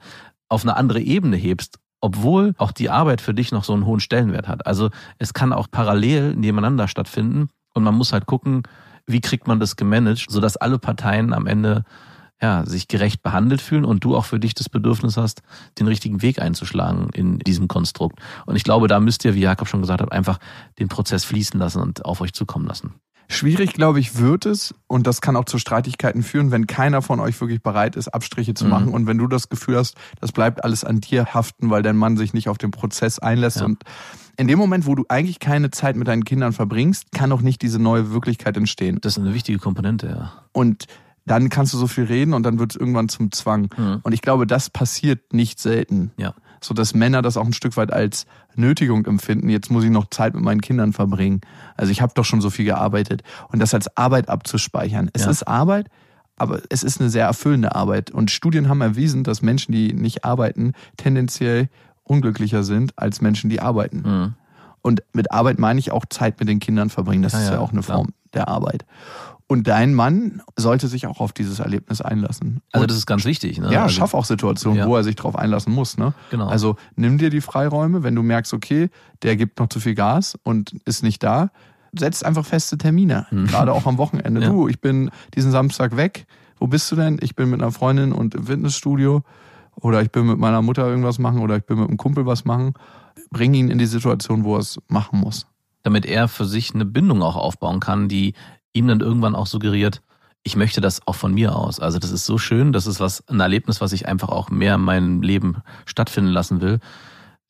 auf 0.48 0.62
eine 0.62 0.76
andere 0.76 1.00
Ebene 1.00 1.36
hebst, 1.36 1.78
obwohl 2.00 2.54
auch 2.58 2.72
die 2.72 2.90
Arbeit 2.90 3.20
für 3.20 3.34
dich 3.34 3.52
noch 3.52 3.64
so 3.64 3.74
einen 3.74 3.84
hohen 3.84 4.00
Stellenwert 4.00 4.48
hat. 4.48 4.66
Also 4.66 4.90
es 5.18 5.34
kann 5.34 5.52
auch 5.52 5.68
parallel 5.70 6.34
nebeneinander 6.34 6.88
stattfinden 6.88 7.50
und 7.74 7.82
man 7.82 7.94
muss 7.94 8.12
halt 8.12 8.26
gucken, 8.26 8.62
wie 9.06 9.20
kriegt 9.20 9.48
man 9.48 9.60
das 9.60 9.76
gemanagt, 9.76 10.26
sodass 10.28 10.56
alle 10.56 10.78
Parteien 10.78 11.32
am 11.32 11.46
Ende 11.46 11.84
ja, 12.40 12.64
sich 12.66 12.88
gerecht 12.88 13.22
behandelt 13.22 13.60
fühlen 13.60 13.84
und 13.84 14.04
du 14.04 14.16
auch 14.16 14.24
für 14.24 14.38
dich 14.38 14.54
das 14.54 14.68
Bedürfnis 14.68 15.16
hast, 15.16 15.42
den 15.78 15.88
richtigen 15.88 16.22
Weg 16.22 16.40
einzuschlagen 16.40 17.10
in 17.12 17.38
diesem 17.40 17.68
Konstrukt. 17.68 18.20
Und 18.46 18.56
ich 18.56 18.64
glaube, 18.64 18.86
da 18.88 19.00
müsst 19.00 19.24
ihr, 19.24 19.34
wie 19.34 19.40
Jakob 19.40 19.68
schon 19.68 19.80
gesagt 19.80 20.00
hat, 20.00 20.12
einfach 20.12 20.38
den 20.78 20.88
Prozess 20.88 21.24
fließen 21.24 21.58
lassen 21.58 21.82
und 21.82 22.04
auf 22.04 22.20
euch 22.20 22.32
zukommen 22.32 22.66
lassen. 22.66 22.94
Schwierig, 23.30 23.74
glaube 23.74 24.00
ich, 24.00 24.16
wird 24.18 24.46
es, 24.46 24.74
und 24.86 25.06
das 25.06 25.20
kann 25.20 25.36
auch 25.36 25.44
zu 25.44 25.58
Streitigkeiten 25.58 26.22
führen, 26.22 26.50
wenn 26.50 26.66
keiner 26.66 27.02
von 27.02 27.20
euch 27.20 27.38
wirklich 27.42 27.62
bereit 27.62 27.94
ist, 27.94 28.08
Abstriche 28.08 28.54
zu 28.54 28.64
Mhm. 28.64 28.70
machen. 28.70 28.88
Und 28.88 29.06
wenn 29.06 29.18
du 29.18 29.26
das 29.26 29.50
Gefühl 29.50 29.76
hast, 29.76 29.96
das 30.20 30.32
bleibt 30.32 30.64
alles 30.64 30.82
an 30.82 31.00
dir 31.02 31.34
haften, 31.34 31.68
weil 31.68 31.82
dein 31.82 31.96
Mann 31.98 32.16
sich 32.16 32.32
nicht 32.32 32.48
auf 32.48 32.56
den 32.56 32.70
Prozess 32.70 33.18
einlässt. 33.18 33.58
Ja. 33.58 33.66
Und 33.66 33.82
in 34.38 34.48
dem 34.48 34.58
Moment, 34.58 34.86
wo 34.86 34.94
du 34.94 35.04
eigentlich 35.10 35.40
keine 35.40 35.70
Zeit 35.70 35.96
mit 35.96 36.08
deinen 36.08 36.24
Kindern 36.24 36.54
verbringst, 36.54 37.12
kann 37.12 37.30
auch 37.32 37.42
nicht 37.42 37.60
diese 37.60 37.78
neue 37.78 38.12
Wirklichkeit 38.12 38.56
entstehen. 38.56 38.98
Das 39.02 39.18
ist 39.18 39.22
eine 39.22 39.34
wichtige 39.34 39.58
Komponente, 39.58 40.06
ja. 40.06 40.32
Und 40.52 40.86
dann 41.28 41.48
kannst 41.48 41.72
du 41.74 41.78
so 41.78 41.86
viel 41.86 42.04
reden 42.04 42.34
und 42.34 42.42
dann 42.42 42.58
wird 42.58 42.72
es 42.72 42.76
irgendwann 42.76 43.08
zum 43.08 43.30
Zwang. 43.32 43.68
Mhm. 43.76 44.00
Und 44.02 44.12
ich 44.12 44.22
glaube, 44.22 44.46
das 44.46 44.70
passiert 44.70 45.32
nicht 45.32 45.60
selten. 45.60 46.10
Ja. 46.16 46.34
So 46.60 46.74
dass 46.74 46.92
Männer 46.94 47.22
das 47.22 47.36
auch 47.36 47.46
ein 47.46 47.52
Stück 47.52 47.76
weit 47.76 47.92
als 47.92 48.26
Nötigung 48.56 49.06
empfinden. 49.06 49.48
Jetzt 49.48 49.70
muss 49.70 49.84
ich 49.84 49.90
noch 49.90 50.10
Zeit 50.10 50.34
mit 50.34 50.42
meinen 50.42 50.60
Kindern 50.60 50.92
verbringen. 50.92 51.40
Also 51.76 51.92
ich 51.92 52.02
habe 52.02 52.12
doch 52.14 52.24
schon 52.24 52.40
so 52.40 52.50
viel 52.50 52.64
gearbeitet. 52.64 53.22
Und 53.52 53.60
das 53.60 53.74
als 53.74 53.96
Arbeit 53.96 54.28
abzuspeichern. 54.28 55.08
Es 55.12 55.24
Ja. 55.24 55.30
ist 55.30 55.44
Arbeit, 55.46 55.86
aber 56.36 56.60
es 56.68 56.82
ist 56.82 57.00
eine 57.00 57.10
sehr 57.10 57.26
erfüllende 57.26 57.76
Arbeit. 57.76 58.10
Und 58.10 58.32
Studien 58.32 58.68
haben 58.68 58.80
erwiesen, 58.80 59.22
dass 59.22 59.40
Menschen, 59.42 59.70
die 59.70 59.92
nicht 59.92 60.24
arbeiten, 60.24 60.72
tendenziell 60.96 61.68
unglücklicher 62.02 62.64
sind 62.64 62.92
als 62.96 63.20
Menschen, 63.20 63.50
die 63.50 63.60
arbeiten. 63.60 64.02
Mhm. 64.04 64.34
Und 64.82 65.02
mit 65.12 65.30
Arbeit 65.30 65.58
meine 65.58 65.78
ich 65.78 65.92
auch 65.92 66.06
Zeit 66.08 66.40
mit 66.40 66.48
den 66.48 66.58
Kindern 66.60 66.90
verbringen. 66.90 67.22
Das 67.22 67.34
Ja, 67.34 67.38
ist 67.40 67.46
ja, 67.48 67.52
ja, 67.54 67.60
auch 67.60 67.72
eine 67.72 67.82
klar. 67.82 67.98
Form 67.98 68.08
der 68.34 68.48
Arbeit. 68.48 68.84
Und 69.50 69.66
dein 69.66 69.94
Mann 69.94 70.42
sollte 70.56 70.88
sich 70.88 71.06
auch 71.06 71.20
auf 71.20 71.32
dieses 71.32 71.58
Erlebnis 71.58 72.02
einlassen. 72.02 72.60
Also 72.70 72.86
das 72.86 72.98
ist 72.98 73.06
ganz 73.06 73.24
wichtig. 73.24 73.58
Ne? 73.58 73.72
ja, 73.72 73.84
also, 73.84 73.94
schaff 73.94 74.12
auch 74.12 74.26
Situationen, 74.26 74.78
Ja. 74.78 74.86
wo 74.86 74.94
er 74.94 75.02
sich 75.04 75.16
drauf 75.16 75.36
einlassen 75.36 75.72
muss. 75.72 75.96
Ne? 75.96 76.12
Genau. 76.30 76.48
Also 76.48 76.76
nimm 76.96 77.16
dir 77.16 77.30
die 77.30 77.40
Freiräume, 77.40 78.02
wenn 78.02 78.14
du 78.14 78.22
merkst, 78.22 78.52
okay, 78.52 78.90
der 79.22 79.36
gibt 79.36 79.58
noch 79.58 79.68
zu 79.70 79.80
viel 79.80 79.94
Gas 79.94 80.38
und 80.42 80.74
ist 80.84 81.02
nicht 81.02 81.22
da, 81.22 81.50
setz 81.98 82.22
einfach 82.22 82.44
feste 82.44 82.76
Termine, 82.76 83.26
Mhm. 83.30 83.46
gerade 83.46 83.72
auch 83.72 83.86
am 83.86 83.96
Wochenende. 83.96 84.40
Ja. 84.42 84.48
Du, 84.50 84.68
ich 84.68 84.80
bin 84.82 85.10
diesen 85.34 85.50
Samstag 85.50 85.96
weg. 85.96 86.26
Wo 86.58 86.66
bist 86.66 86.92
du 86.92 86.96
denn? 86.96 87.18
Ich 87.22 87.34
bin 87.34 87.48
mit 87.48 87.62
einer 87.62 87.72
Freundin 87.72 88.12
und 88.12 88.34
im 88.34 88.44
Fitnessstudio 88.46 89.22
oder 89.76 90.02
ich 90.02 90.10
bin 90.10 90.26
mit 90.26 90.38
meiner 90.38 90.60
Mutter 90.60 90.86
irgendwas 90.86 91.18
machen 91.18 91.40
oder 91.40 91.56
ich 91.56 91.64
bin 91.64 91.78
mit 91.78 91.88
einem 91.88 91.96
Kumpel 91.96 92.26
was 92.26 92.44
machen. 92.44 92.74
Bring 93.30 93.54
ihn 93.54 93.70
in 93.70 93.78
die 93.78 93.86
Situation, 93.86 94.44
wo 94.44 94.56
er 94.56 94.60
es 94.60 94.78
machen 94.88 95.20
muss. 95.20 95.46
damit 95.84 96.04
er 96.04 96.28
für 96.28 96.44
sich 96.44 96.74
eine 96.74 96.84
Bindung 96.84 97.22
auch 97.22 97.36
aufbauen 97.36 97.80
kann, 97.80 98.08
die 98.08 98.34
ihm 98.72 98.88
dann 98.88 99.00
irgendwann 99.00 99.34
auch 99.34 99.46
suggeriert, 99.46 100.02
ich 100.44 100.56
möchte 100.56 100.80
das 100.80 101.06
auch 101.06 101.14
von 101.14 101.34
mir 101.34 101.54
aus. 101.56 101.80
Also 101.80 101.98
das 101.98 102.10
ist 102.10 102.24
so 102.24 102.38
schön, 102.38 102.72
das 102.72 102.86
ist 102.86 103.00
was, 103.00 103.26
ein 103.28 103.40
Erlebnis, 103.40 103.80
was 103.80 103.92
ich 103.92 104.06
einfach 104.08 104.28
auch 104.28 104.50
mehr 104.50 104.76
in 104.76 104.80
meinem 104.82 105.20
Leben 105.22 105.56
stattfinden 105.84 106.30
lassen 106.30 106.60
will, 106.60 106.78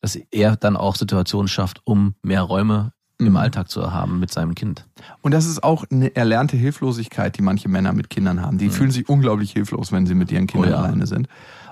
dass 0.01 0.15
er 0.31 0.55
dann 0.55 0.75
auch 0.75 0.95
Situationen 0.95 1.47
schafft, 1.47 1.81
um 1.85 2.15
mehr 2.23 2.41
Räume 2.41 2.91
im 3.19 3.29
Mhm. 3.31 3.37
Alltag 3.37 3.69
zu 3.69 3.93
haben 3.93 4.19
mit 4.19 4.31
seinem 4.31 4.55
Kind. 4.55 4.85
Und 5.21 5.33
das 5.33 5.45
ist 5.45 5.61
auch 5.61 5.83
eine 5.91 6.15
erlernte 6.15 6.55
Hilflosigkeit, 6.57 7.37
die 7.37 7.41
manche 7.41 7.67
Männer 7.69 7.91
mit 7.93 8.09
Kindern 8.09 8.41
haben. 8.41 8.57
Die 8.57 8.69
fühlen 8.69 8.91
sich 8.91 9.09
unglaublich 9.09 9.51
hilflos, 9.51 9.91
wenn 9.91 10.05
sie 10.05 10.15
mit 10.15 10.31
ihren 10.31 10.47
Kindern 10.47 10.69
Mhm. 10.69 10.75
Oh 10.75 10.77
ja. 10.79 10.83
alleine 10.85 11.05
sind. 11.07 11.27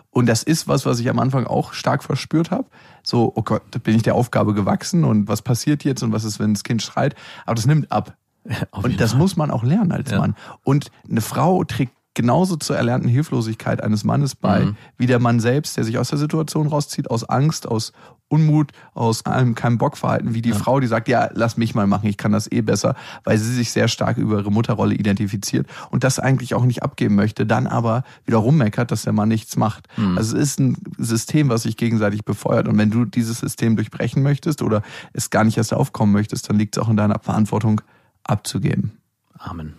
Und 0.10 0.26
das 0.28 0.44
ist 0.44 0.68
was, 0.68 0.86
was 0.86 1.00
ich 1.00 1.10
am 1.10 1.20
Anfang 1.20 1.46
auch 1.46 1.74
stark 1.74 2.04
verspürt 2.04 2.52
habe. 2.52 2.66
So, 3.04 3.32
oh 3.36 3.44
Gott, 3.44 3.62
da 3.72 3.80
bin 3.80 3.96
ich 3.96 4.04
der 4.04 4.16
Aufgabe 4.16 4.54
gewachsen 4.54 5.04
und 5.04 5.28
was 5.28 5.42
passiert 5.42 5.84
jetzt 5.84 6.04
und 6.04 6.12
was 6.12 6.24
ist, 6.24 6.40
wenn 6.40 6.54
das 6.54 6.64
Kind 6.64 6.82
schreit. 6.82 7.16
Aber 7.46 7.56
das 7.56 7.66
nimmt 7.66 7.92
ab. 7.92 8.18
Und 8.72 9.00
das 9.02 9.16
muss 9.16 9.36
man 9.36 9.52
auch 9.52 9.64
lernen 9.64 9.92
als 9.92 10.12
Ja. 10.12 10.20
Mann. 10.20 10.36
Und 10.64 10.92
eine 11.10 11.22
Frau 11.22 11.64
trägt 11.64 11.94
genauso 12.14 12.56
zur 12.56 12.76
erlernten 12.76 13.10
Hilflosigkeit 13.10 13.84
eines 13.84 14.04
Mannes 14.04 14.34
bei, 14.36 14.66
Mhm. 14.66 14.76
wie 14.98 15.06
der 15.06 15.20
Mann 15.20 15.40
selbst, 15.40 15.78
der 15.78 15.84
sich 15.84 16.00
aus 16.00 16.10
der 16.10 16.18
Situation 16.18 16.66
rauszieht, 16.66 17.12
aus 17.12 17.24
Angst, 17.30 17.68
aus 17.68 17.94
Unmut, 18.28 18.72
aus 18.96 19.26
einem 19.28 19.54
keinem 19.56 19.78
Bockverhalten, 19.78 20.34
wie 20.34 20.42
die 20.42 20.52
Frau, 20.52 20.80
die 20.82 20.88
sagt, 20.88 21.08
ja, 21.08 21.30
lass 21.34 21.56
mich 21.58 21.76
mal 21.76 21.86
machen, 21.88 22.10
ich 22.10 22.18
kann 22.18 22.32
das 22.34 22.52
eh 22.52 22.62
besser, 22.62 22.96
weil 23.24 23.38
sie 23.38 23.54
sich 23.54 23.72
sehr 23.72 23.88
stark 23.88 24.18
über 24.18 24.40
ihre 24.40 24.52
Mutterrolle 24.52 24.96
identifiziert 24.96 25.68
und 25.92 26.04
das 26.04 26.18
eigentlich 26.20 26.54
auch 26.56 26.66
nicht 26.66 26.82
abgeben 26.84 27.14
möchte, 27.16 27.46
dann 27.46 27.68
aber 27.68 28.04
wieder 28.26 28.38
rummeckert, 28.40 28.92
dass 28.92 29.04
der 29.04 29.14
Mann 29.14 29.30
nichts 29.30 29.56
macht. 29.56 29.88
Mhm. 29.96 30.18
Also 30.18 30.36
es 30.38 30.44
ist 30.54 30.60
ein 30.60 30.76
System, 30.98 31.48
was 31.50 31.64
sich 31.64 31.78
gegenseitig 31.78 32.26
befeuert 32.26 32.68
und 32.68 32.78
wenn 32.80 32.90
du 32.90 33.06
dieses 33.06 33.40
System 33.40 33.76
durchbrechen 33.76 34.24
möchtest 34.24 34.62
oder 34.64 34.82
es 35.14 35.30
gar 35.30 35.44
nicht 35.46 35.58
erst 35.58 35.74
aufkommen 35.74 36.12
möchtest, 36.12 36.50
dann 36.50 36.58
liegt 36.58 36.76
es 36.76 36.84
auch 36.84 36.90
in 36.90 36.98
deiner 36.98 37.20
Verantwortung 37.20 37.80
abzugeben. 38.28 38.98
Amen. 39.38 39.76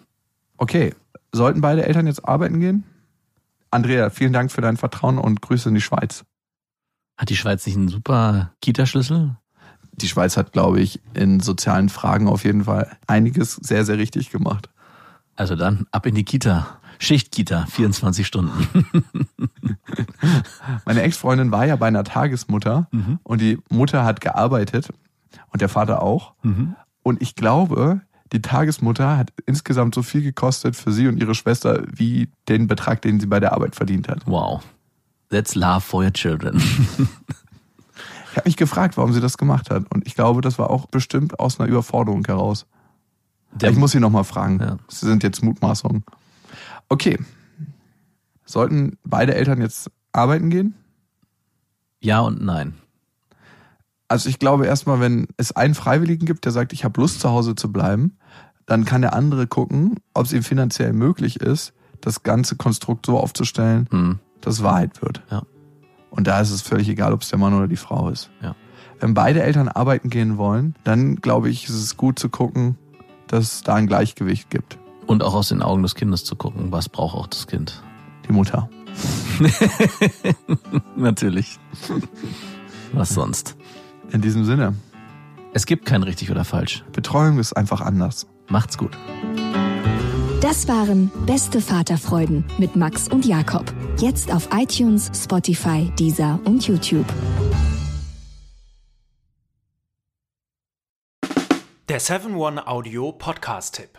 Okay, 0.57 0.95
sollten 1.33 1.61
beide 1.61 1.85
Eltern 1.87 2.07
jetzt 2.07 2.25
arbeiten 2.27 2.61
gehen? 2.61 2.85
Andrea, 3.71 4.11
vielen 4.11 4.33
Dank 4.33 4.51
für 4.51 4.61
dein 4.61 4.77
Vertrauen 4.77 5.19
und 5.19 5.43
Grüße 5.43 5.69
in 5.69 5.75
die 5.75 5.81
Schweiz. 5.81 6.25
Hat 7.17 7.29
die 7.31 7.37
Schweiz 7.37 7.67
nicht 7.67 7.77
einen 7.77 7.89
super 7.89 8.53
Kita-Schlüssel? 8.63 9.37
Die 9.93 10.09
Schweiz 10.09 10.37
hat, 10.37 10.53
glaube 10.53 10.81
ich, 10.81 11.01
in 11.15 11.41
sozialen 11.41 11.89
Fragen 11.89 12.29
auf 12.29 12.45
jeden 12.45 12.65
Fall 12.65 12.97
einiges 13.07 13.57
sehr, 13.57 13.85
sehr 13.85 13.99
richtig 13.99 14.31
gemacht. 14.31 14.71
Also 15.37 15.55
dann 15.57 15.87
ab 15.91 16.07
in 16.07 16.15
die 16.15 16.25
Kita. 16.25 16.79
Schichtkita, 17.01 17.67
24 17.67 18.27
Stunden. 18.27 18.67
Meine 20.85 21.03
Ex-Freundin 21.03 21.53
war 21.53 21.67
ja 21.67 21.77
bei 21.77 21.87
einer 21.89 22.05
Tagesmutter 22.05 22.89
Mhm. 22.91 23.21
und 23.23 23.41
die 23.41 23.59
Mutter 23.69 24.05
hat 24.05 24.21
gearbeitet 24.21 24.89
und 25.53 25.61
der 25.61 25.69
Vater 25.69 26.03
auch. 26.03 26.35
Und 27.03 27.23
ich 27.23 27.35
glaube, 27.35 28.01
die 28.33 28.43
Tagesmutter 28.43 29.17
hat 29.17 29.33
insgesamt 29.47 29.95
so 29.95 30.03
viel 30.03 30.23
gekostet 30.23 30.77
für 30.77 30.93
sie 30.93 31.09
und 31.09 31.19
ihre 31.19 31.35
Schwester 31.35 31.83
wie 31.91 32.29
den 32.49 32.67
Betrag, 32.67 33.03
den 33.03 33.21
sie 33.21 33.27
bei 33.27 33.41
der 33.41 33.53
Arbeit 33.53 33.75
verdient 33.77 34.09
hat. 34.09 34.27
Wow. 34.27 34.63
That's 35.31 35.55
love 35.55 35.81
for 35.83 36.03
your 36.05 36.13
children. 36.13 36.57
Ich 38.31 38.37
habe 38.37 38.49
mich 38.49 38.57
gefragt, 38.57 38.97
warum 38.97 39.13
sie 39.13 39.21
das 39.21 39.37
gemacht 39.39 39.71
hat. 39.71 39.85
Und 39.93 40.07
ich 40.07 40.15
glaube, 40.15 40.43
das 40.43 40.59
war 40.59 40.71
auch 40.71 40.87
bestimmt 40.87 41.41
aus 41.41 41.59
einer 41.59 41.69
Überforderung 41.69 42.25
heraus. 42.25 42.67
Der- 43.53 43.71
ich 43.71 43.77
muss 43.77 43.93
sie 43.93 44.01
nochmal 44.01 44.25
fragen. 44.25 44.61
Ja. 44.61 44.79
Das 44.87 45.01
sind 45.01 45.23
jetzt 45.23 45.43
Mutmaßungen. 45.43 46.05
Okay. 46.89 47.19
Sollten 48.45 48.97
beide 49.05 49.35
Eltern 49.35 49.61
jetzt 49.61 49.91
arbeiten 50.13 50.51
gehen? 50.51 50.75
ja 52.01 52.21
und 52.21 52.41
nein. 52.43 52.75
Also 54.09 54.29
ich 54.29 54.39
glaube 54.39 54.67
erstmal, 54.67 55.01
wenn 55.01 55.29
es 55.37 55.53
einen 55.53 55.75
Freiwilligen 55.75 56.25
gibt, 56.27 56.45
der 56.45 56.53
sagt, 56.53 56.73
ich 56.73 56.85
habe 56.85 57.01
Lust 57.01 57.21
zu 57.21 57.29
Hause 57.29 57.55
zu 57.55 57.71
bleiben, 57.71 58.17
dann 58.67 58.85
kann 58.85 59.03
der 59.03 59.13
andere 59.15 59.47
gucken, 59.47 59.97
ob 60.15 60.25
es 60.27 60.33
ihm 60.33 60.43
finanziell 60.43 60.93
möglich 60.93 61.41
ist, 61.41 61.73
das 62.01 62.23
ganze 62.23 62.57
Konstrukt 62.57 63.07
so 63.07 63.19
aufzustellen, 63.19 63.87
Hm. 63.91 64.19
dass 64.41 64.63
Wahrheit 64.63 65.03
wird. 65.03 65.23
Ja. 65.31 65.43
Und 66.11 66.27
da 66.27 66.41
ist 66.41 66.51
es 66.51 66.63
völlig 66.63 66.89
egal, 66.89 67.13
ob 67.13 67.23
es 67.23 67.29
der 67.29 67.39
Mann 67.39 67.55
oder 67.55 67.69
die 67.69 67.77
Frau 67.77 68.09
ist. 68.09 68.31
Ja. 68.43 68.55
Wenn 68.99 69.15
beide 69.15 69.43
Eltern 69.43 69.69
arbeiten 69.69 70.11
gehen 70.11 70.39
wollen, 70.39 70.75
dann 70.85 71.17
glaube 71.17 71.51
ich, 71.51 71.65
ist 71.65 71.75
es 71.75 71.97
gut 71.97 72.19
zu 72.19 72.29
gucken, 72.31 72.77
dass 73.27 73.53
es 73.53 73.63
da 73.63 73.75
ein 73.75 73.87
Gleichgewicht 73.87 74.49
gibt. 74.51 74.79
Und 75.07 75.23
auch 75.23 75.35
aus 75.35 75.49
den 75.49 75.63
Augen 75.63 75.83
des 75.83 75.95
Kindes 75.95 76.25
zu 76.25 76.35
gucken, 76.37 76.73
was 76.73 76.89
braucht 76.89 77.17
auch 77.17 77.27
das 77.27 77.47
Kind. 77.47 77.83
Die 78.27 78.33
Mutter. 78.33 78.69
Natürlich. 80.97 81.59
Was 82.93 83.11
sonst? 83.11 83.57
In 84.13 84.21
diesem 84.23 84.45
Sinne, 84.45 84.75
Es 85.55 85.65
gibt 85.67 85.87
kein 85.87 86.03
richtig 86.03 86.31
oder 86.31 86.45
falsch. 86.45 86.85
Betreuung 86.93 87.39
ist 87.39 87.55
einfach 87.55 87.81
anders. 87.81 88.27
Macht's 88.49 88.77
gut. 88.77 88.97
Das 90.41 90.69
waren 90.69 91.11
Beste 91.27 91.61
Vaterfreuden 91.61 92.45
mit 92.59 92.77
Max 92.77 93.09
und 93.09 93.25
Jakob. 93.27 93.65
Jetzt 93.99 94.33
auf 94.33 94.49
iTunes, 94.53 95.11
Spotify, 95.15 95.91
Deezer 95.99 96.39
und 96.45 96.67
YouTube. 96.67 97.07
Der 101.89 102.01
7-One-Audio-Podcast-Tipp. 102.01 103.99